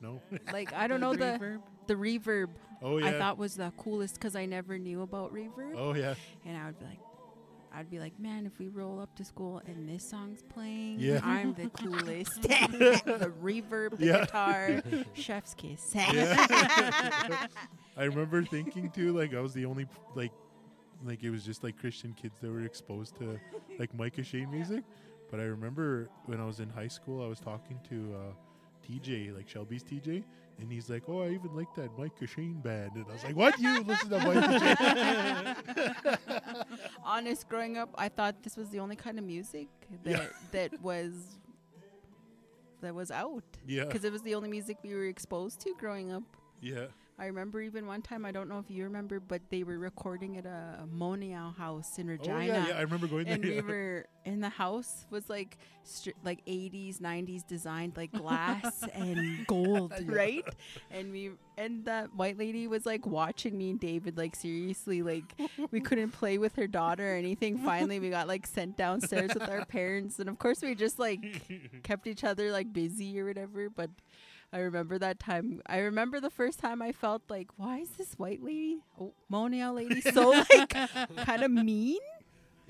[0.00, 0.20] No.
[0.52, 1.62] like I don't know the reverb.
[1.86, 2.48] the reverb.
[2.82, 3.06] oh yeah.
[3.08, 6.14] I thought was the coolest because I never knew about reverb, oh yeah.
[6.44, 6.98] and I would be like.
[7.74, 11.20] I'd be like, man, if we roll up to school and this song's playing, Yeah.
[11.24, 12.42] I'm the coolest.
[12.42, 14.20] the reverb, the Yeah.
[14.26, 14.82] guitar,
[15.14, 15.90] chef's kiss.
[15.96, 17.48] I
[17.96, 20.32] remember thinking too, like I was the only like,
[21.04, 23.38] like it was just like Christian kids that were exposed to
[23.78, 24.84] like Micah Shane music.
[25.30, 28.32] But I remember when I was in high school, I was talking to uh,
[28.86, 30.22] TJ, like Shelby's TJ,
[30.58, 33.36] and he's like, "Oh, I even like that Micah Shane band," and I was like,
[33.36, 33.58] "What?
[33.58, 34.58] You listen to Micah
[36.26, 36.56] Shane?"
[37.04, 39.68] Honest, growing up, I thought this was the only kind of music
[40.04, 40.26] that Yeah.
[40.52, 41.12] that was
[42.82, 46.10] that was out yeah, because it was the only music we were exposed to growing
[46.12, 46.24] up.
[46.60, 46.86] yeah.
[47.18, 50.38] I remember even one time, I don't know if you remember, but they were recording
[50.38, 52.44] at a Monial house in Oh Regina.
[52.46, 52.78] yeah, yeah.
[52.78, 53.34] I remember going there.
[53.34, 53.60] and we yeah.
[53.62, 59.92] were in the house was like stri- like 80s 90s designed like glass and gold
[59.98, 60.04] Yeah.
[60.14, 60.44] right
[60.92, 65.34] and we and that white lady was like watching me and david like seriously like
[65.72, 69.48] we couldn't play with her daughter or anything finally we got like sent downstairs with
[69.48, 71.42] our parents and of course we just like
[71.82, 73.90] kept each other like busy or whatever but
[74.52, 75.62] I remember that time.
[75.66, 79.74] I remember the first time I felt like, why is this white lady, oh, Monial
[79.74, 80.68] lady, so like
[81.16, 81.98] kind of mean?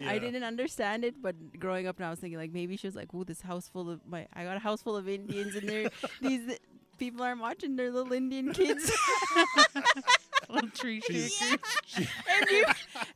[0.05, 2.97] I didn't understand it, but growing up now, I was thinking like maybe she was
[2.97, 5.69] like, "Oh, this house full of my, I got a house full of Indians, and
[5.69, 6.59] they're these
[6.99, 8.91] people aren't watching their little Indian kids."
[10.53, 12.09] Little tree She's- shaker.
[12.31, 12.65] and, we,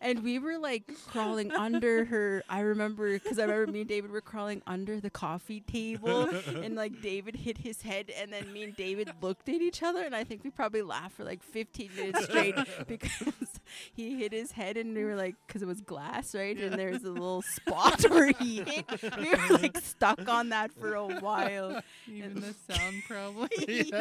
[0.00, 2.42] and we were like crawling under her.
[2.48, 6.74] I remember because I remember me and David were crawling under the coffee table, and
[6.74, 10.14] like David hit his head, and then me and David looked at each other, and
[10.14, 12.54] I think we probably laughed for like 15 minutes straight
[12.86, 13.60] because
[13.94, 16.56] he hit his head, and we were like, because it was glass, right?
[16.58, 18.84] And there's a little spot where he hit.
[19.18, 21.80] We were like stuck on that for a while.
[22.10, 23.92] Even the sound probably.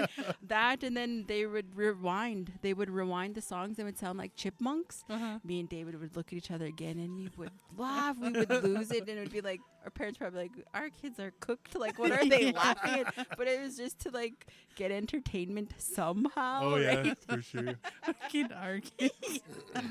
[0.47, 2.51] That, and then they would rewind.
[2.61, 5.39] They would rewind the songs and would sound like chipmunks Uh-huh.
[5.43, 8.17] me and David would look at each other again and we would laugh.
[8.19, 11.19] We would lose it and it would be like our parents probably like, Our kids
[11.19, 11.75] are cooked.
[11.77, 13.27] Like what are they laughing at?
[13.37, 16.61] But it was just to like get entertainment somehow.
[16.63, 17.17] Oh yeah, right?
[17.27, 17.75] for sure.
[18.29, 19.39] Kid our kids.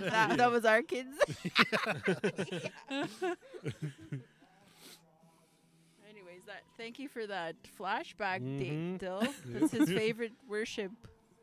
[0.01, 1.17] that, that was our kids.
[6.09, 8.59] Anyways, that thank you for that flashback Mhm.
[8.59, 9.27] date, Dill.
[9.47, 10.93] That's his favorite worship.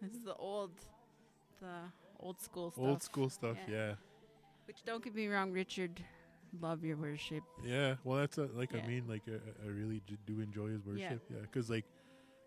[0.01, 0.71] This is the old
[1.62, 2.84] the old school stuff.
[2.86, 3.57] Old school stuff.
[3.68, 3.76] Yeah.
[3.76, 3.93] Yeah.
[4.66, 6.03] Which don't get me wrong, Richard.
[6.59, 7.43] Love your worship.
[7.64, 8.82] Yeah, well, that's a, like Yeah.
[8.84, 11.22] I mean, like I, I really do enjoy his worship.
[11.30, 11.86] Yeah, because like,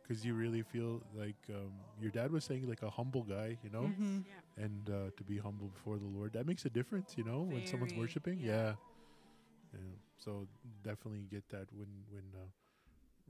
[0.03, 3.71] because you really feel like um, your dad was saying like a humble guy, you
[3.71, 4.19] know, Mm-hmm.
[4.27, 4.65] Yeah.
[4.65, 7.67] and uh, to be humble before the Lord, that makes a difference, you know, when
[7.67, 8.39] someone's worshiping.
[8.41, 8.53] yeah.
[8.53, 8.73] Yeah.
[9.73, 9.79] yeah.
[10.19, 10.47] So
[10.83, 12.47] definitely get that when when uh,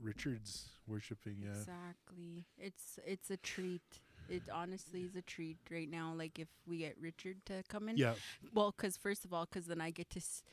[0.01, 1.37] Richard's worshiping.
[1.41, 1.49] Yeah.
[1.51, 2.45] Exactly.
[2.57, 4.01] It's it's a treat.
[4.29, 6.13] It honestly is a treat right now.
[6.15, 8.15] Like if we get Richard to come in, Yeah.
[8.53, 10.43] well, because first of all, because then I get to, s-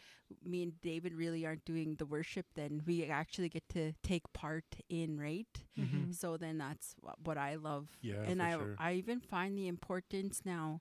[0.44, 2.46] me and David really aren't doing the worship.
[2.54, 5.48] Then we actually get to take part in right.
[5.78, 6.12] Mm-hmm.
[6.12, 7.88] So then that's wha- what I love.
[8.02, 8.74] Yeah, and I sure.
[8.78, 10.80] I even find the importance now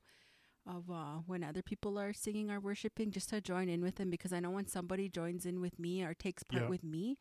[0.68, 4.10] of uh, when other people are singing or worshiping just to join in with them
[4.12, 6.70] because I know when somebody joins in with me or takes part Yeah.
[6.70, 7.18] with me,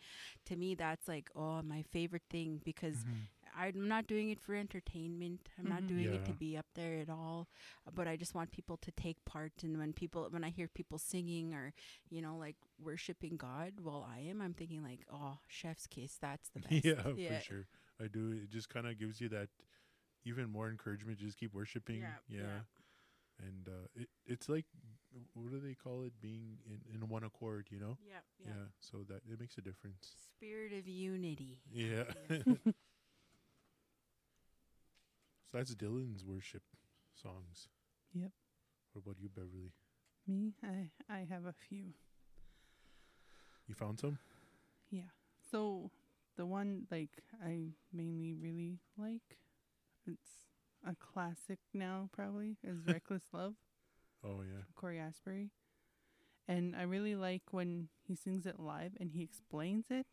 [0.46, 3.28] to me that's like oh my favorite thing because Mhm.
[3.56, 5.48] I'm not doing it for entertainment.
[5.58, 5.88] I'm not Mhm.
[5.88, 7.48] doing it to be up there at all.
[7.94, 9.62] But I just want people to take part.
[9.62, 11.72] And when people, when I hear people singing or,
[12.08, 16.16] you know, like worshiping God while I am, I'm thinking like, oh, chef's kiss.
[16.16, 16.84] That's the best.
[17.18, 17.66] yeah, for sure.
[17.98, 18.32] I do.
[18.32, 19.48] It just kind of gives you that
[20.24, 21.18] even more encouragement.
[21.18, 22.00] to Just keep worshiping.
[22.00, 22.40] Yeah, Yeah.
[22.42, 22.60] yeah.
[23.46, 24.66] And uh, it it's like
[25.32, 26.12] what do they call it?
[26.20, 27.96] Being in, in one accord, you know?
[28.06, 28.48] Yeah, Yeah.
[28.48, 28.64] yeah.
[28.78, 30.14] So that it makes a difference.
[30.36, 31.62] Spirit of unity.
[31.72, 32.04] Yeah.
[35.52, 35.58] Yeah.
[35.58, 36.62] so that's Dylan's worship
[37.14, 37.68] songs.
[38.14, 38.30] Yep.
[38.92, 39.72] What about you, Beverly?
[40.26, 41.94] Me, I I have a few.
[43.68, 44.18] You found some?
[44.90, 45.10] Yeah.
[45.50, 45.90] So
[46.36, 49.38] the one like I mainly really like,
[50.06, 50.30] it's
[50.86, 53.54] a classic now probably is Reckless Love,
[54.24, 54.62] Oh yeah.
[54.74, 55.50] Cory Asbury.
[56.48, 60.06] And I really like when he sings it live and he explains it.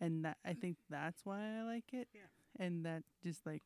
[0.00, 2.08] And that I think that's why I like it.
[2.14, 2.64] Yeah.
[2.64, 3.62] And that just like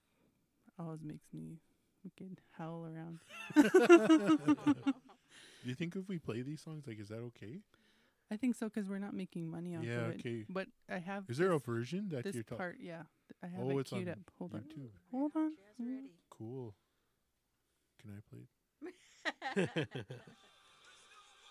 [0.79, 1.59] always makes me
[2.05, 3.25] wicked howl around.
[3.55, 3.63] Do
[5.65, 7.61] you think if we play these songs, like, is that okay?
[8.31, 10.17] I think so because we're not making money off Yeah, of it.
[10.21, 10.45] okay.
[10.49, 12.59] But I have Is there a version that this you're talking?
[12.59, 12.77] part?
[12.81, 13.03] Yeah,
[13.43, 14.19] I have Oh, it it's on queued up.
[14.39, 14.91] Hold on, YouTube.
[15.11, 15.51] hold on.
[15.51, 15.95] She has it Mm.
[15.97, 16.13] ready.
[16.31, 16.75] Cool.
[18.01, 18.47] Can I play?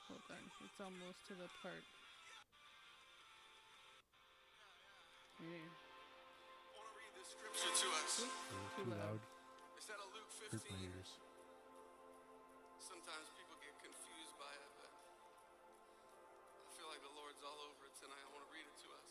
[0.07, 1.83] Hold on, it's almost to the part.
[5.39, 5.71] Right here.
[7.57, 8.21] Scripture to us.
[8.21, 8.29] Too
[8.77, 9.01] too loud.
[9.01, 9.17] loud.
[9.77, 10.77] It's out of Luke Hurt my 15.
[10.93, 11.17] ears.
[12.77, 17.97] Sometimes people get confused by it, but I feel like the Lord's all over it
[17.97, 18.21] tonight.
[18.21, 19.09] I want to read it to us.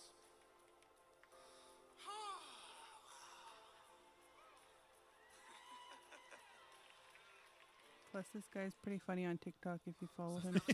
[8.15, 10.63] Plus, this guy's pretty funny on TikTok if you follow him.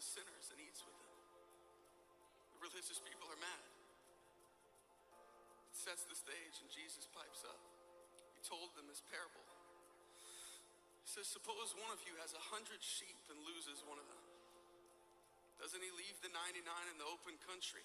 [0.00, 1.12] the sinners and eats with them.
[2.56, 3.64] The religious people are mad.
[5.68, 7.60] It sets the stage, and Jesus pipes up.
[8.32, 9.44] He told them this parable.
[11.04, 14.24] He says, Suppose one of you has a hundred sheep and loses one of them.
[15.60, 17.84] Doesn't he leave the 99 in the open country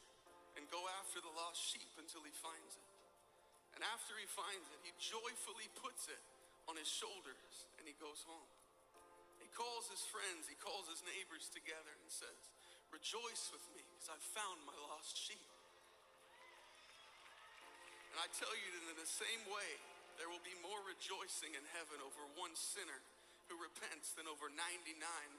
[0.56, 2.88] and go after the lost sheep until he finds it?
[3.76, 6.24] And after he finds it, he joyfully puts it
[6.72, 8.55] on his shoulders and he goes home.
[9.56, 12.52] Calls his friends, he calls his neighbors together and says,
[12.92, 15.48] Rejoice with me because I've found my lost sheep.
[18.12, 19.80] And I tell you that in the same way,
[20.20, 23.00] there will be more rejoicing in heaven over one sinner
[23.48, 24.96] who repents than over 99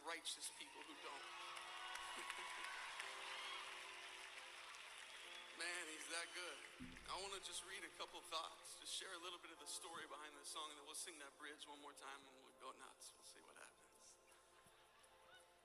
[0.08, 1.20] righteous people who don't.
[5.60, 6.58] Man, he's that good.
[7.08, 9.68] I want to just read a couple thoughts, just share a little bit of the
[9.68, 12.56] story behind this song, and then we'll sing that bridge one more time and we'll
[12.60, 13.25] go nuts.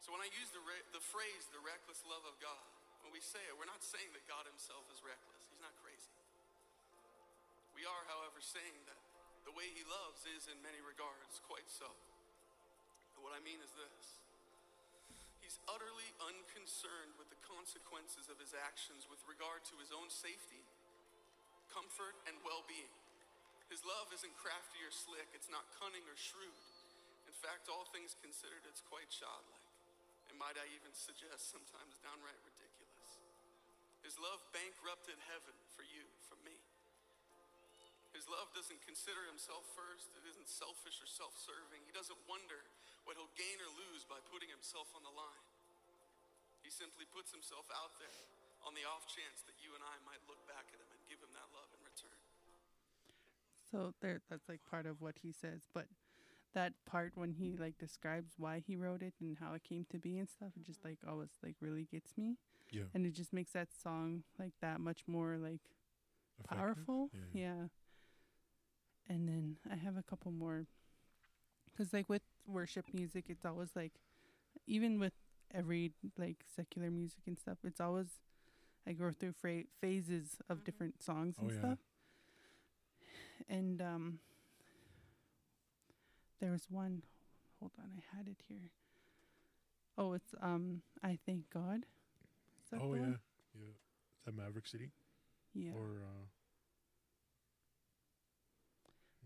[0.02, 2.66] So, when I use the, re- the phrase, the reckless love of God,
[3.06, 5.46] when we say it, we're not saying that God himself is reckless.
[5.54, 6.10] He's not crazy.
[7.78, 8.98] We are, however, saying that
[9.46, 11.90] the way he loves is, in many regards, quite so.
[13.22, 14.18] What I mean is this
[15.46, 20.64] He's utterly unconcerned with the consequences of his actions with regard to his own safety,
[21.70, 22.90] comfort, and well being.
[23.68, 26.58] His love isn't crafty or slick, it's not cunning or shrewd.
[27.28, 29.51] In fact, all things considered, it's quite childlike.
[30.32, 33.20] And might I even suggest sometimes downright ridiculous.
[34.00, 36.56] His love bankrupted heaven for you, for me.
[38.16, 40.08] His love doesn't consider himself first.
[40.16, 41.84] It isn't selfish or self serving.
[41.84, 42.64] He doesn't wonder
[43.04, 45.48] what he'll gain or lose by putting himself on the line.
[46.64, 48.24] He simply puts himself out there
[48.64, 51.20] on the off chance that you and I might look back at him and give
[51.20, 52.20] him that love in return.
[53.68, 55.68] So there, that's like part of what he says.
[55.76, 55.92] But
[56.54, 59.98] that part when he like describes why he wrote it and how it came to
[59.98, 62.38] be and stuff, it just like always like really gets me,
[62.72, 62.84] Yeah.
[62.94, 65.62] and it just makes that song like that much more like
[66.44, 66.58] Effective?
[66.58, 67.10] powerful.
[67.34, 67.42] Yeah.
[67.44, 67.68] Yeah.
[69.08, 70.66] And then I have a couple more.
[71.72, 73.94] Because, like, with worship music, it's always like,
[74.68, 75.14] even with
[75.54, 78.08] every, like, secular music and stuff, it's always,
[78.86, 80.64] I go through fra- phases of Mhm.
[80.66, 81.60] different songs and Oh, and yeah.
[81.60, 81.80] stuff.
[83.50, 84.20] And, um,
[86.42, 87.04] there was one,
[87.60, 88.72] hold on, I had it here.
[89.98, 91.86] Oh, it's, um, I Thank God.
[92.74, 93.02] Oh yeah.
[93.02, 93.20] one?
[93.54, 93.68] Yeah.
[93.70, 94.90] Is that Maverick City?
[95.54, 95.72] Yeah.
[95.76, 96.26] Or uh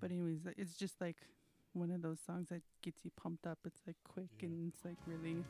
[0.02, 1.18] But anyways, it's just like
[1.74, 3.60] one of those songs that gets you pumped up.
[3.66, 4.48] It's like quick Yeah.
[4.48, 5.44] and it's like really,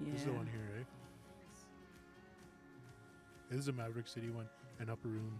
[0.00, 0.12] yeah.
[0.12, 0.84] this is the one here, eh?
[3.50, 4.48] This is a Maverick City one.
[4.78, 5.38] An upper room.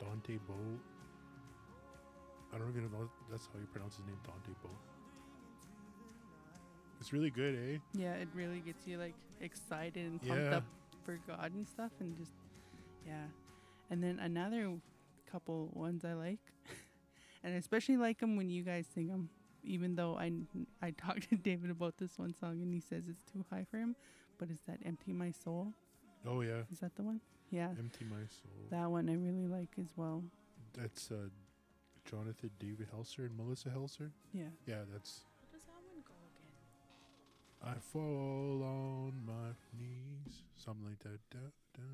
[0.00, 0.78] Dante Bowe.
[2.54, 4.70] I don't even know if that's how you pronounce his name, Dante Bowe.
[7.00, 7.78] It's really good, eh?
[7.94, 10.56] Yeah, it really gets you like excited and pumped Yeah.
[10.58, 10.64] up
[11.04, 12.32] for God and stuff, and just
[13.06, 13.26] yeah.
[13.88, 14.72] And then another
[15.30, 16.40] couple ones I like,
[17.42, 19.30] and I especially like them when you guys sing them.
[19.62, 20.32] Even though I
[20.82, 23.78] I talked to David about this one song and he says it's too high for
[23.78, 23.94] him,
[24.38, 25.72] but is that "Empty My Soul"?
[26.26, 26.62] Oh yeah.
[26.72, 27.20] Is that the one?
[27.50, 28.68] Yeah, Empty My Soul.
[28.70, 30.22] that one I really like as well.
[30.74, 31.28] That's uh
[32.08, 34.10] Jonathan David Helser and Melissa Helser.
[34.32, 34.44] Yeah.
[34.66, 37.76] Yeah, that's How does that one go again?
[37.76, 40.42] I fall on my knees.
[40.56, 41.18] Something like that.
[41.30, 41.86] Down, down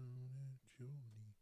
[0.55, 1.35] at your knee.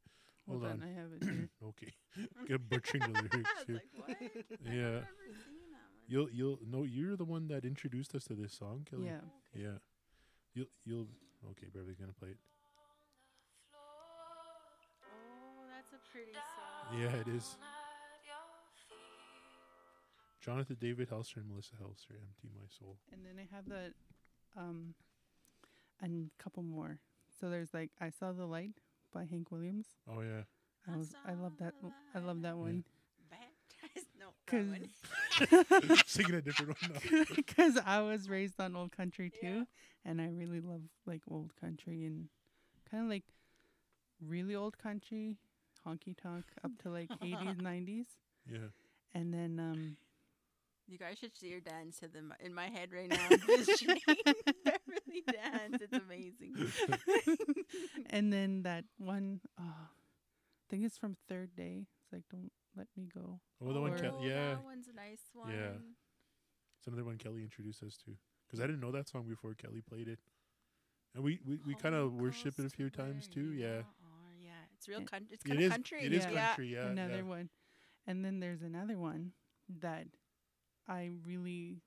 [0.48, 0.82] Hold, Hold on.
[0.82, 0.88] on.
[0.88, 1.48] I have it here.
[1.68, 1.92] Okay.
[2.48, 3.74] Get butchering the lyrics I was here.
[3.76, 4.16] like, what?
[4.20, 4.90] I've Yeah.
[4.90, 5.88] never seen that.
[6.06, 9.06] You'll you'll no you're the one that introduced us to this song, Kelly.
[9.06, 9.20] yeah.
[9.54, 9.64] Okay.
[9.64, 9.78] Yeah.
[10.54, 11.08] You'll you'll
[11.52, 12.36] okay, Beverly's gonna play it.
[15.04, 17.00] Oh, that's a pretty song.
[17.00, 17.56] Yeah, it is.
[20.44, 22.98] Jonathan David Helser and Melissa Helser, Empty My Soul.
[23.12, 23.94] And then I have the
[24.56, 24.94] um
[26.00, 26.98] and a couple more.
[27.40, 28.72] So there's like I Saw the Light
[29.12, 29.86] by Hank Williams.
[30.08, 30.42] Oh yeah.
[30.86, 32.54] I I was I love that one- I love that Yeah.
[32.54, 32.84] one
[33.30, 34.06] Baptized?
[34.20, 35.98] No, that cuz one.
[36.06, 39.64] Singing a different one cuz I was raised on old country too Yeah.
[40.04, 42.28] and I really love like old country and
[42.90, 43.24] kind of like
[44.20, 45.38] really old country,
[45.86, 48.06] honky tonk, up to like 80s, 90s,
[48.46, 48.68] Yeah.
[49.12, 49.96] and then um,
[50.86, 53.26] You guys should see her dance to them in my head right now.
[53.30, 54.00] Envisioning
[54.64, 55.80] Beverly dance.
[55.80, 56.72] It's amazing.
[58.10, 61.86] and then that one, uh, I think it's from Third Day.
[62.02, 63.92] It's like "Don't Let Me Go." Oh, the one.
[63.92, 65.50] Or- Ke- yeah, That one's a nice one.
[65.50, 65.80] Yeah.
[66.78, 68.12] it's another one Kelly introduced us to.
[68.46, 70.18] Because I didn't know that song before Kelly played it,
[71.14, 73.52] and we we, we kind of worship it a few times too.
[73.52, 74.34] Yeah, are.
[74.38, 75.28] Yeah, it's real country.
[75.32, 75.66] It's it kind is.
[75.66, 75.98] of country.
[76.02, 76.48] It is yeah.
[76.48, 76.74] country.
[76.74, 77.22] Yeah, another yeah.
[77.22, 77.48] one,
[78.06, 79.32] and then there's another one
[79.80, 80.08] that
[80.88, 81.80] I really.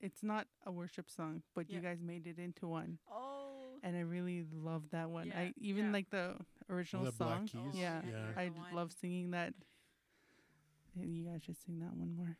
[0.00, 3.78] It's not a worship song, but you guys made it into one, Oh.
[3.82, 5.28] and I really love that one.
[5.28, 5.92] Yeah, I even yeah.
[5.92, 6.34] like the
[6.68, 7.70] original the Black song.
[7.70, 7.80] Keys?
[7.80, 8.26] Yeah, Yeah.
[8.36, 9.54] I love singing that.
[11.00, 12.36] And you guys should sing that one more.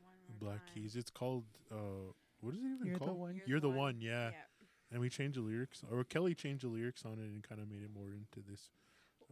[0.00, 0.74] One more Black time.
[0.74, 0.96] Keys.
[0.96, 1.44] It's called.
[1.70, 3.18] uh What is it even You're the called?
[3.18, 3.40] one.
[3.46, 4.00] You're, the, one.
[4.00, 4.30] Yeah.
[4.30, 4.36] Yeah.
[4.90, 7.68] and we changed the lyrics, or Kelly changed the lyrics on it and kind of
[7.68, 8.70] made it more into this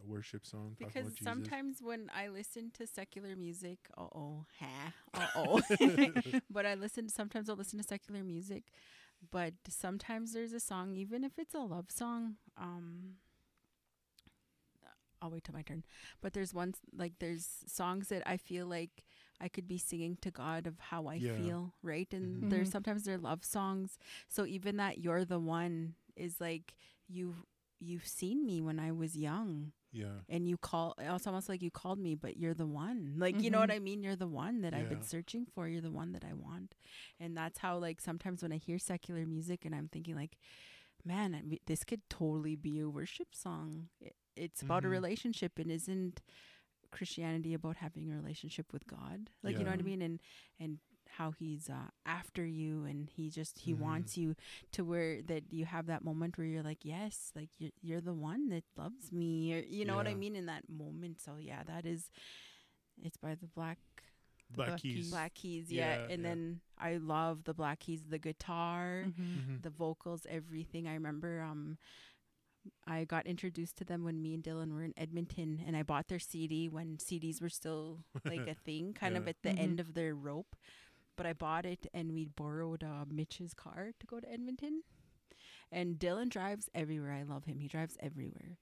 [0.01, 0.75] uh, worship song.
[0.77, 1.23] Because about Jesus.
[1.25, 5.61] sometimes when I listen to secular music, uh oh, ha, uh oh.
[6.49, 7.09] but I listen.
[7.09, 8.63] Sometimes I'll listen to secular music,
[9.31, 12.35] but sometimes there's a song, even if it's a love song.
[12.57, 13.15] Um,
[15.21, 15.83] I'll wait till my turn.
[16.21, 19.03] But there's ones like there's songs that I feel like
[19.39, 21.33] I could be singing to God of how I Yeah.
[21.37, 22.11] feel, right?
[22.13, 22.49] And Mhm.
[22.49, 22.71] there's Mhm.
[22.71, 23.97] sometimes they're love songs.
[24.27, 26.75] So even that "You're the One" is like
[27.07, 27.35] you
[27.79, 31.69] you've seen me when I was young yeah, and you call it's almost like you
[31.71, 33.15] called me but you're the one.
[33.17, 33.75] Like you know what Mhm.
[33.75, 34.03] i mean?
[34.03, 35.67] You're the one that i've been searching for.
[35.67, 36.73] You're the one that i want.
[37.19, 40.37] And that's how like sometimes when i hear secular music and i'm thinking like
[41.03, 43.89] man I mean, this could totally be a worship song.
[44.05, 44.91] I- it's about a Mhm.
[44.91, 46.21] relationship and isn't
[46.91, 49.29] christianity about having a relationship with god?
[49.43, 50.01] Like you know what i mean?
[50.01, 50.21] And
[50.59, 50.79] and
[51.21, 53.79] how he's uh, after you and he just he Mhm.
[53.87, 54.35] wants you
[54.71, 58.13] to where that you have that moment where you're like yes like you're, you're the
[58.31, 61.61] one that loves me or you know what i mean in that moment so yeah
[61.71, 62.09] that is
[63.07, 63.77] it's by the black
[64.53, 64.95] Black, Black Keys.
[64.95, 65.11] Keys.
[65.11, 66.29] black keys yeah, Yeah, and yeah.
[66.29, 69.37] then i love the black keys the guitar Mm-hmm.
[69.39, 69.61] Mhm.
[69.61, 71.77] the vocals everything i remember um
[72.85, 76.09] I got introduced to them when me and Dylan were in Edmonton, and I bought
[76.09, 79.59] their CD when CDs were still like a thing, kind of at the Mhm.
[79.65, 80.55] end of their rope.
[81.21, 84.81] But I bought it, and we borrowed uh, Mitch's car to go to Edmonton.
[85.71, 87.11] And Dylan drives everywhere.
[87.11, 87.59] I love him.
[87.59, 88.57] He drives everywhere.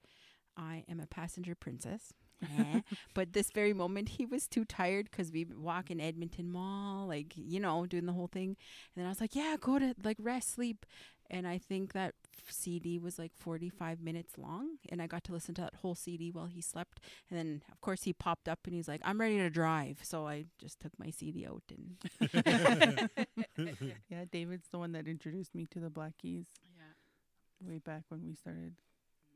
[0.58, 2.12] I am a passenger princess.
[2.44, 2.82] Eh.
[3.14, 7.32] but this very moment, he was too tired because we walk in Edmonton Mall, like
[7.38, 8.50] you know, doing the whole thing.
[8.50, 10.86] And then I was like, "Yeah, go to like rest, sleep."
[11.30, 12.16] And I think that
[12.50, 16.32] CD was like 45 minutes long, and I got to listen to that whole CD
[16.32, 17.00] while he slept.
[17.30, 20.28] And then, of course, he popped up and he's like, "I'm ready to drive." So
[20.28, 23.10] I just took my CD out and
[24.10, 27.70] Yeah, David's the one that introduced me to the Black Keys yeah.
[27.70, 28.76] way back when we started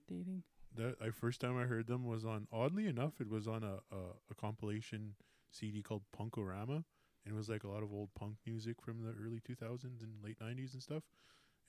[0.07, 0.43] dating.
[0.75, 2.47] That I first time I heard them was on.
[2.51, 3.99] Oddly enough, it was on a a,
[4.31, 5.15] a compilation
[5.51, 6.83] CD called Punkorama,
[7.25, 10.23] and it was like a lot of old punk music from the early 2000s and
[10.23, 11.03] late 90s and stuff.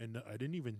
[0.00, 0.78] And I didn't even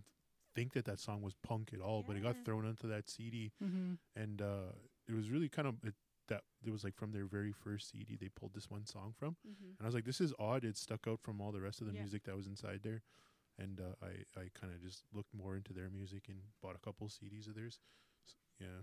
[0.54, 3.52] think that that song was punk at all, but it got thrown onto that CD,
[3.62, 3.94] Mm-hmm.
[4.16, 4.72] and uh,
[5.08, 5.94] it was really kind of it,
[6.28, 6.42] that.
[6.64, 9.64] It was like from their very first CD, they pulled this one song from, Mm-hmm.
[9.78, 11.86] and I was like, "This is odd." It stuck out from all the rest of
[11.86, 12.00] the Yeah.
[12.00, 13.02] music that was inside there,
[13.58, 16.78] and uh, I I kind of just looked more into their music and bought a
[16.84, 17.78] couple CDs of theirs.
[18.26, 18.82] S- yeah.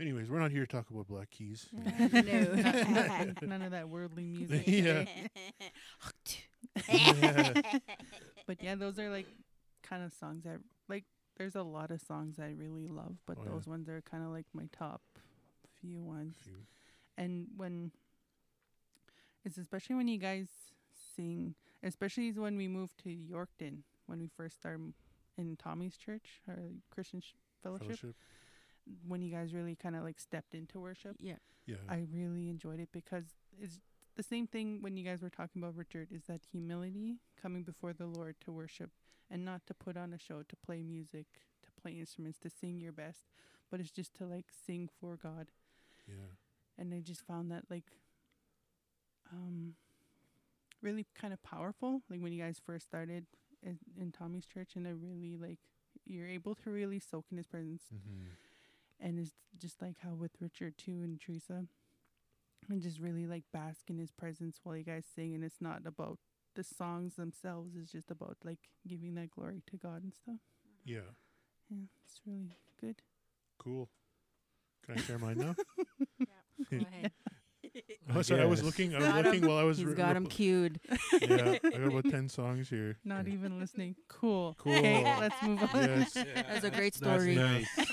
[0.00, 1.68] Anyways, we're not here to talk about Black Keys.
[1.72, 3.32] no.
[3.42, 4.64] None of that worldly music.
[4.66, 5.04] Yeah.
[8.46, 9.26] But yeah, those are like
[9.82, 11.04] kind of songs that like.
[11.36, 13.50] There's a lot of songs I really love, but Oh, yeah.
[13.50, 15.00] those ones are kind of like my top
[15.80, 16.36] few ones.
[16.44, 16.64] Few-
[17.18, 17.90] And when
[19.44, 20.46] it's especially when you guys
[21.16, 24.92] sing, especially when we moved to Yorkton when we first started
[25.36, 27.32] in Tommy's church or Christian sh-
[27.62, 28.14] fellowship, Fellowship.
[29.06, 31.16] when you guys really kind of like stepped into worship.
[31.20, 31.36] yeah.
[31.66, 31.76] Yeah.
[31.88, 33.24] I really enjoyed it because
[33.58, 33.80] it's
[34.16, 37.92] the same thing when you guys were talking about Richard is that humility coming before
[37.92, 38.90] the Lord to worship
[39.30, 41.26] and not to put on a show, to play music,
[41.64, 43.20] to play instruments, to sing your best,
[43.70, 45.48] but it's just to like sing for God.
[46.06, 46.14] yeah.
[46.78, 47.92] And I just found that like
[49.32, 49.74] um
[50.82, 53.24] really kind of powerful like when you guys first started
[53.62, 55.58] in, in Tommy's church and I really like
[56.04, 58.26] you're able to really soak in his presence Mm-hmm.
[59.00, 61.64] and it's just like how with Richard too and Teresa,
[62.70, 65.82] and just really like bask in his presence while you guys sing, and it's not
[65.86, 66.18] about
[66.54, 70.36] the songs themselves; it's just about like giving that glory to God and stuff.
[70.36, 70.94] Mm-hmm.
[70.94, 71.10] Yeah.
[71.70, 73.02] Yeah, it's really good.
[73.58, 73.88] Cool.
[74.84, 75.54] Can I share mine now?
[76.18, 76.78] Yeah.
[76.78, 77.12] Go ahead.
[78.14, 78.94] Oh, sorry, I was looking.
[78.94, 79.48] I was Got looking him.
[79.48, 79.78] while I was.
[79.78, 80.78] He's re- got him cued.
[81.20, 82.96] Yeah, I got about ten songs here.
[83.04, 83.96] Not even listening.
[84.08, 84.54] Cool.
[84.58, 84.76] Cool.
[84.76, 85.70] Okay, let's move on.
[85.74, 86.12] Yes.
[86.12, 87.34] That was a great That's story.
[87.34, 87.66] nice.
[87.78, 87.90] oh,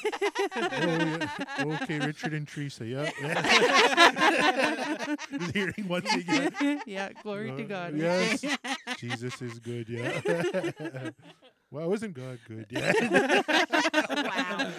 [1.60, 1.78] yeah.
[1.82, 2.86] Okay, Richard and Teresa.
[2.86, 3.10] Yeah.
[3.22, 5.16] yeah.
[5.54, 6.82] Hearing once again.
[6.86, 7.96] yeah, glory to Uh, God.
[7.98, 8.44] Yes.
[8.98, 9.88] Jesus is good.
[9.90, 10.22] Yeah.
[11.72, 12.68] Well, it wasn't God good?
[12.70, 12.92] Yeah.
[14.12, 14.72] Wow.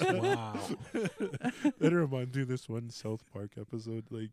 [0.00, 0.60] Wow.
[1.78, 4.04] that reminds me of this one South Park episode.
[4.10, 4.30] Like,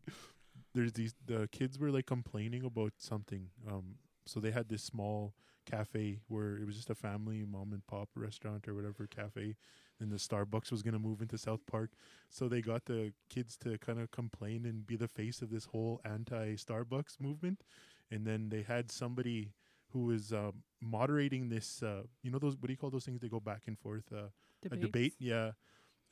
[0.74, 3.48] there's these the kids were like complaining about something.
[3.68, 3.96] Um,
[4.26, 5.34] so they had this small
[5.66, 9.56] cafe where it was just a family mom and pop restaurant or whatever cafe.
[10.00, 11.90] And the Starbucks was gonna move into South Park,
[12.30, 15.66] so they got the kids to kind of complain and be the face of this
[15.66, 17.62] whole anti-Starbucks movement.
[18.10, 19.52] And then they had somebody
[19.92, 21.82] who was um, moderating this.
[21.82, 23.20] Uh, you know those what do you call those things?
[23.20, 24.04] They go back and forth.
[24.12, 24.28] Uh,
[24.70, 25.52] a debate yeah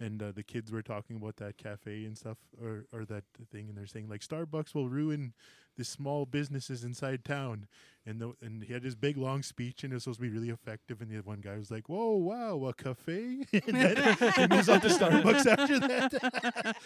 [0.01, 3.69] and uh, the kids were talking about that cafe and stuff or or that thing
[3.69, 5.33] and they're saying like starbucks will ruin
[5.77, 7.69] the small businesses inside town
[8.05, 10.31] and the, and he had this big long speech and it was supposed to be
[10.31, 14.47] really effective and the one guy was like whoa wow a cafe and then he
[14.47, 16.77] moves on to starbucks after that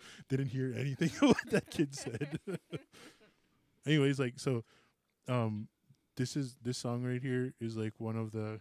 [0.28, 2.38] didn't hear anything of what that kid said
[3.86, 4.64] anyways like so
[5.28, 5.68] um
[6.16, 8.58] this is this song right here is like one of the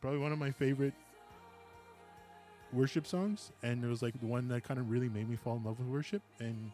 [0.00, 0.94] probably one of my favorite
[2.72, 5.56] worship songs and it was like the one that kind of really made me fall
[5.56, 6.70] in love with worship and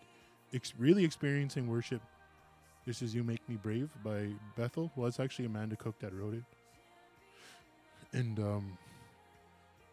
[0.54, 2.00] ex- really experiencing worship
[2.86, 4.90] this is you make me brave by bethel.
[4.96, 6.42] Well it's actually amanda cook that wrote it.
[8.14, 8.78] And um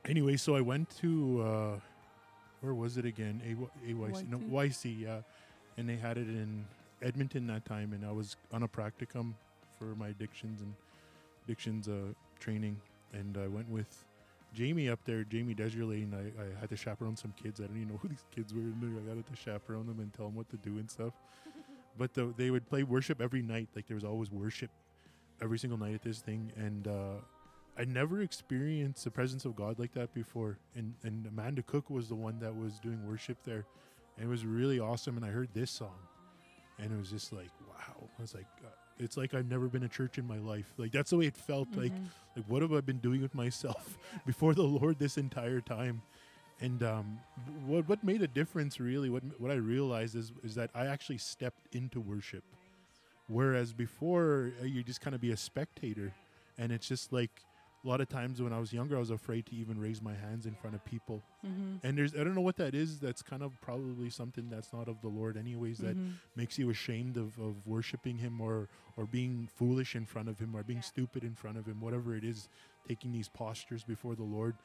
[0.05, 1.79] anyway so i went to uh
[2.61, 3.41] where was it again?
[3.45, 5.19] A- ayc no yc yeah.
[5.77, 6.65] And they had it in
[7.01, 9.33] edmonton that time and i was on a practicum
[9.77, 10.73] for my addictions and
[11.45, 12.77] addictions uh training
[13.13, 14.05] and I went with
[14.53, 17.59] Jamie up there, Jamie Desjardins, and I, I had to chaperone some kids.
[17.59, 18.61] I didn't even know who these kids were.
[18.61, 21.13] And I got to chaperone them and tell them what to do and stuff.
[21.97, 23.69] but the, they would play worship every night.
[23.75, 24.69] Like there was always worship
[25.41, 26.51] every single night at this thing.
[26.55, 27.21] And uh,
[27.77, 30.57] I never experienced the presence of God like that before.
[30.75, 33.65] And, and Amanda Cook was the one that was doing worship there.
[34.17, 35.17] And it was really awesome.
[35.17, 35.95] And I heard this song.
[36.79, 38.07] And it was just like, wow.
[38.17, 38.69] I was like, uh,
[38.99, 40.71] it's like I've never been to church in my life.
[40.77, 41.67] Like that's the way it felt.
[41.75, 42.09] Like Mhm.
[42.35, 46.03] like what have i been doing with myself before the lord this entire time
[46.61, 47.19] and um,
[47.65, 51.17] what what made a difference really what what i realized is is that i actually
[51.17, 52.43] stepped into worship
[53.27, 56.13] whereas before uh, you just kind of be a spectator
[56.59, 57.41] and it's just like
[57.87, 60.13] a lot of times when i was younger i was afraid to even raise my
[60.13, 61.79] hands in front of people Mhm.
[61.83, 64.89] and there's i don't know what that is that's kind of probably something that's not
[64.89, 66.13] of the lord anyways that Mhm.
[66.35, 68.67] makes you ashamed of, of worshiping him or
[68.97, 70.93] or being foolish in front of him or being Yeah.
[70.93, 72.49] stupid in front of him whatever it is
[72.87, 74.55] taking these postures before the lord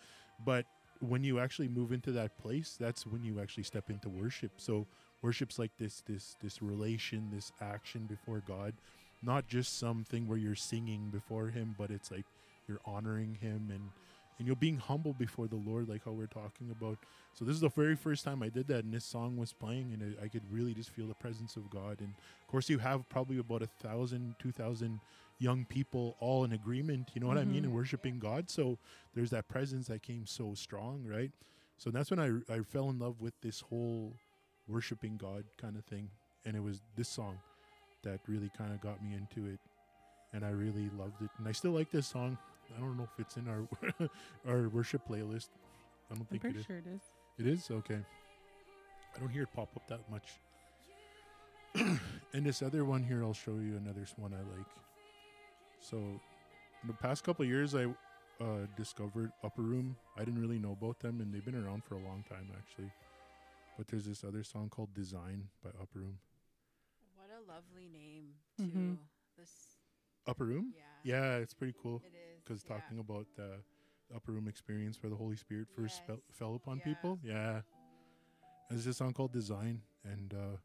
[0.44, 0.66] but
[1.00, 4.86] when you actually move into that place that's when you actually step into worship so
[5.20, 8.74] worship's like this this this relation this action before god
[9.22, 12.26] not just something where you're singing before him but it's like
[12.68, 13.90] you're honoring him and
[14.38, 16.98] and you're being humble before the lord like how we're talking about
[17.34, 19.92] so this is the very first time I did that, and this song was playing,
[19.92, 22.00] and I, I could really just feel the presence of God.
[22.00, 25.00] And of course, you have probably about a thousand, two thousand
[25.38, 27.10] young people all in agreement.
[27.14, 27.76] You know what I mean, and mm-hmm.
[27.76, 28.50] worshiping God.
[28.50, 28.78] So
[29.14, 31.30] there's that presence that came so strong, right?
[31.78, 34.12] So that's when I I fell in love with this whole
[34.68, 36.10] worshiping God kind of thing,
[36.44, 37.38] and it was this song
[38.02, 39.58] that really kind of got me into it,
[40.34, 42.36] and I really loved it, and I still like this song.
[42.76, 44.08] I don't know if it's in our
[44.48, 45.48] our worship playlist.
[46.10, 46.66] I don't think I'm think it pretty is.
[46.66, 47.02] sure it is.
[47.38, 47.98] It is okay.
[49.14, 50.24] I don't hear it pop up that much.
[52.34, 54.66] and this other one here, I'll show you another one I like.
[55.80, 57.84] So, in the past couple of years, I
[58.40, 59.96] uh, discovered Upper Room.
[60.16, 62.90] I didn't really know about them, and they've been around for a long time actually.
[63.78, 66.18] But there's this other song called "Design" by Upper Room.
[67.16, 68.64] What a lovely name, too.
[68.64, 68.96] Mhm.
[69.38, 69.50] This,
[70.26, 70.74] Upper Room?
[70.76, 72.31] yeah, Yeah, it's pretty cool it is.
[72.44, 72.76] Because yeah.
[72.76, 73.60] talking about the
[74.14, 76.06] Upper Room experience where the Holy Spirit first Yes.
[76.06, 76.84] fell, fell upon Yeah.
[76.84, 77.18] people.
[77.22, 77.62] Yeah.
[78.70, 80.56] There's a song called Design, and uh,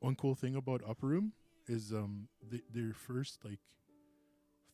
[0.00, 1.32] one cool thing about Upper Room
[1.66, 3.60] is um th- their first like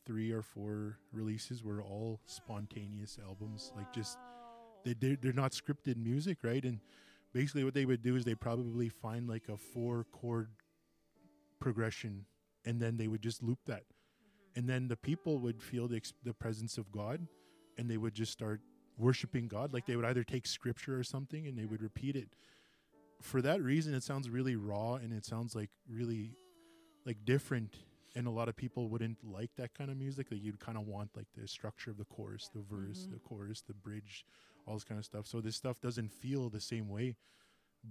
[0.06, 4.18] three or four releases were all spontaneous albums, like just
[4.84, 6.64] they they're, they're not scripted music, right?
[6.64, 6.80] And
[7.32, 10.50] basically, what they would do is they probably find like a four chord
[11.60, 12.26] progression,
[12.64, 13.84] and then they would just loop that,
[14.56, 17.26] and then the people would feel the the presence of God,
[17.76, 18.60] and they would just start
[18.96, 19.72] worshiping God.
[19.72, 22.28] Like they would either take scripture or something, and they would repeat it.
[23.20, 26.36] For that reason, it sounds really raw, and it sounds like really
[27.04, 27.76] like different.
[28.16, 30.28] And a lot of people wouldn't like that kind of music.
[30.30, 33.12] Like you'd kind of want like the structure of the chorus, the verse, Mhm.
[33.14, 34.24] the chorus, the bridge,
[34.66, 35.26] all this kind of stuff.
[35.26, 37.16] So this stuff doesn't feel the same way.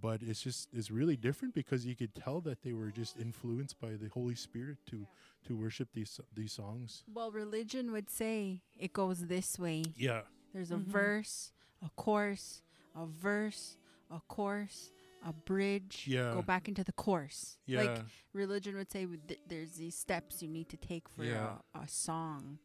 [0.01, 3.79] But it's just it's really different because you could tell that they were just influenced
[3.79, 5.05] by the Holy Spirit to
[5.47, 7.03] to worship these these songs.
[7.13, 9.83] Well, religion would say it goes this way.
[9.95, 10.21] Yeah,
[10.53, 10.85] There's a Mhm.
[10.85, 11.51] verse,
[11.81, 12.61] a chorus,
[12.95, 13.77] a verse,
[14.11, 14.91] a chorus,
[15.25, 16.05] a bridge.
[16.07, 16.33] Yeah.
[16.33, 17.57] Go back into the course.
[17.65, 21.57] yeah, Like religion would say th- there's these steps you need to take for Yeah.
[21.73, 22.59] a, a song.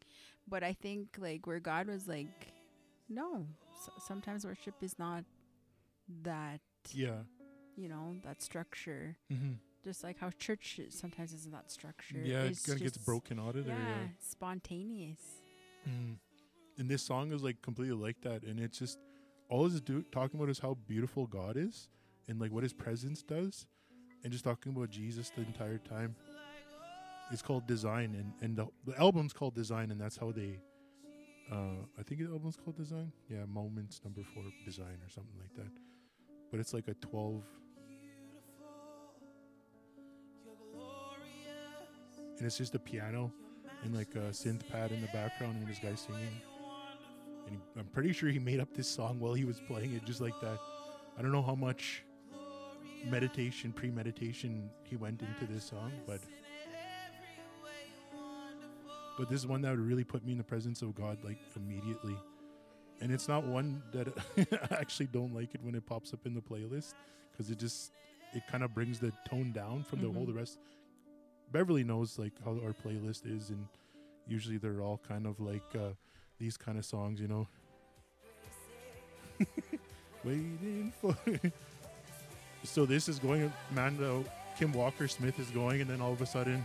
[0.47, 2.53] But I think like where God was like,
[3.09, 3.47] no,
[3.85, 5.25] so sometimes worship is not
[6.25, 6.61] that,
[6.95, 7.23] yeah.
[7.77, 9.17] you know, that structure.
[9.33, 9.53] Mm-hmm.
[9.85, 12.19] Just like how church sometimes isn't that structure.
[12.23, 14.13] Yeah, it It's kind of gets broken out of Yeah, there.
[14.19, 15.21] spontaneous.
[15.89, 16.17] Mm.
[16.79, 18.99] And this song is like completely like that, and it's just
[19.49, 21.89] all it's do talking about is how beautiful God is,
[22.29, 23.67] and like what His presence does,
[24.25, 26.17] and just talking about Jesus the entire time.
[27.31, 30.61] It's called Design, and and the, the album's called Design, and that's how they.
[31.51, 33.13] Uh, I think the album's called Design.
[33.29, 35.73] Yeah, Moments Number Four Design or something like that.
[36.51, 37.43] But it's like a twelve.
[42.37, 43.33] And it's just a piano
[43.83, 46.41] and like a synth pad in the background and this guy singing.
[47.47, 50.05] And he, I'm pretty sure he made up this song while he was playing it
[50.05, 50.59] just like that.
[51.19, 52.05] I don't know how much
[53.07, 56.21] meditation, premeditation he went into this song, but
[59.19, 61.39] but this is one that would really put me in the presence of God like
[61.57, 62.17] immediately.
[63.01, 64.09] And it's not one that
[64.71, 66.95] I actually don't like it when it pops up in the playlist
[67.31, 67.93] because it just
[68.35, 70.37] it kind of brings the tone down from the whole the Mhm.
[70.37, 70.59] rest.
[71.53, 73.67] Beverly knows like how our playlist is, and
[74.27, 75.93] usually they're all kind of like uh,
[76.39, 77.47] these kind of songs, you know.
[80.25, 81.17] Waiting for.
[82.65, 83.97] so this is going, man.
[84.03, 84.23] Uh,
[84.59, 86.65] Kim Walker Smith is going, and then all of a sudden,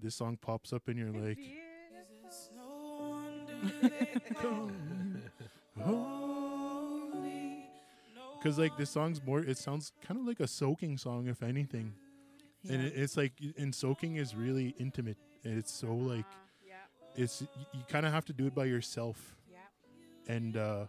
[0.00, 1.38] this song pops up, and you're like,
[8.38, 9.40] because like this song's more.
[9.40, 11.94] It sounds kind of like a soaking song, if anything.
[12.68, 15.18] And it, it's like, and soaking is really intimate.
[15.44, 16.24] And it's so like,
[16.66, 16.74] yeah,
[17.14, 19.36] it's you kind of have to do it by yourself.
[19.50, 19.58] yeah.
[20.34, 20.84] And uh,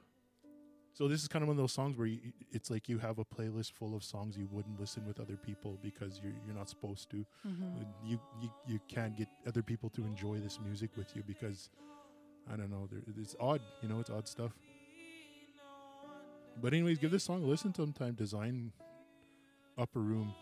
[0.94, 2.20] so this is kind of one of those songs where you,
[2.54, 5.78] it's like you have a playlist full of songs you wouldn't listen with other people
[5.84, 7.26] because you're you're not supposed to.
[7.46, 7.86] Mhm.
[8.06, 11.70] You you you can't get other people to enjoy this music with you because
[12.52, 12.88] I don't know.
[13.22, 14.00] It's odd, you know.
[14.00, 14.54] It's odd stuff.
[16.62, 18.14] But anyways, give this song a listen sometime.
[18.14, 18.72] Design
[19.78, 20.34] upper room.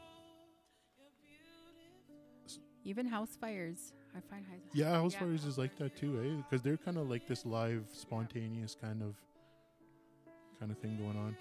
[2.85, 4.59] Even house fires, I find house.
[4.73, 5.19] Yeah, House Yeah.
[5.21, 6.43] Fires is like that too, eh?
[6.43, 9.15] Because they're kind of like this live, spontaneous kind of
[10.59, 11.35] kind of thing going on.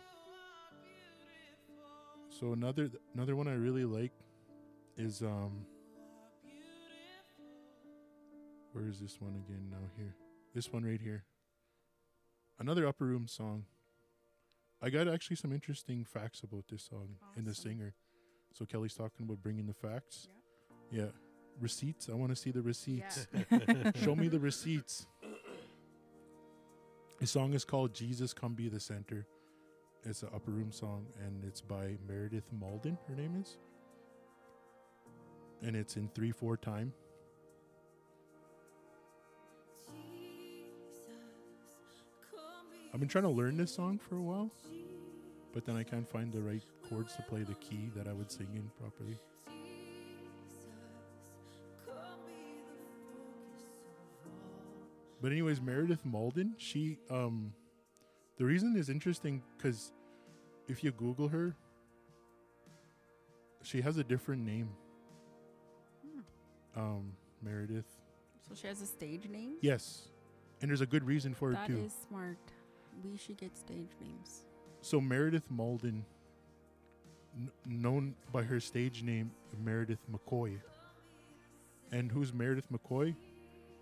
[2.31, 4.13] So another another one I really like
[4.97, 5.67] is um
[8.73, 10.15] where is this one again now here?
[10.55, 11.25] This one right here.
[12.59, 13.65] Another upper room song.
[14.83, 17.95] I got actually some interesting facts about this song and the singer.
[18.53, 20.29] So Kelly's talking about bringing the facts.
[20.91, 21.07] Yeah.
[21.61, 22.09] Receipts.
[22.09, 23.29] I want to see the receipts.
[24.03, 25.07] Show me the receipts.
[27.21, 29.25] The song is called Jesus Come Be the Center.
[30.05, 33.59] It's an upper room song and it's by Meredith Mauldin, her name is.
[35.63, 36.93] And it's in 3 4 time.
[42.93, 44.51] I've been trying to learn this song for a while,
[45.55, 48.31] but then I can't find the right chords to play the key that I would
[48.31, 49.19] sing in properly.
[55.23, 57.55] But anyways, Meredith Mauldin, she um
[58.39, 59.93] the reason is interesting cuz
[60.69, 61.55] if you google her
[63.63, 64.69] she has a different name.
[66.77, 67.87] Um Meredith.
[68.49, 69.55] So she has a stage name.
[69.61, 70.09] Yes.
[70.61, 71.79] And there's a good reason for it too.
[71.79, 72.39] is smart.
[73.05, 74.43] We should get stage names.
[74.81, 76.03] So Meredith Mauldin,
[77.37, 79.31] n- known by her stage name
[79.65, 80.59] Meredith McCoy.
[81.91, 83.15] And who's Meredith McCoy?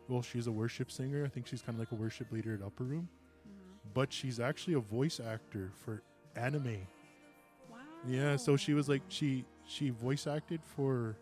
[0.09, 1.25] Well, she's a worship singer.
[1.25, 3.09] I think she's kind of like a worship leader at Upper Room.
[3.95, 6.03] But she's actually a voice actor for
[6.37, 6.87] anime.
[7.71, 7.77] Wow.
[8.09, 11.17] Yeah, so she was like she she voice acted for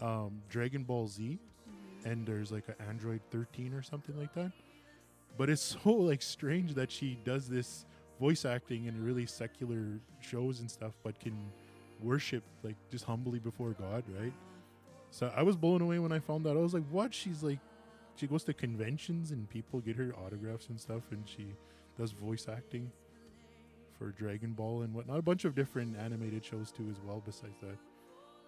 [0.00, 1.38] um, Dragon Ball Z,
[2.04, 4.52] and there's like an Android 13 or something like that.
[5.36, 7.86] But it's so like strange that she does this
[8.20, 11.36] voice acting in really secular shows and stuff, but can
[12.00, 14.32] worship like just humbly before God, right?
[15.10, 16.56] So I was blown away when I found out.
[16.56, 17.58] I was like, "What?" She's like,
[18.16, 21.46] she goes to conventions and people get her autographs and stuff, and she
[21.98, 22.90] does voice acting
[23.98, 25.18] for Dragon Ball and whatnot.
[25.18, 27.22] A bunch of different animated shows too, as well.
[27.24, 27.76] Besides that,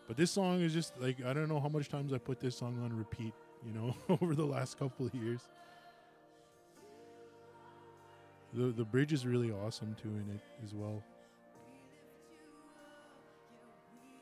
[0.07, 2.57] but this song is just like I don't know how much times I put this
[2.57, 3.35] song on repeat.
[3.65, 5.49] You know, over the last couple of years.
[8.57, 11.03] The the bridge is really awesome too in it as well.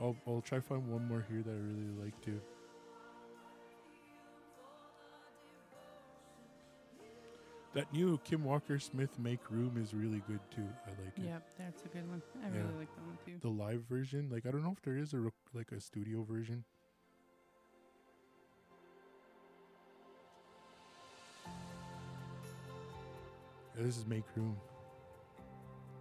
[0.01, 2.41] I'll I'll try to find one more here that I really like too.
[7.75, 10.67] That new Kim Walker Smith "Make Room" is really good too.
[10.87, 11.25] I like it.
[11.25, 12.23] Yep, that's a good one.
[12.43, 12.63] I Yeah.
[12.63, 13.39] really like that one too.
[13.41, 16.23] The live version, like I don't know if there is a rec- like a studio
[16.25, 16.65] version.
[23.77, 24.57] Yeah, this is "Make Room."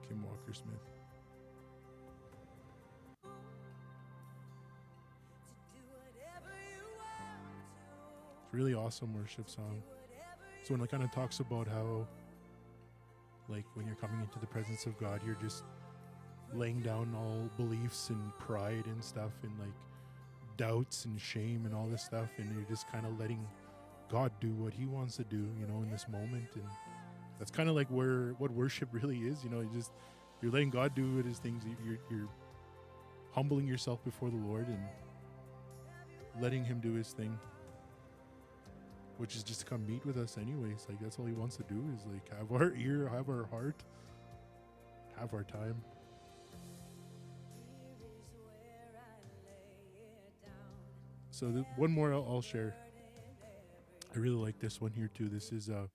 [0.08, 0.76] Kim Walker Smith.
[8.44, 9.82] It's really awesome worship song.
[10.64, 12.08] So when it kind of talks about how,
[13.50, 15.64] like, when you're coming into the presence of God, you're just
[16.54, 19.74] laying down all beliefs and pride and stuff, and like
[20.58, 23.46] doubts and shame and all this stuff, and you're just kind of letting
[24.10, 26.64] God do what He wants to do, you know, in this moment, and
[27.44, 29.60] that's kind of like where what worship really is, you know.
[29.60, 29.92] You just
[30.42, 31.66] you're letting God do His things.
[31.66, 32.30] you- You're you're
[33.34, 34.80] humbling yourself before the Lord and
[36.42, 37.38] letting Him do His thing
[39.18, 41.64] which is just to come meet with us anyways like that's all he wants to
[41.64, 43.76] do is like have our ear have our heart
[45.20, 45.76] have our time
[51.32, 52.76] so the, one more I'll, I'll share
[54.16, 55.88] i really like this one here too this is uh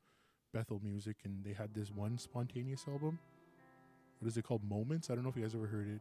[0.52, 3.18] bethel music and they had this one spontaneous album
[4.20, 6.00] what is it called moments i don't know if you guys ever heard it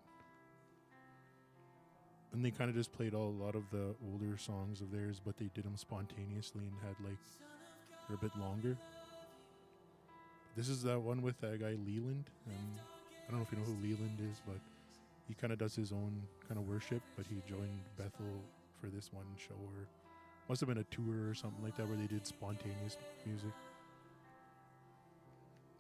[2.34, 5.22] and they kind of just played all, a lot of the older songs of theirs,
[5.24, 7.18] but they did them spontaneously and had like
[8.08, 8.78] they're a bit longer.
[10.56, 12.26] This is that one with that guy Leeland.
[12.48, 12.76] Um,
[13.28, 14.60] I don't know if you know who Leeland is, but
[15.28, 17.02] he kind of does his own kind of worship.
[17.16, 18.42] But he joined Bethel
[18.80, 19.88] for this one show, or
[20.48, 23.52] must have been a tour or something like that, where they did spontaneous music.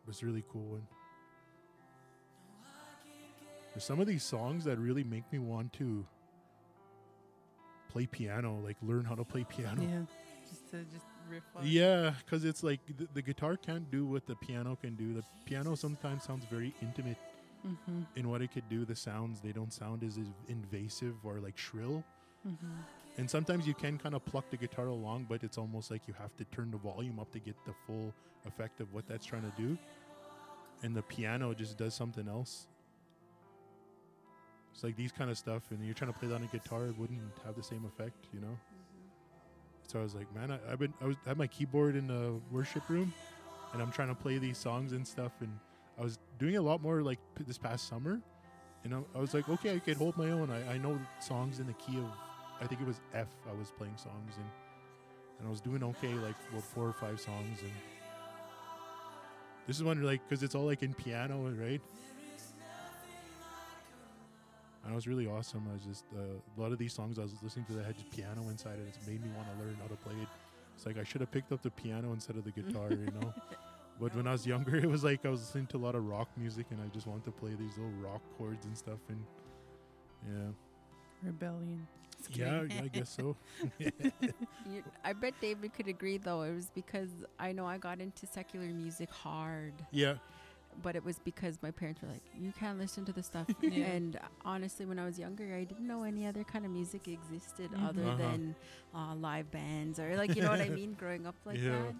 [0.07, 0.87] It was a really cool one.
[3.73, 6.05] There's some of these songs that really make me want to
[7.89, 9.81] play piano, like learn how to play piano.
[9.81, 10.01] Yeah,
[10.49, 11.63] just to just riff on.
[11.67, 15.13] Yeah, because it's like the, the guitar can't do what the piano can do.
[15.13, 17.17] The piano sometimes sounds very intimate
[17.67, 18.01] Mm-hmm.
[18.15, 18.85] in what it could do.
[18.85, 20.17] The sounds they don't sound as
[20.47, 22.03] invasive or like shrill.
[22.47, 22.67] Mm-hmm.
[23.17, 26.13] And sometimes you can kind of pluck the guitar along, but it's almost like you
[26.19, 28.13] have to turn the volume up to get the full
[28.45, 29.77] effect of what that's trying to do.
[30.83, 32.67] And the piano just does something else.
[34.71, 36.85] It's like these kind of stuff, and you're trying to play that on a guitar,
[36.85, 38.45] it wouldn't have the same effect, you know.
[38.45, 39.87] Mm-hmm.
[39.87, 42.05] So I was like, man, I, I've been I was I had my keyboard in
[42.05, 43.11] the worship room,
[43.73, 45.49] and I'm trying to play these songs and stuff, and
[45.99, 48.21] I was doing a lot more like p- this past summer,
[48.83, 50.51] and I, I was like, okay, I could hold my own.
[50.51, 52.05] I, I know songs in the key of,
[52.61, 53.27] I think it was F.
[53.49, 54.45] I was playing songs and
[55.39, 57.71] and I was doing okay, like what four or five songs, and
[59.67, 61.81] this is one like because it's all like in piano, right?
[64.83, 65.67] And it was really awesome.
[65.69, 66.21] I was just uh,
[66.57, 68.85] a lot of these songs I was listening to that had just piano inside it.
[68.87, 70.29] It's made me want to learn how to play it.
[70.75, 73.33] It's like I should have picked up the piano instead of the guitar, you know.
[73.99, 76.05] But when I was younger, it was like I was listening to a lot of
[76.05, 78.99] rock music, and I just wanted to play these little rock chords and stuff.
[79.09, 79.17] And
[80.23, 80.51] yeah,
[81.23, 81.87] Rebellion.
[82.27, 82.67] Just yeah, kidding.
[82.69, 83.37] yeah, I guess so.
[84.63, 86.41] You, I bet David could agree though.
[86.43, 87.09] It was because
[87.39, 90.15] I know I got into secular music hard, yeah,
[90.81, 93.85] but it was because my parents were like, "You can't listen to this stuff." Yeah.
[93.85, 97.73] And honestly, when I was younger, I didn't know any other kind of music existed
[97.73, 97.81] Mhm.
[97.81, 98.17] other Uh-huh.
[98.17, 98.55] than
[98.93, 100.93] uh, live bands or like you know what I mean.
[100.93, 101.69] Growing up like Yeah.
[101.69, 101.95] that,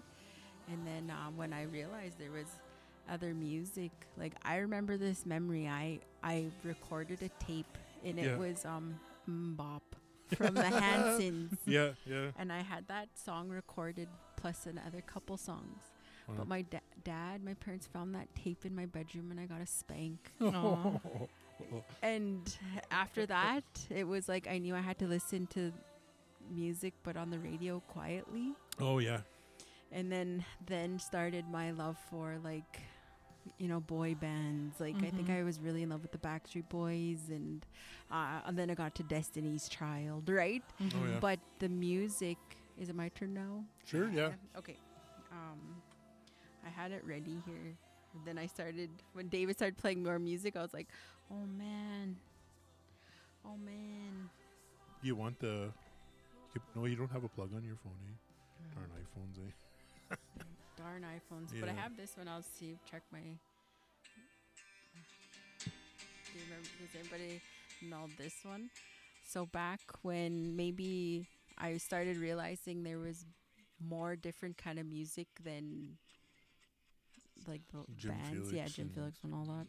[0.68, 2.60] and then um, when I realized there was
[3.08, 5.68] other music, like I remember this memory.
[5.68, 8.28] I I recorded a tape and Yeah.
[8.28, 9.87] it was um MMMBop
[10.36, 11.54] from the Hansons.
[11.66, 12.30] yeah, yeah.
[12.38, 15.82] And I had that song recorded plus another couple songs.
[16.28, 16.34] Wow.
[16.38, 19.60] But my da- dad, my parents found that tape in my bedroom and I got
[19.60, 20.32] a spank.
[22.02, 22.56] And
[22.92, 25.72] after that, it was like I knew I had to listen to
[26.54, 28.52] music but on the radio quietly.
[28.80, 29.20] oh yeah,
[29.90, 32.80] And then then started my love for like
[33.58, 34.78] you know boy bands.
[34.80, 35.40] Like I think Mhm.
[35.40, 37.64] I was really in love with the Backstreet Boys and
[38.10, 40.62] uh, and then I got to Destiny's Child, right?
[40.80, 40.92] Mhm.
[40.94, 41.18] Oh, yeah.
[41.20, 42.38] But the music
[42.78, 43.64] is it my turn now?
[43.84, 44.32] sure, yeah.
[44.56, 44.76] Okay.
[45.32, 45.82] Um,
[46.64, 47.76] I had it ready here.
[48.14, 50.56] And then I started when David started playing more music.
[50.56, 50.88] I was like,
[51.30, 52.16] "Oh man,
[53.44, 54.30] oh man."
[55.02, 55.72] You want the?
[56.54, 58.16] you- No, you don't have a plug on your phone, eh?
[58.74, 59.52] Darn iPhones, eh?
[60.88, 61.60] Darn iPhones.
[61.60, 62.28] But I have this one.
[62.28, 62.78] I'll see.
[62.90, 63.18] Check my.
[63.18, 63.28] Do
[66.34, 66.68] you remember?
[66.80, 67.42] Does anybody
[67.82, 68.70] know this one?
[69.28, 71.26] So back when maybe
[71.58, 73.26] I started realizing there was
[73.86, 75.98] more different kind of music than
[77.46, 79.66] like the Jim bands, yeah, Felix Jim and Felix and all that.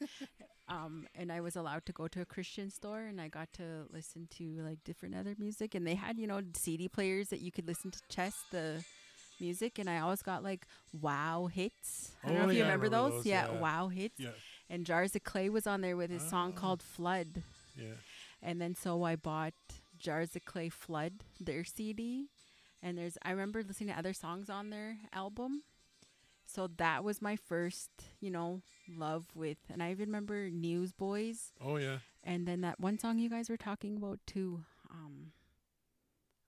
[0.68, 3.86] Um, and I was allowed to go to a Christian store, and I got to
[3.92, 7.52] listen to like different other music, and they had you know CD players that you
[7.52, 8.84] could listen to chess the
[9.40, 12.12] music, and I always got like Wow hits.
[12.24, 13.12] I don't know Oh, if you yeah, I remember, remember those.
[13.18, 13.60] those, Yeah, yeah.
[13.60, 14.18] Wow hits.
[14.18, 14.30] Yeah,
[14.68, 16.60] And Jars of Clay was on there with his song Ah.
[16.60, 17.42] called Flood.
[17.76, 17.94] yeah.
[18.42, 19.54] And then so I bought
[19.98, 22.28] Jars of Clay Flood, their CD.
[22.82, 25.62] And there's I remember listening to other songs on their album.
[26.46, 27.90] So that was my first,
[28.20, 31.98] you know, love with and I even remember Newsboys Oh yeah.
[32.22, 35.32] and then that one song you guys were talking about too, um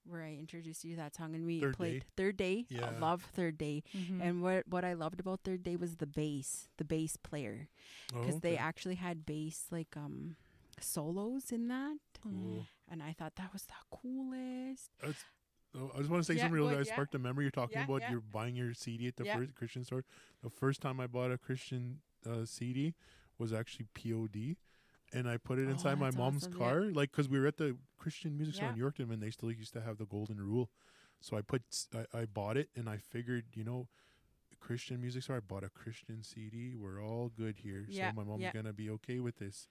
[0.09, 2.07] where I introduced you to that song and we Third played Day.
[2.17, 2.67] Third Day.
[2.69, 2.87] Yeah.
[2.87, 2.99] I Yeah.
[2.99, 3.83] love Third Day.
[3.95, 4.21] Mhm.
[4.23, 7.69] And what what I loved about Third Day was the bass, the bass player
[8.15, 10.37] Oh, because they actually had bass like um
[10.81, 12.67] solos in that Cool.
[12.89, 14.91] and I thought that was the coolest.
[15.01, 15.25] That's,
[15.75, 16.75] oh, I just want to say Yeah, something real go quick.
[16.77, 16.95] ahead, I yeah.
[16.95, 17.45] sparked a memory.
[17.45, 18.11] You're talking Yeah, about yeah.
[18.13, 19.37] you're buying your CD at the Yeah.
[19.37, 20.05] first Christian store.
[20.43, 22.95] The first time I bought a Christian uh, CD
[23.39, 24.57] was actually POD,
[25.13, 26.59] and I put it Oh, inside my mom's awesome, yeah.
[26.59, 28.85] car, like because we were at the Christian music store in Yeah.
[28.85, 30.71] Yorkton when they still used to have the Golden Rule.
[31.21, 31.63] So I put
[32.15, 33.89] I bought it, and I figured, you know.
[34.61, 35.37] Christian music store.
[35.37, 36.75] I bought a Christian CD.
[36.75, 37.87] We're all good here.
[37.89, 38.53] Yeah, so my mom's yeah.
[38.53, 39.69] gonna be okay with this.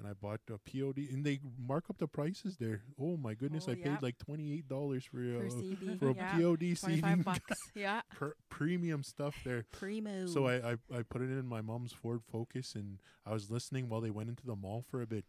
[0.00, 2.80] And I bought a POD, and they mark up the prices there.
[2.98, 3.66] Oh my goodness!
[3.68, 6.60] Oh, I paid like twenty eight dollars for uh, a CD, for a yeah, POD
[6.78, 7.00] CD.
[7.02, 7.58] 25 bucks.
[7.74, 9.66] yeah, per- premium stuff there.
[9.72, 10.24] primo.
[10.24, 13.90] So I, I I put it in my mom's Ford Focus, and I was listening
[13.90, 15.26] while they went into the mall for a bit,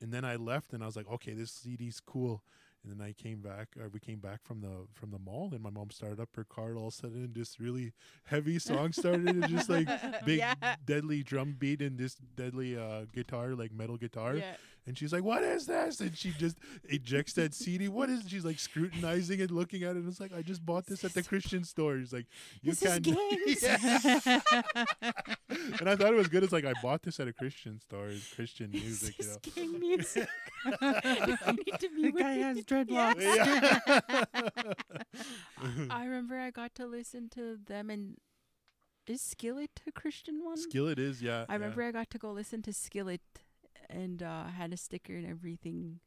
[0.00, 2.42] and then I left, and I was like, okay, this CD's cool.
[2.88, 3.68] And then I came back.
[3.78, 6.44] Uh, we came back from the from the mall, and my mom started up her
[6.44, 6.76] car.
[6.76, 7.92] All of a sudden, this really
[8.24, 9.88] heavy song started, and just like
[10.24, 10.54] big Yeah.
[10.84, 14.36] deadly drum beat and this deadly uh, guitar, like metal guitar.
[14.36, 14.54] yeah.
[14.88, 16.56] And she's like, "What is this?" And she just
[16.88, 17.88] ejects that CD.
[17.88, 18.20] What is?
[18.24, 18.30] It?
[18.30, 19.96] She's like scrutinizing it, looking at it.
[19.98, 22.24] And it's like, "I just bought this at the Christian store." She's like,
[22.62, 23.62] "You This can't." games.
[23.62, 24.40] Yeah.
[25.80, 26.42] and I thought it was good.
[26.42, 28.08] It's like I bought this at a Christian store.
[28.08, 29.32] It's Christian music, you know.
[29.44, 30.28] is gang music.
[30.64, 32.64] Need to be the guy with has you.
[32.64, 33.22] dreadlocks.
[33.22, 34.72] Yeah.
[35.90, 38.16] I remember I got to listen to them and
[39.06, 40.56] is Skillet a Christian one?
[40.58, 41.44] Skillet is, yeah.
[41.48, 43.20] I remember I got to go listen to Skillet
[43.90, 46.00] and uh, had a sticker and everything.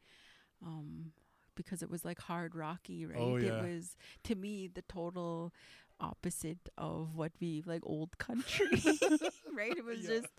[0.66, 1.12] Um,
[1.56, 3.20] because it was like hard rocky, right?
[3.20, 3.50] Oh, yeah.
[3.50, 5.54] It was to me the total
[6.00, 9.02] opposite of what we like old country,
[9.56, 9.76] right?
[9.78, 10.08] It was Yeah.
[10.08, 10.30] just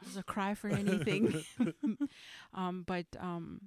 [0.00, 1.44] it was a cry for anything.
[2.54, 3.62] um, but um,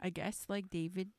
[0.00, 1.10] I guess like David,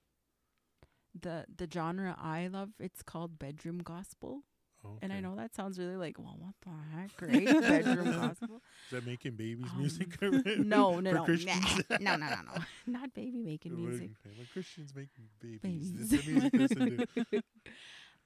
[1.20, 4.44] the the genre I love, it's called bedroom gospel,
[4.86, 7.62] Oh, and I know that sounds really like, well, what the heck, right?
[7.62, 8.62] bedroom gospel.
[8.86, 10.10] Is that making babies Um, music?
[10.66, 11.82] No, no, no, Christians?
[11.90, 11.98] nah.
[11.99, 14.12] no, no, no, no, not baby making music.
[14.36, 15.10] When Christians make
[15.41, 15.91] babies, Babies.
[15.94, 17.41] this is the music they listen to.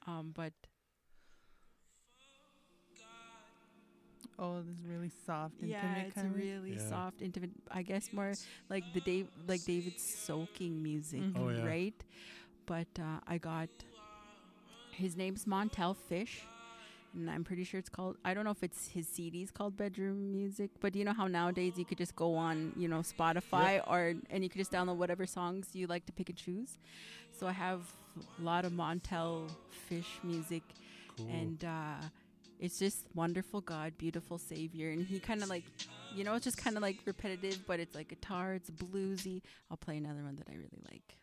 [0.07, 0.53] um, but
[4.37, 6.87] Oh, this is really soft, intimate yeah, it's kind of really Yeah.
[6.89, 7.51] soft, intimate.
[7.71, 8.37] I guess more
[8.69, 11.35] like the Dave, like David's soaking music, Mhm.
[11.35, 11.65] Oh, yeah.
[11.65, 12.03] right?
[12.65, 13.69] But uh, I got
[14.99, 16.41] his name's Montell Fish,
[17.13, 18.17] and I'm pretty sure it's called.
[18.23, 21.73] I don't know if it's his CD's called Bedroom Music, but you know how nowadays
[21.77, 25.25] you could just go on, you know, Spotify or and you could just download whatever
[25.25, 26.77] songs you like to pick and choose.
[27.31, 27.81] So I have
[28.39, 29.49] a lot of Montell
[29.87, 30.63] Fish music
[31.17, 31.27] Cool.
[31.29, 31.95] and uh,
[32.59, 35.63] it's just wonderful God, beautiful Savior, and he kind of like,
[36.15, 39.41] you know, it's just kind of like repetitive, but it's like guitar, it's bluesy.
[39.71, 41.15] I'll play another one that I really like.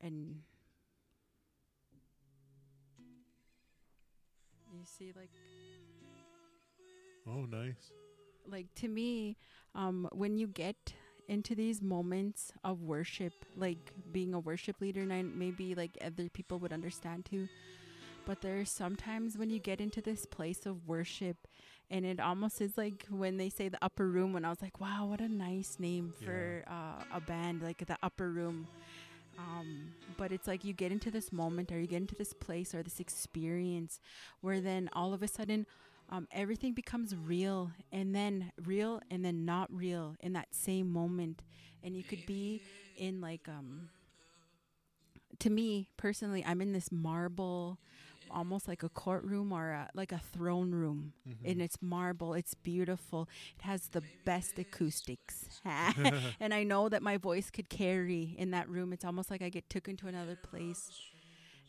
[0.00, 0.42] And
[4.72, 5.30] you see, like,
[7.26, 7.92] oh, nice.
[8.46, 9.36] like to me
[9.74, 10.94] um when you get
[11.28, 16.28] into these moments of worship like being a worship leader and I, maybe like other
[16.30, 17.48] people would understand too
[18.24, 21.46] but there's sometimes when you get into this place of worship
[21.90, 24.80] and it almost is like when they say the upper room when i was like
[24.80, 28.68] wow what a nice name for uh, a band like the upper room
[29.38, 32.74] um, but it's like you get into this moment or you get into this place
[32.74, 34.00] or this experience
[34.40, 35.64] where then all of a sudden
[36.10, 41.42] um, everything becomes real and then real and then not real in that same moment.
[41.84, 42.62] And you could be
[42.96, 43.88] in like um
[45.38, 47.78] to me personally i'm in this marble
[48.30, 51.12] almost like a courtroom or a, like a throne room.
[51.28, 51.50] Mhm.
[51.50, 53.28] and it's marble it's beautiful
[53.58, 55.60] it has the best acoustics.
[56.40, 58.92] And i know that my voice could carry in that room.
[58.92, 60.90] It's almost like i get took into another place.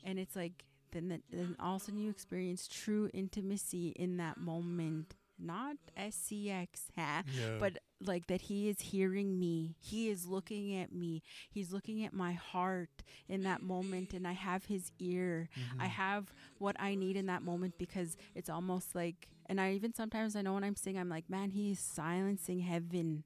[0.03, 4.17] And it's like then, the, then all of a sudden you experience true intimacy in
[4.17, 6.67] that moment not SCX,
[6.97, 7.23] huh?
[7.33, 7.57] Yeah.
[7.59, 11.21] but like that he is hearing me he is looking at me
[11.51, 15.89] he's looking at my heart in that moment and i have his ear i Mhm.
[15.89, 20.37] have what i need in that moment because it's almost like and i even sometimes
[20.37, 23.25] i know when i'm singing i'm like man he is silencing heaven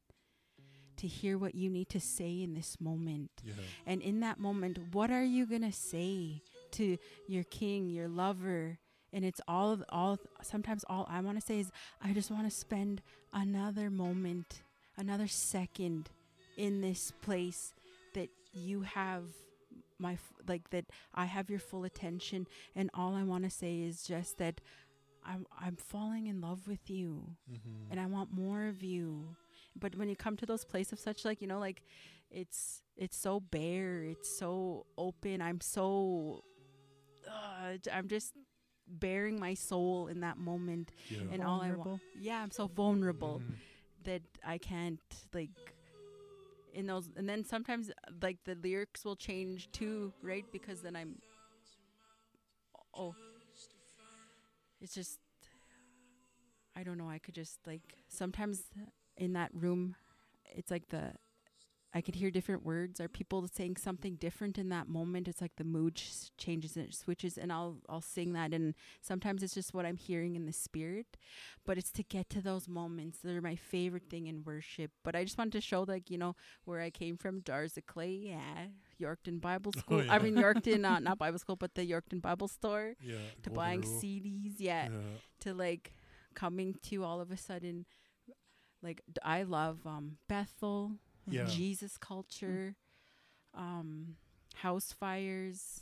[0.97, 3.53] to hear what you need to say in this moment yeah.
[3.85, 6.41] and in that moment, what are you going to say
[6.71, 8.79] to your king, your lover?
[9.13, 11.71] And it's all, all, sometimes all I want to say is,
[12.01, 14.61] I just want to spend another moment,
[14.97, 16.09] another second
[16.57, 17.73] in this place
[18.15, 19.23] that you have
[19.99, 20.17] my,
[20.47, 22.47] like that I have your full attention.
[22.75, 24.59] And all I want to say is just that
[25.25, 27.89] I'm, I'm falling in love with you Mhm.
[27.91, 29.35] and I want more of you.
[29.75, 31.81] But when you come to those places of such like, you know, like
[32.29, 35.41] it's it's so bare, it's so open.
[35.41, 36.43] I'm so
[37.27, 38.33] uh, I'm just
[38.87, 41.19] bearing my soul in that moment yeah.
[41.31, 42.01] and all I want.
[42.19, 43.55] Yeah, I'm so vulnerable Mhm.
[44.03, 44.99] that I can't
[45.33, 45.75] like
[46.73, 47.91] in those and then sometimes
[48.21, 50.45] like the lyrics will change too, right?
[50.51, 51.21] Because then I'm
[52.95, 53.15] oh
[54.81, 55.19] it's just
[56.75, 58.63] I don't know, I could just like sometimes
[59.17, 59.95] in that room
[60.55, 61.13] it's like the
[61.95, 65.27] I could hear different words or people saying something different in that moment.
[65.27, 68.73] It's like the mood sh- changes and it switches, and I'll I'll sing that, and
[69.01, 71.17] sometimes it's just what I'm hearing in the spirit,
[71.65, 73.19] but it's to get to those moments.
[73.23, 74.91] They're my favorite thing in worship.
[75.03, 77.85] But I just wanted to show like you know where I came from, Jars of
[77.85, 78.67] Clay, yeah,
[78.99, 80.01] Yorkton Bible School.
[80.01, 80.19] I yeah.
[80.19, 82.95] mean Yorkton, uh, not Bible School, but the Yorkton Bible Store.
[83.01, 83.17] Yeah.
[83.43, 84.01] To buying Rule.
[84.01, 84.97] CDs, yeah, Yeah.
[85.41, 85.93] to like
[86.33, 87.85] coming to all of a sudden
[88.81, 90.93] like I love um Bethel,
[91.27, 91.45] Yeah.
[91.45, 92.75] Jesus culture,
[93.53, 94.15] um
[94.55, 95.81] house fires.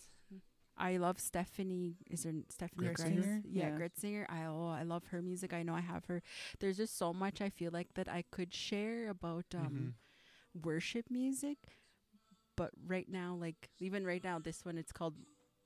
[0.78, 1.96] I love Steffany.
[2.10, 3.42] Is there Steffany Gretzinger?
[3.42, 3.78] Gretz- Yeah, Yeah.
[3.78, 4.26] Gretzinger.
[4.30, 5.54] I oh, I love her music.
[5.54, 6.22] I know I have her.
[6.60, 9.94] There's just so much I feel like that I could share about um
[10.64, 11.58] worship music.
[12.56, 15.16] But right now, like even right now, this one it's called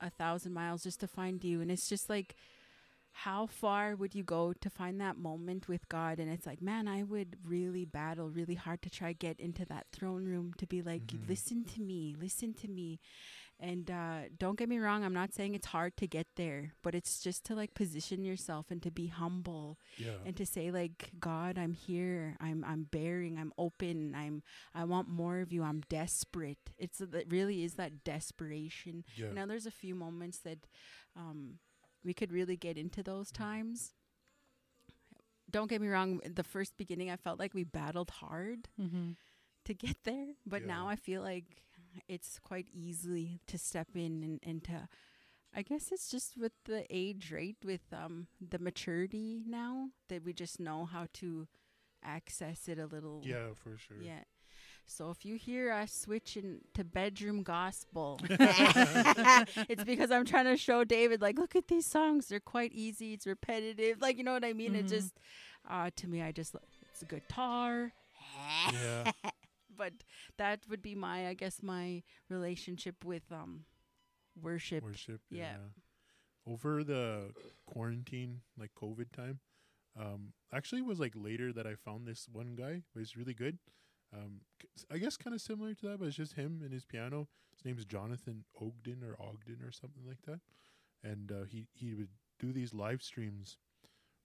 [0.02, 2.36] A Thousand Miles Just to Find You, and it's just like
[3.20, 6.20] how far would you go to find that moment with God?
[6.20, 9.88] And it's like, man, I would really battle really hard to try get into that
[9.94, 11.30] throne room to be like, Mhm.
[11.30, 13.00] listen to me, listen to me.
[13.58, 16.94] And uh, don't get me wrong, I'm not saying it's hard to get there, but
[16.94, 20.18] it's just to like position yourself and to be humble Yeah.
[20.26, 24.44] and to say like god i'm here i'm i'm bearing i'm open i'm
[24.74, 29.32] i want more of you i'm desperate it's it really is that desperation yeah.
[29.32, 30.68] now there's a few moments that
[31.16, 31.60] um
[32.06, 33.92] we could really get into those times
[35.50, 39.12] don't get me wrong the first beginning i felt like we battled hard Mm-hmm.
[39.66, 41.62] to get there but now i feel like
[42.08, 44.88] it's quite easy to step in and, and to
[45.56, 50.34] i guess it's just with the age right with um the maturity now that we
[50.34, 51.48] just know how to
[52.04, 53.98] access it a little yeah, for sure.
[54.02, 54.24] yeah
[54.88, 60.84] so if you hear us switching to bedroom gospel it's because i'm trying to show
[60.84, 64.46] david like look at these songs they're quite easy it's repetitive like you know what
[64.46, 64.90] i mean it Mhm.
[64.90, 65.14] just
[65.70, 66.56] uh to me i just,
[66.92, 67.92] it's a guitar
[68.74, 69.12] Yeah.
[69.78, 69.94] but
[70.38, 73.66] that would be my i guess my relationship with um
[74.42, 75.22] worship Worship.
[75.30, 75.58] Yeah.
[76.48, 77.32] Over the
[77.66, 79.40] quarantine, like COVID time,
[80.00, 82.84] um, actually it was like later that I found this one guy.
[82.96, 83.58] It's really good.
[84.16, 84.42] Um,
[84.92, 87.28] I guess kind of similar to that, but it's just him and his piano.
[87.56, 90.40] His name's Jonathan Ogden or Ogden or something like that.
[91.04, 92.10] And uh, he he would
[92.40, 93.58] do these live streams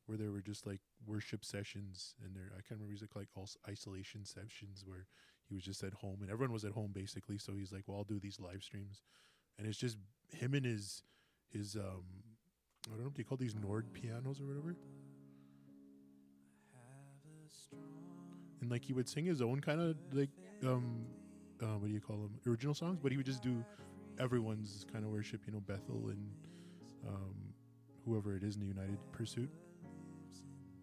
[0.06, 3.28] where there were just like worship sessions, and there I can't remember he's like like
[3.68, 5.06] isolation sessions where
[5.48, 7.38] he was just at home and everyone was at home basically.
[7.38, 9.02] So he's like, well, I'll do these live streams,
[9.58, 9.98] and it's just
[10.28, 11.02] him and his
[11.52, 12.04] his um
[12.86, 14.76] I don't know what do you call these Nord pianos or whatever.
[18.61, 20.31] And like he would sing his own kind of like
[20.66, 21.07] um
[21.62, 23.65] uh, what do you call them original songs, but he would just do
[24.19, 26.31] everyone's kind of worship, you know, Bethel and
[27.07, 27.35] um
[28.05, 29.51] whoever it is in the United Pursuit.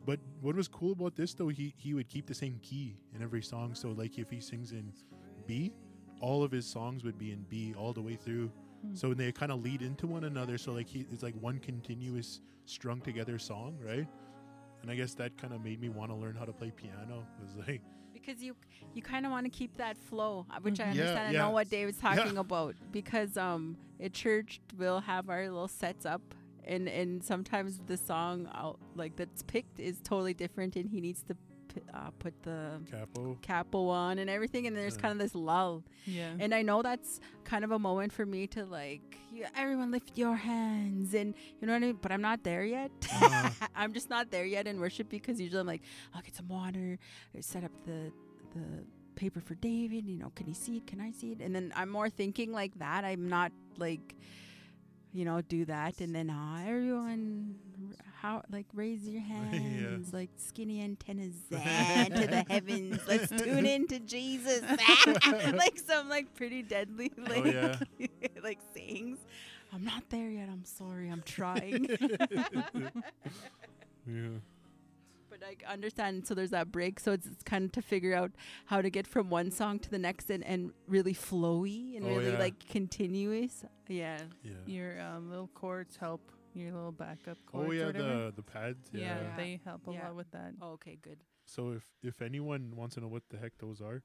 [0.05, 3.21] But what was cool about this though, he he would keep the same key in
[3.21, 3.75] every song.
[3.75, 4.93] So like if he sings in
[5.45, 5.73] B,
[6.21, 8.51] all of his songs would be in B all the way through.
[8.93, 10.57] So they kind of lead into one another.
[10.57, 14.07] So like he, it's like one continuous strung together song, right?
[14.81, 17.25] And I guess that kind of made me want to learn how to play piano.
[17.39, 17.81] It was like,
[18.13, 18.55] because you
[18.93, 20.95] you kind of want to keep that flow uh, which i Mhm.
[20.95, 21.39] Yeah, understand i yeah.
[21.39, 22.15] know what david's Yeah.
[22.15, 26.21] talking about because um at church we'll have our little sets up
[26.65, 31.21] and and sometimes the song out like that's picked is totally different and he needs
[31.23, 31.35] to
[31.93, 33.37] uh, put the Capo.
[33.41, 35.01] capo on and everything, and there's Yeah.
[35.01, 35.83] kind of this lull.
[36.05, 36.33] Yeah.
[36.39, 40.17] And I know that's kind of a moment for me to like, yeah, everyone lift
[40.17, 41.97] your hands, and you know what I mean.
[42.01, 42.91] But I'm not there yet.
[43.11, 43.49] Uh-huh.
[43.75, 45.83] I'm just not there yet in worship because usually I'm like,
[46.13, 46.97] I'll get some water,
[47.41, 48.11] set up the
[48.53, 48.85] the
[49.15, 50.07] paper for David.
[50.07, 50.87] You know, can he see it?
[50.87, 51.41] Can I see it?
[51.41, 53.03] And then I'm more thinking like that.
[53.03, 54.15] I'm not like,
[55.13, 57.55] you know, do that, and then uh, everyone,
[58.21, 62.99] how like raise your hands, like skinny antennas eh, to the heavens.
[63.07, 64.61] Let's tune in to Jesus,
[65.53, 68.07] like some like pretty deadly like Oh, yeah.
[68.43, 69.19] like sayings.
[69.73, 70.47] I'm not there yet.
[70.49, 71.09] I'm sorry.
[71.09, 71.87] I'm trying.
[74.05, 74.29] Yeah.
[75.39, 76.25] But I understand.
[76.27, 76.99] So there's that break.
[76.99, 78.31] So it's, it's kind of to figure out
[78.65, 82.09] how to get from one song to the next and, and really flowy and Oh,
[82.09, 82.39] really yeah.
[82.39, 83.63] like continuous.
[83.87, 84.19] Yeah.
[84.43, 84.51] Yeah.
[84.65, 86.31] Your um, little chords help.
[86.53, 87.69] Your little backup chords.
[87.69, 88.07] Oh yeah, whatever.
[88.25, 88.89] the the pads.
[88.91, 89.21] yeah, Yeah.
[89.21, 89.35] Yeah.
[89.37, 90.05] they help a Yeah.
[90.07, 90.53] lot with that.
[90.61, 91.19] Oh, okay, good.
[91.45, 94.01] So if if anyone wants to know what the heck those are,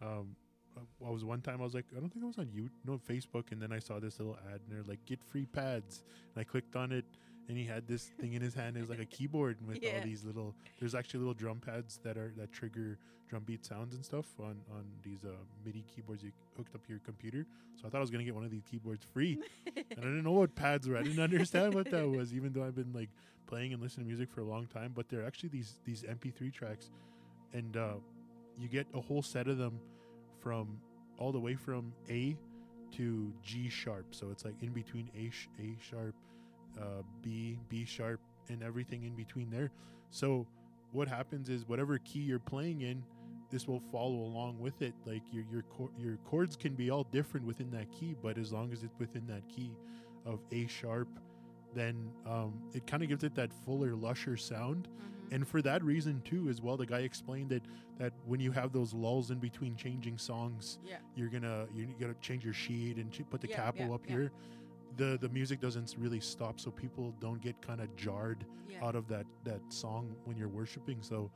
[0.00, 0.34] um,
[0.76, 2.70] I- I was one time I was like I don't think I was on you
[2.84, 6.02] no Facebook, and then I saw this little ad and they're like get free pads,
[6.34, 7.04] and I clicked on it,
[7.48, 8.76] and he had this thing in his hand.
[8.76, 10.54] It was like a keyboard with all these little.
[10.78, 12.98] There's actually little drum pads that are that trigger
[13.28, 15.30] drum beat sounds and stuff on on these uh,
[15.64, 17.46] MIDI keyboards you hooked up to your computer.
[17.80, 19.38] So I thought I was gonna get one of these keyboards free,
[19.76, 20.96] and I didn't know what pads were.
[20.96, 23.10] I didn't understand what that was, even though I've been like
[23.46, 24.92] playing and listening to music for a long time.
[24.94, 26.90] But they're actually these these MP3 tracks,
[27.52, 27.94] and uh,
[28.58, 29.78] you get a whole set of them
[30.40, 30.78] from
[31.18, 32.36] all the way from A
[32.92, 34.14] to G sharp.
[34.14, 36.14] So it's like in between A sh- A sharp,
[36.80, 39.70] uh, B B sharp, and everything in between there.
[40.10, 40.46] So
[40.92, 43.02] what happens is whatever key you're playing in,
[43.50, 44.94] this will follow along with it.
[45.06, 45.64] Like your your
[45.98, 49.26] your chords can be all different within that key, but as long as it's within
[49.28, 49.70] that key
[50.26, 51.08] of A sharp,
[51.74, 54.88] then um, it kind of gives it that fuller, lusher sound.
[55.30, 57.62] And for that reason too, as well, the guy explained that
[57.98, 60.96] that when you have those lulls in between changing songs, Yeah.
[61.14, 64.12] you're gonna you're gonna change your sheet and put the Yeah, capo yeah, up yeah.
[64.12, 64.32] here.
[64.96, 68.84] The the music doesn't really stop, so people don't get kind of jarred Yeah.
[68.84, 71.02] out of that that song when you're worshiping.
[71.02, 71.30] So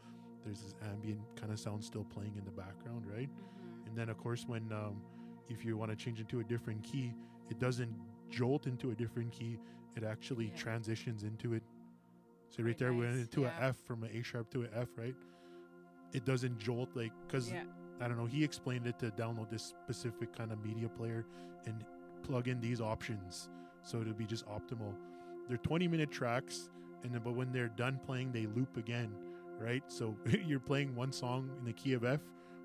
[0.45, 3.29] there's this ambient kind of sound still playing in the background, right?
[3.31, 3.87] Mhm.
[3.89, 5.01] And then of course when um,
[5.49, 7.15] if you want to change into a different key,
[7.51, 7.95] it doesn't
[8.31, 9.59] jolt into a different key.
[9.97, 10.57] It actually Yeah.
[10.57, 11.63] transitions into it.
[12.51, 13.69] So Very right there, we went into a yeah.
[13.69, 15.17] F from an A sharp to an F, right?
[16.13, 17.53] It doesn't jolt like because.
[17.99, 18.27] I don't know.
[18.27, 21.25] He explained it to download this specific kind of media player
[21.65, 21.83] and
[22.27, 23.49] plug in these options,
[23.83, 24.95] so it'll be just optimal.
[25.49, 26.71] They're 20 minute tracks,
[27.05, 29.11] and then but when they're done playing, they loop again,
[29.61, 29.83] right?
[29.89, 30.17] So
[30.47, 32.21] you're playing one song in the key of F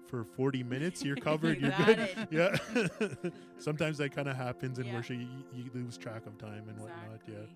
[0.07, 1.03] for 40 minutes.
[1.05, 1.61] You're covered.
[1.61, 1.99] You you're good.
[1.99, 2.27] it.
[2.31, 3.29] Yeah.
[3.59, 4.95] Sometimes that kind of happens in Yeah.
[4.95, 5.17] worship.
[5.17, 7.21] You, you lose track of time and whatnot.
[7.27, 7.33] Yeah.
[7.35, 7.55] Exactly.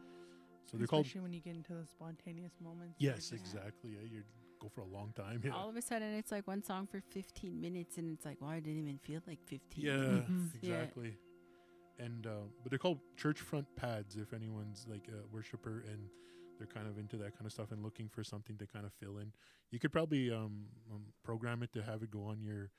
[0.72, 1.06] So they're called.
[1.06, 2.95] Especially when you get into the spontaneous moments.
[2.99, 3.91] Yes, exactly.
[3.91, 4.23] Yeah, you
[4.60, 5.41] go for a long time.
[5.44, 5.52] Yeah.
[5.52, 8.49] All of a sudden, it's like one song for 15 minutes, and it's like, well,
[8.52, 9.84] I didn't even feel like 15.
[9.86, 10.30] Yeah, minutes.
[10.30, 10.49] Mhm.
[10.61, 10.73] Yeah.
[10.76, 11.18] exactly.
[11.97, 14.15] And uh, but they're called church front pads.
[14.17, 16.09] If anyone's like a worshiper and
[16.57, 18.93] they're kind of into that kind of stuff and looking for something to kind of
[18.93, 19.31] fill in,
[19.72, 22.72] you could probably um, um program it to have it go on your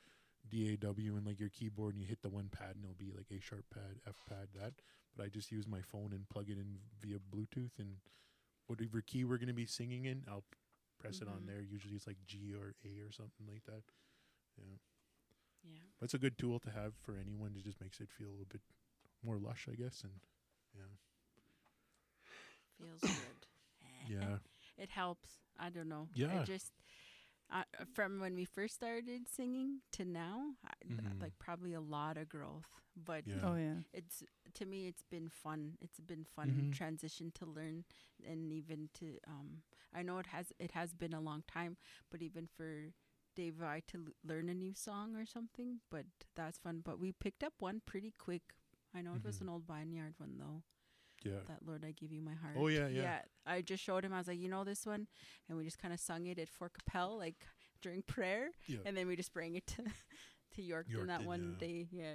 [0.50, 3.26] DAW and like your keyboard, and you hit the one pad, and it'll be like
[3.36, 4.74] A sharp pad, F pad, that.
[5.16, 7.96] But I just use my phone and plug it in via Bluetooth, and
[8.66, 10.44] whatever key we're gonna be singing in, I'll
[11.00, 11.46] press it on Mhm.
[11.46, 11.62] there.
[11.62, 13.82] Usually it's like G or A or something like that.
[14.58, 14.76] Yeah.
[15.64, 15.80] Yeah.
[16.00, 17.54] It's a good tool to have for anyone.
[17.56, 18.62] It just makes it feel a little bit
[19.24, 20.02] more lush, I guess.
[20.02, 20.12] And
[20.74, 20.92] yeah,
[22.78, 23.46] Feels good.
[24.08, 24.38] yeah,
[24.78, 25.30] It helps.
[25.58, 26.08] I don't know.
[26.14, 26.28] Yeah.
[26.28, 26.72] I just
[27.52, 27.62] uh,
[27.94, 31.20] from when we first started singing to now, I, th- Mhm.
[31.20, 32.80] like probably a lot of growth.
[32.96, 33.80] But yeah, Oh yeah.
[33.92, 34.22] it's
[34.54, 35.76] to me, it's been fun.
[35.80, 36.72] It's been fun Mhm.
[36.72, 37.84] transition to learn
[38.28, 39.62] and even to um.
[39.94, 41.76] I know it has it has been a long time,
[42.10, 42.92] but even for
[43.34, 46.80] Dave and I to l- learn a new song or something, but that's fun.
[46.84, 48.42] But we picked up one pretty quick.
[48.96, 50.62] I know it was an old vineyard one though
[51.26, 51.40] yeah.
[51.48, 52.54] that Lord I give you my heart.
[52.58, 53.02] Oh, yeah, yeah.
[53.02, 53.18] Yeah.
[53.46, 54.12] I just showed him.
[54.12, 55.06] I was like, you know this one,
[55.48, 57.46] and we just kind of sung it at Fort Qu'Appelle like
[57.82, 58.78] during prayer, Yeah.
[58.84, 59.82] and then we just bring it to
[60.54, 61.66] to Yorkton, that one yeah.
[61.66, 61.88] day.
[61.90, 62.14] Yeah.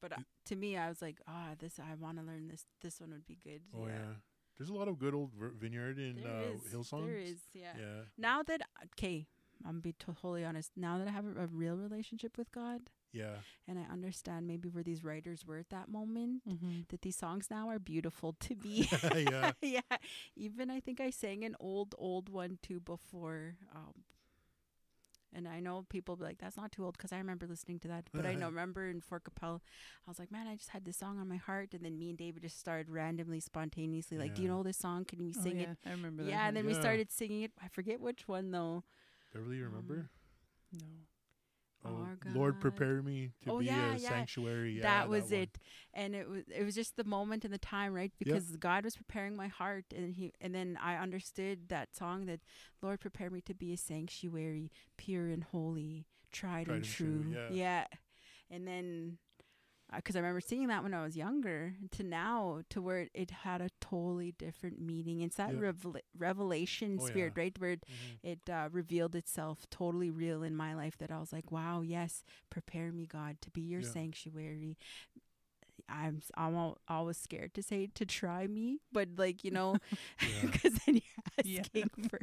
[0.00, 2.66] But uh, to me, I was like, ah, this I want to learn this.
[2.82, 3.62] This one would be good.
[3.76, 4.16] Oh yeah.
[4.56, 6.72] There's a lot of good old vineyard in There uh, is.
[6.72, 7.06] Hillsong.
[7.06, 7.40] There is.
[7.52, 7.72] Yeah.
[7.76, 8.02] Yeah.
[8.16, 8.62] Now that
[8.92, 9.26] okay,
[9.66, 10.72] I'm be totally honest.
[10.76, 13.36] Now that I have a, a real relationship with God, Yeah.
[13.68, 16.80] and I understand maybe where these writers were at that moment, Mm-hmm.
[16.88, 18.88] that these songs now are beautiful to be.
[19.16, 19.52] yeah.
[19.62, 19.96] yeah.
[20.36, 23.54] Even I think I sang an old, old one too before.
[23.74, 23.94] Um,
[25.36, 27.88] and I know people be like, that's not too old because I remember listening to
[27.88, 28.04] that.
[28.12, 29.60] But I know, remember in Fort Qu'Appelle,
[30.06, 31.74] I was like, man, I just had this song on my heart.
[31.74, 35.04] And then me and David just started randomly, spontaneously, like, do you know this song?
[35.04, 35.78] Can we Oh, sing yeah, it?
[35.86, 36.30] I remember that.
[36.30, 36.46] Yeah.
[36.46, 37.52] And then we started singing it.
[37.62, 38.84] I forget which one though.
[39.32, 40.10] Beverly, you Um, remember?
[40.72, 40.86] No.
[41.84, 44.08] Oh, Lord, prepare me to Oh, be yeah, a yeah.
[44.08, 44.72] sanctuary.
[44.76, 45.32] Yeah, that was one.
[45.42, 45.58] it
[45.92, 48.96] and it was it was just the moment and the time right because god was
[48.96, 52.40] preparing my heart and he and then i understood that song that
[52.82, 57.84] lord prepare me to be a sanctuary pure and holy tried, and, true, yeah.
[58.50, 59.18] and then
[59.96, 63.60] because I remember seeing that when I was younger to now to where it, had
[63.60, 65.20] a totally different meaning.
[65.20, 65.60] It's that Yeah.
[65.60, 67.42] revel- revelation Oh, spirit, yeah.
[67.42, 67.58] right?
[67.58, 68.18] Where it, Mhm.
[68.32, 72.24] it uh, revealed itself totally real in my life that I was like, wow, yes,
[72.50, 73.88] prepare me, God, to be your Yeah.
[73.88, 74.76] sanctuary.
[75.88, 79.78] I'm I'm al- always scared to say to try me, but like you know,
[80.20, 80.50] Yeah.
[80.50, 81.60] because then you're Yeah.
[81.60, 82.18] asking for,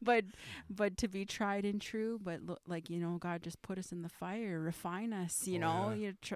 [0.00, 0.24] but
[0.68, 2.18] but to be tried and true.
[2.22, 5.46] But look, like you know, God just put us in the fire, refine us.
[5.46, 5.94] You Oh, know, yeah.
[5.94, 6.34] you tr-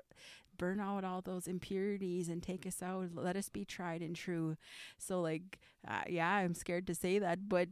[0.59, 3.11] burn out all those impurities and take us out.
[3.15, 4.57] Let us be tried and true.
[4.98, 7.69] So like, uh, yeah, I'm scared to say that, but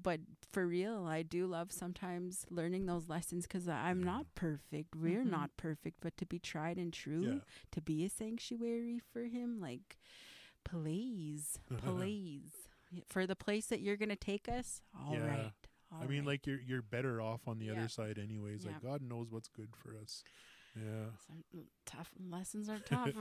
[0.00, 0.20] but
[0.52, 4.04] for real, I do love sometimes learning those lessons because I'm Yeah.
[4.04, 4.94] not perfect.
[4.96, 5.30] We're Mhm.
[5.30, 7.40] not perfect, but to be tried and true, Yeah.
[7.72, 9.98] to be a sanctuary for Him, like,
[10.64, 12.68] please, please,
[13.08, 14.82] for the place that you're gonna take us.
[14.98, 15.52] All right.
[15.92, 15.98] Yeah.
[16.00, 17.72] I mean, like you're you're better off on the Yeah.
[17.72, 18.64] other side, anyways.
[18.64, 20.24] Like God knows what's good for us.
[20.74, 23.12] Yeah, Some mm, tough lessons are tough.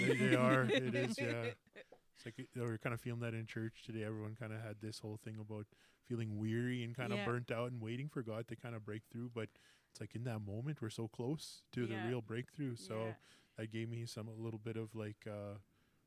[0.00, 0.64] they, they are.
[0.64, 1.16] It is.
[1.18, 1.50] Yeah.
[2.16, 4.04] It's like were kind of feeling that in church today.
[4.04, 5.66] Everyone kind of had this whole thing about
[6.08, 9.02] feeling weary and kind of burnt out and waiting for God to kind of break
[9.10, 9.30] through.
[9.34, 9.48] But
[9.90, 12.02] it's like in that moment we're so close to Yeah.
[12.02, 12.76] the real breakthrough.
[12.76, 13.14] So Yeah.
[13.58, 15.58] that gave me some a little bit of like uh,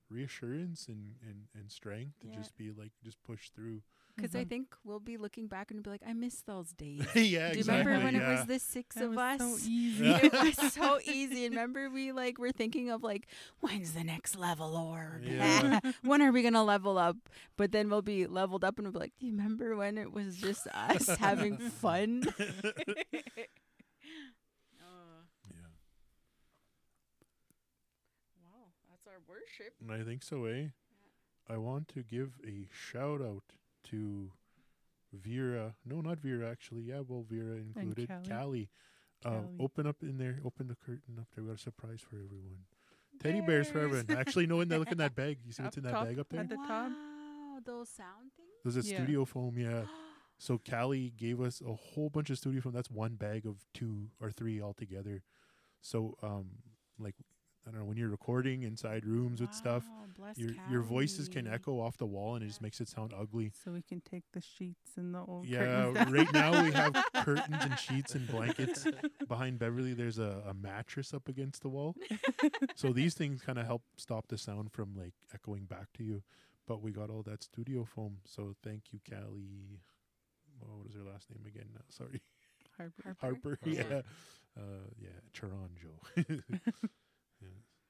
[0.09, 2.35] reassurance and, and, and strength to Yeah.
[2.37, 3.81] just be like just push through.
[4.15, 4.49] Because I Mhm.
[4.49, 7.05] think we'll be looking back and be like, I miss those days.
[7.15, 7.85] yeah, Do you exactly.
[7.85, 8.27] remember when yeah.
[8.29, 9.39] it was the six That of was us?
[9.39, 10.05] so easy.
[10.05, 10.19] Yeah.
[10.23, 11.45] it was so easy.
[11.45, 13.27] And remember, we like were thinking of like,
[13.61, 15.23] when's the next level, Lord?
[15.23, 15.79] Yeah.
[16.03, 17.17] when are we gonna level up?
[17.55, 20.11] But then we'll be leveled up, and we'll be like, do you remember when it
[20.11, 22.23] was just us having fun?
[24.81, 25.67] Oh, yeah.
[28.43, 29.19] wow, that's our
[29.49, 29.73] worship.
[29.81, 30.67] And I think so, eh?
[31.49, 33.43] I want to give a shout out
[33.85, 34.31] to
[35.13, 35.75] Vera.
[35.85, 36.83] No, not Vera, actually.
[36.83, 38.07] Yeah, well, Vera included.
[38.07, 38.29] Callie.
[38.29, 38.69] Callie.
[39.25, 39.57] Um, Callie.
[39.59, 40.39] open up in there.
[40.45, 41.43] Open the curtain up there.
[41.43, 42.65] We got a surprise for everyone.
[43.21, 44.05] Teddy bears for everyone.
[44.17, 45.39] Actually, no, in that, look in that bag.
[45.45, 46.41] You see what's in that top bag up there?
[46.41, 46.89] at the top.
[46.91, 48.49] Wow, those sound things.
[48.63, 48.97] There's a Yeah.
[48.97, 49.83] studio foam, yeah.
[50.41, 52.71] So Callie gave us a whole bunch of studio foam.
[52.71, 55.21] That's one bag of two or three altogether.
[55.81, 56.45] So, um,
[56.97, 57.15] like,
[57.69, 61.27] I don't know, when you're recording inside rooms with stuff, Wow, bless your your voices
[61.27, 63.51] can echo off the wall and it just makes it sound ugly.
[63.63, 66.95] So we can take the sheets and the old Yeah, curtains right now we have
[67.13, 68.87] curtains and sheets and blankets.
[69.27, 71.95] Behind Beverly, there's a, a mattress up against the wall.
[72.75, 76.23] so these things kind of help stop the sound from like echoing back to you.
[76.67, 78.17] But we got all that studio foam.
[78.25, 79.81] So thank you, Callie.
[80.63, 81.69] Oh, what is her last name again?
[81.77, 82.21] Uh, sorry,
[82.77, 83.15] Harper.
[83.21, 83.57] Harper.
[83.63, 83.69] Harper.
[83.69, 84.01] Yeah,
[84.57, 86.43] uh, yeah, Charanjo.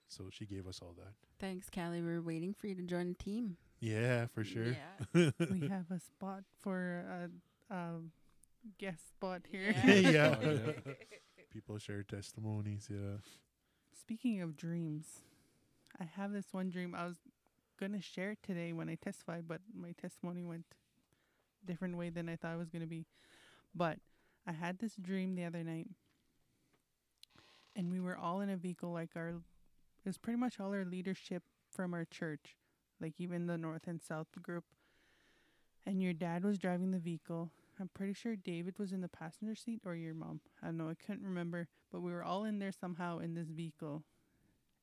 [0.10, 0.16] yeah.
[0.16, 1.14] So she gave us all that.
[1.40, 2.02] Thanks, Callie.
[2.02, 3.58] We're waiting for you to join the team.
[3.80, 4.76] Yeah, for sure.
[5.14, 5.32] Yeah.
[5.52, 7.30] we have a spot for
[7.72, 7.92] a, a
[8.78, 9.74] guest spot here.
[9.86, 9.94] Yeah.
[10.10, 10.36] yeah.
[10.42, 10.52] Oh,
[10.88, 10.94] yeah.
[11.52, 12.88] People share testimonies.
[12.92, 13.18] Yeah.
[14.00, 15.22] Speaking of dreams,
[16.00, 16.96] I have this one dream.
[16.96, 17.18] I was
[17.80, 20.66] gonna share today when I testify, but my testimony went
[21.66, 23.06] different way than I thought it was gonna be.
[23.74, 24.00] But
[24.46, 25.88] I had this dream the other night,
[27.76, 28.92] and we were all in a vehicle.
[28.92, 29.36] Like our,
[30.04, 32.56] it was pretty much all our leadership from our church,
[33.00, 34.64] like even the North and South group.
[35.86, 37.52] And your dad was driving the vehicle.
[37.80, 40.42] I'm pretty sure David was in the passenger seat or your mom.
[40.62, 40.90] I don't know.
[40.90, 44.04] I couldn't remember but we were all in there somehow in this vehicle.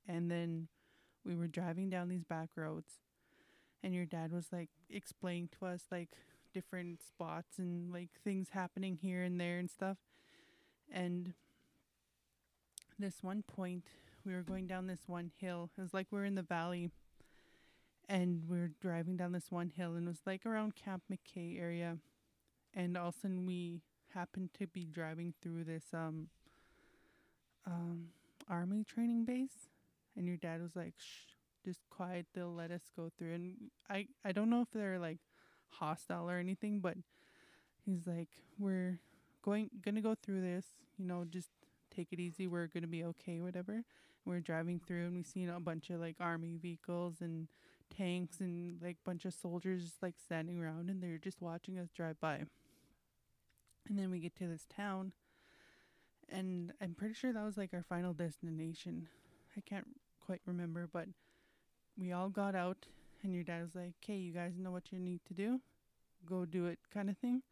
[0.09, 0.69] And then
[1.25, 3.01] we were driving down these back roads
[3.83, 6.11] and your dad was like explaining to us like
[6.53, 9.99] different spots and like things happening here and there and stuff.
[10.91, 11.35] And
[12.99, 13.85] this one point
[14.27, 15.71] we were going down this one hill.
[15.79, 16.91] It was like we are in the valley.
[18.09, 21.61] And we were driving down this one hill and it was like around Camp McKay
[21.61, 21.99] area.
[22.75, 23.81] And all of a sudden we
[24.15, 26.29] happened to be driving through this um
[27.67, 28.07] um
[28.49, 29.71] army training base.
[30.17, 31.33] And your dad was like shh
[31.65, 32.27] just quiet.
[32.33, 33.35] They'll let us go through.
[33.35, 33.55] And
[33.89, 35.19] i i don't know if they're like
[35.69, 36.97] hostile or anything but
[37.85, 38.29] he's like
[38.59, 39.01] we're
[39.43, 40.67] going gonna go through this.
[40.97, 41.49] You know just
[41.95, 42.47] take it easy.
[42.47, 43.83] We're gonna be okay whatever
[44.27, 47.49] we're driving through and we seen a bunch of like army vehicles and
[47.97, 51.89] tanks and like bunch of soldiers just like standing around and they're just watching us
[51.95, 52.43] drive by
[53.89, 55.13] and then we get to this town
[56.29, 59.09] and I'm pretty sure that was like our final destination.
[59.57, 59.87] I can't
[60.25, 61.07] quite remember, but
[61.99, 62.87] we all got out,
[63.23, 65.61] and your dad was like, "Okay, you guys know what you need to do,
[66.25, 67.43] go do it," kind of thing.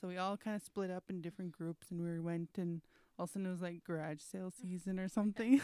[0.00, 2.82] So we all kind of split up in different groups, and we went and
[3.18, 5.60] all of a sudden it was like garage sale season or something.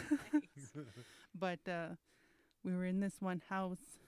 [1.38, 1.88] but uh,
[2.64, 3.98] we were in this one house,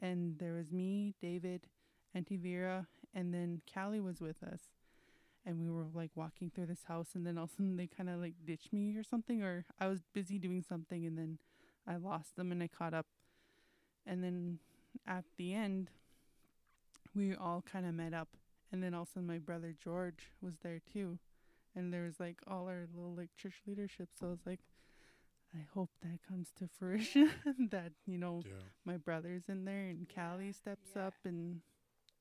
[0.00, 1.66] and there was me, David,
[2.14, 4.60] Auntie Vera, and then Callie was with us.
[5.46, 7.86] And we were like walking through this house, and then all of a sudden they
[7.86, 11.38] kind of like ditched me or something, or I was busy doing something, and then
[11.86, 13.06] I lost them and I caught up.
[14.06, 14.58] And then
[15.06, 15.90] at the end,
[17.14, 18.28] we all kind of met up.
[18.70, 21.18] And then also my brother George was there too.
[21.78, 24.08] And there was like all our little like church leadership.
[24.18, 24.60] So I was like,
[25.54, 27.30] I hope that comes to fruition.
[27.70, 28.52] that, you know, Yeah.
[28.84, 31.06] my brother's in there and Callie steps Yeah.
[31.06, 31.60] up and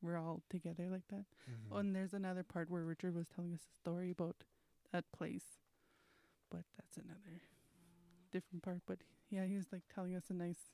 [0.01, 1.25] we're all together like that.
[1.49, 1.71] Mhm.
[1.71, 4.43] Oh, and there's another part where Richard was telling us a story about
[4.91, 5.57] that place.
[6.49, 7.41] But that's another
[8.31, 8.81] different part.
[8.85, 10.71] But yeah, he was like telling us a nice,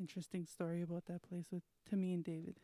[0.00, 2.58] interesting story about that place with to me and David.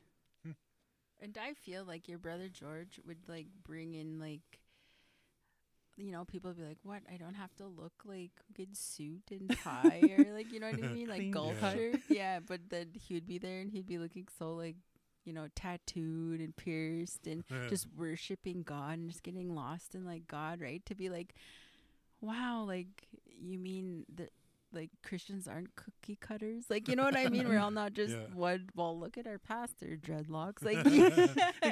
[1.20, 4.59] And I feel like your brother George would like bring in like
[6.02, 7.02] you know, people would be like, What?
[7.12, 10.82] I don't have to look like good suit and tie or like you know what
[10.82, 11.08] I mean?
[11.08, 11.74] Like golf cut.
[11.74, 12.00] shirt.
[12.08, 14.76] Yeah, but then he would be there and he'd be looking so like
[15.24, 20.26] you know, tattooed and pierced and just worshiping God and just getting lost in like
[20.26, 20.84] God, right?
[20.86, 21.34] To be like,
[22.20, 24.30] wow, like you mean that
[24.73, 26.65] like Christians aren't cookie cutters?
[26.70, 27.49] Like you know what I mean?
[27.49, 28.24] We're all not just Yeah.
[28.35, 28.69] one.
[28.74, 30.82] Well, look at our pastor dreadlocks, like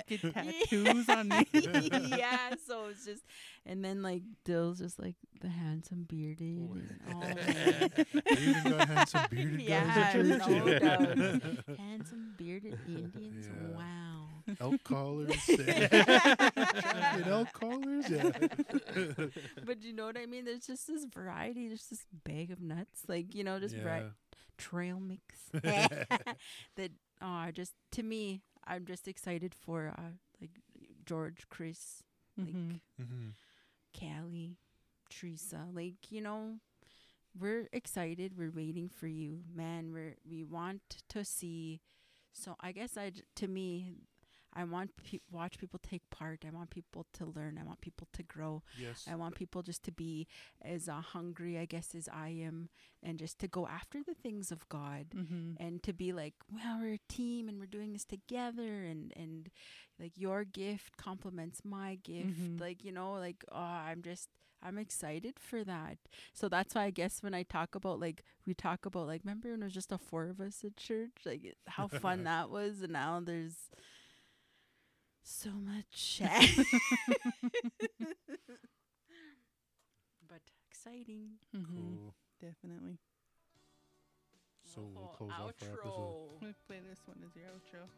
[0.06, 1.46] Get tattoos on me.
[1.52, 3.22] yeah, so it's just,
[3.66, 6.58] and then like Dill's just like the handsome bearded.
[6.58, 7.20] and all.
[7.20, 13.46] They even got handsome bearded guys yeah, at no handsome bearded Indians.
[13.48, 13.76] Yeah.
[13.76, 14.19] Wow.
[14.60, 15.34] elk collars.
[15.46, 18.08] Champion elk collars.
[18.08, 18.30] Yeah.
[19.64, 20.44] But you know what I mean?
[20.44, 21.68] There's just this variety.
[21.68, 23.82] There's this bag of nuts, like you know, just yeah.
[23.84, 24.10] vari-
[24.58, 25.22] trail mix.
[26.76, 26.90] that
[27.22, 30.50] oh, just to me, I'm just excited for uh like
[31.04, 32.02] George, Chris,
[32.36, 32.80] like Mhm.
[33.00, 33.32] Mhm.
[33.98, 34.56] Callie,
[35.10, 36.56] Teresa, like you know,
[37.38, 38.36] we're excited.
[38.36, 39.92] We're waiting for you, man.
[39.92, 41.80] We're we want to see.
[42.32, 43.94] So I guess I j- to me,
[44.52, 46.44] I want pe- watch people take part.
[46.46, 47.56] I want people to learn.
[47.58, 48.62] I want people to grow.
[48.78, 49.06] Yes.
[49.10, 50.26] I want people just to be
[50.60, 52.68] as uh, hungry, I guess, as I am,
[53.02, 55.56] and just to go after the things of God Mhm.
[55.60, 59.50] and to be like, well, we're a team and we're doing this together, and and
[59.98, 62.60] like your gift complements my gift, Mhm.
[62.60, 64.28] like you know, like oh, I'm just
[64.62, 65.98] I'm excited for that.
[66.34, 69.50] So that's why I guess when I talk about like we talk about like remember
[69.52, 72.82] when it was just the four of us at church, like how fun that was,
[72.82, 73.70] and now there's
[75.22, 76.20] so much.
[80.28, 80.40] but
[80.70, 81.38] exciting.
[81.54, 81.66] Mhm.
[81.66, 82.14] Cool.
[82.40, 82.98] Definitely.
[84.64, 86.38] So we'll close off our episode.
[86.40, 87.88] We'll play this one as your outro.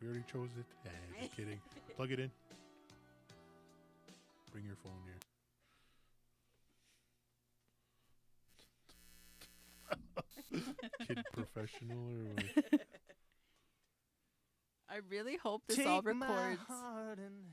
[0.00, 0.66] We already chose it.
[0.84, 1.60] Yeah, just kidding.
[1.96, 2.30] Plug it in.
[4.52, 5.18] Bring your phone here.
[11.06, 12.80] Kid professional or what?
[14.92, 16.58] I really hope this all records.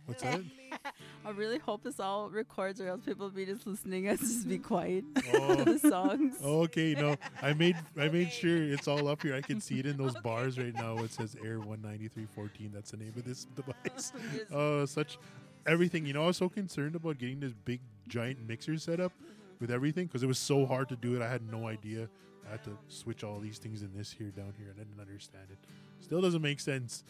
[0.06, 0.42] What's that?
[1.26, 4.50] I really hope this all records, or else people will be just listening us just
[4.50, 5.04] be quiet
[5.34, 5.56] Oh.
[5.64, 6.38] to the songs.
[6.44, 9.36] Oh, okay, no, I made I made sure it's all up here.
[9.36, 10.98] I can see it in those bars right now.
[11.00, 12.72] It says Air one ninety three fourteen.
[12.74, 14.14] That's the name of this device.
[14.34, 14.46] Yes.
[14.52, 15.20] Oh, such
[15.68, 16.06] everything.
[16.08, 19.12] You know, I was so concerned about getting this big giant mixer set up
[19.60, 21.22] with everything because it was so hard to do it.
[21.22, 22.10] I had no idea.
[22.48, 25.02] I had to switch all these things in this here down here, and I didn't
[25.02, 25.58] understand it.
[26.00, 27.04] Still doesn't make sense.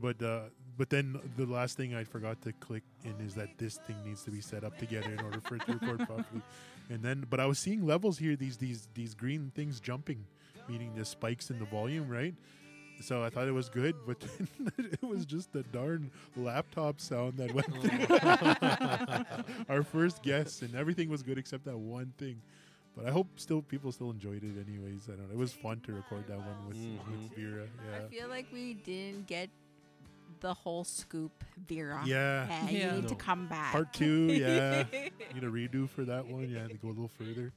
[0.00, 0.40] but uh,
[0.76, 4.22] but then the last thing I forgot to click in is that this thing needs
[4.24, 6.42] to be set up together in order for it to record properly.
[6.88, 8.36] And then, but I was seeing levels here.
[8.36, 10.24] These these these green things jumping,
[10.68, 12.34] meaning the spikes in the volume, right?
[13.00, 17.38] So I thought it was good, but then it was just the darn laptop sound
[17.38, 22.40] that went through our first guess, and everything was good except that one thing.
[22.98, 25.02] But I hope still people still enjoyed it anyways.
[25.08, 25.32] I don't know.
[25.34, 27.36] It was fun to record that one with, with Mhm.
[27.36, 27.66] Vera.
[27.96, 29.50] I feel like we didn't get
[30.40, 32.02] the whole scoop, Vera.
[32.04, 32.48] Yeah.
[32.48, 32.94] Yeah, you Yeah.
[32.96, 33.70] need to come back.
[33.72, 34.84] Part two, yeah.
[34.92, 36.48] You need a redo for that one.
[36.50, 37.52] Yeah, to go a little further.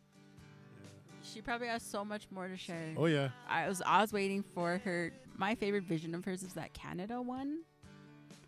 [1.23, 2.93] She probably has so much more to share.
[2.97, 3.29] Oh yeah.
[3.47, 5.11] I was I was waiting for her.
[5.37, 7.59] My favorite vision of hers is that Canada one.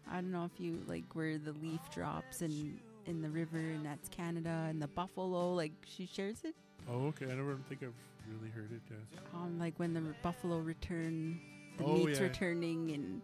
[0.07, 3.85] I don't know if you like where the leaf drops in in the river and
[3.85, 5.53] that's Canada and the buffalo.
[5.53, 6.55] Like she shares it.
[6.89, 7.25] Oh okay.
[7.25, 7.93] I never think I've
[8.27, 8.81] really heard it.
[8.89, 9.19] Yeah.
[9.39, 11.39] Um, like when the r- buffalo return,
[11.77, 12.25] the Oh, meat's yeah.
[12.25, 13.21] returning, and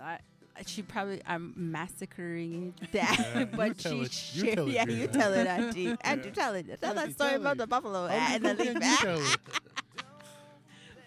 [0.00, 0.18] I,
[0.56, 4.34] I- she probably I'm massacring that, Yeah, you but tell she it.
[4.34, 4.56] You shared.
[4.56, 5.96] tell it, yeah, you tell it, Auntie.
[6.32, 6.66] Tell it.
[6.80, 7.58] Tell that Auntie, story tell about it.
[7.58, 8.76] the buffalo and you the leaf.
[8.76, 8.90] again?
[8.90, 9.38] You tell it.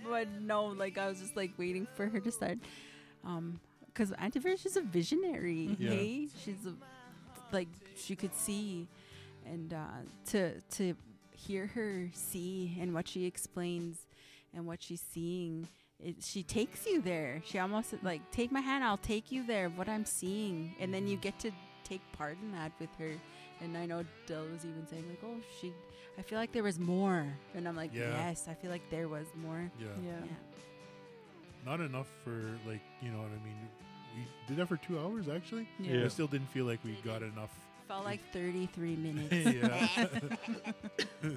[0.07, 0.47] one.
[0.47, 2.57] No, like I was just like waiting for her to start.
[3.25, 5.75] Um, because Auntie Vera, she's a visionary.
[5.79, 5.89] Yeah.
[5.91, 6.73] Hey, she's a,
[7.51, 7.67] like
[7.97, 8.87] she could see,
[9.45, 9.77] and uh,
[10.27, 10.93] to to
[11.39, 14.07] hear her see and what she explains
[14.53, 15.67] and what she's seeing.
[16.03, 17.41] It, she takes you there.
[17.45, 18.83] She almost like take my hand.
[18.83, 19.69] I'll take you there.
[19.69, 21.23] What I'm seeing, and then you mm-hmm.
[21.23, 21.51] get to
[21.83, 23.11] take part in that with her.
[23.61, 25.73] And I know Dill was even saying like, "Oh, she."
[26.17, 28.11] I feel like there was more, and I'm like, Yeah.
[28.11, 29.87] "Yes, I feel like there was more." Yeah.
[30.01, 30.11] Yeah.
[30.25, 30.31] Yeah.
[31.65, 33.57] Not enough for like you know what I mean.
[34.15, 35.67] We did that for two hours actually.
[35.79, 35.97] Yeah.
[35.97, 36.05] Yeah.
[36.05, 37.51] I still didn't feel like we got enough.
[37.89, 39.33] Felt like 33 minutes.
[41.23, 41.23] yeah.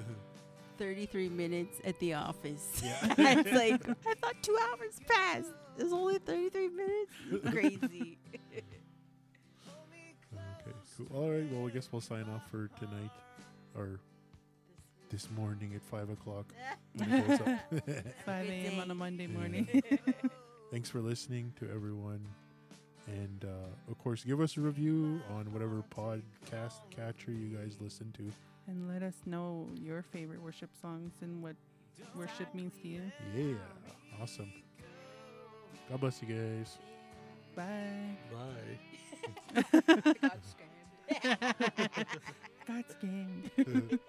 [0.77, 2.79] 33 minutes at the office.
[2.85, 2.95] Yeah.
[3.17, 5.49] it's like, I thought two hours passed.
[5.79, 7.11] It was only 33 minutes.
[7.49, 8.19] Crazy.
[8.53, 8.61] Okay,
[10.97, 11.07] cool.
[11.11, 11.51] All right.
[11.51, 13.09] Well, I guess we'll sign off for tonight,
[13.75, 13.99] or
[15.09, 16.53] this morning at five o'clock.
[16.93, 17.47] when it goes up.
[18.27, 18.79] 5 a.m.
[18.79, 18.95] on a day.
[18.99, 19.37] Monday Yeah.
[19.39, 19.83] morning.
[20.69, 22.23] Thanks for listening to everyone,
[23.07, 28.11] and uh, of course, give us a review on whatever podcast catcher you guys listen
[28.17, 28.31] to.
[28.67, 31.55] And let us know your favorite worship songs and what
[32.15, 33.01] worship means to you.
[33.35, 33.55] Yeah.
[34.21, 34.53] Awesome.
[35.89, 36.77] God bless you guys.
[37.55, 38.17] Bye.
[38.31, 39.63] Bye.
[40.21, 41.89] God's Gang.
[42.67, 43.99] God's Gang.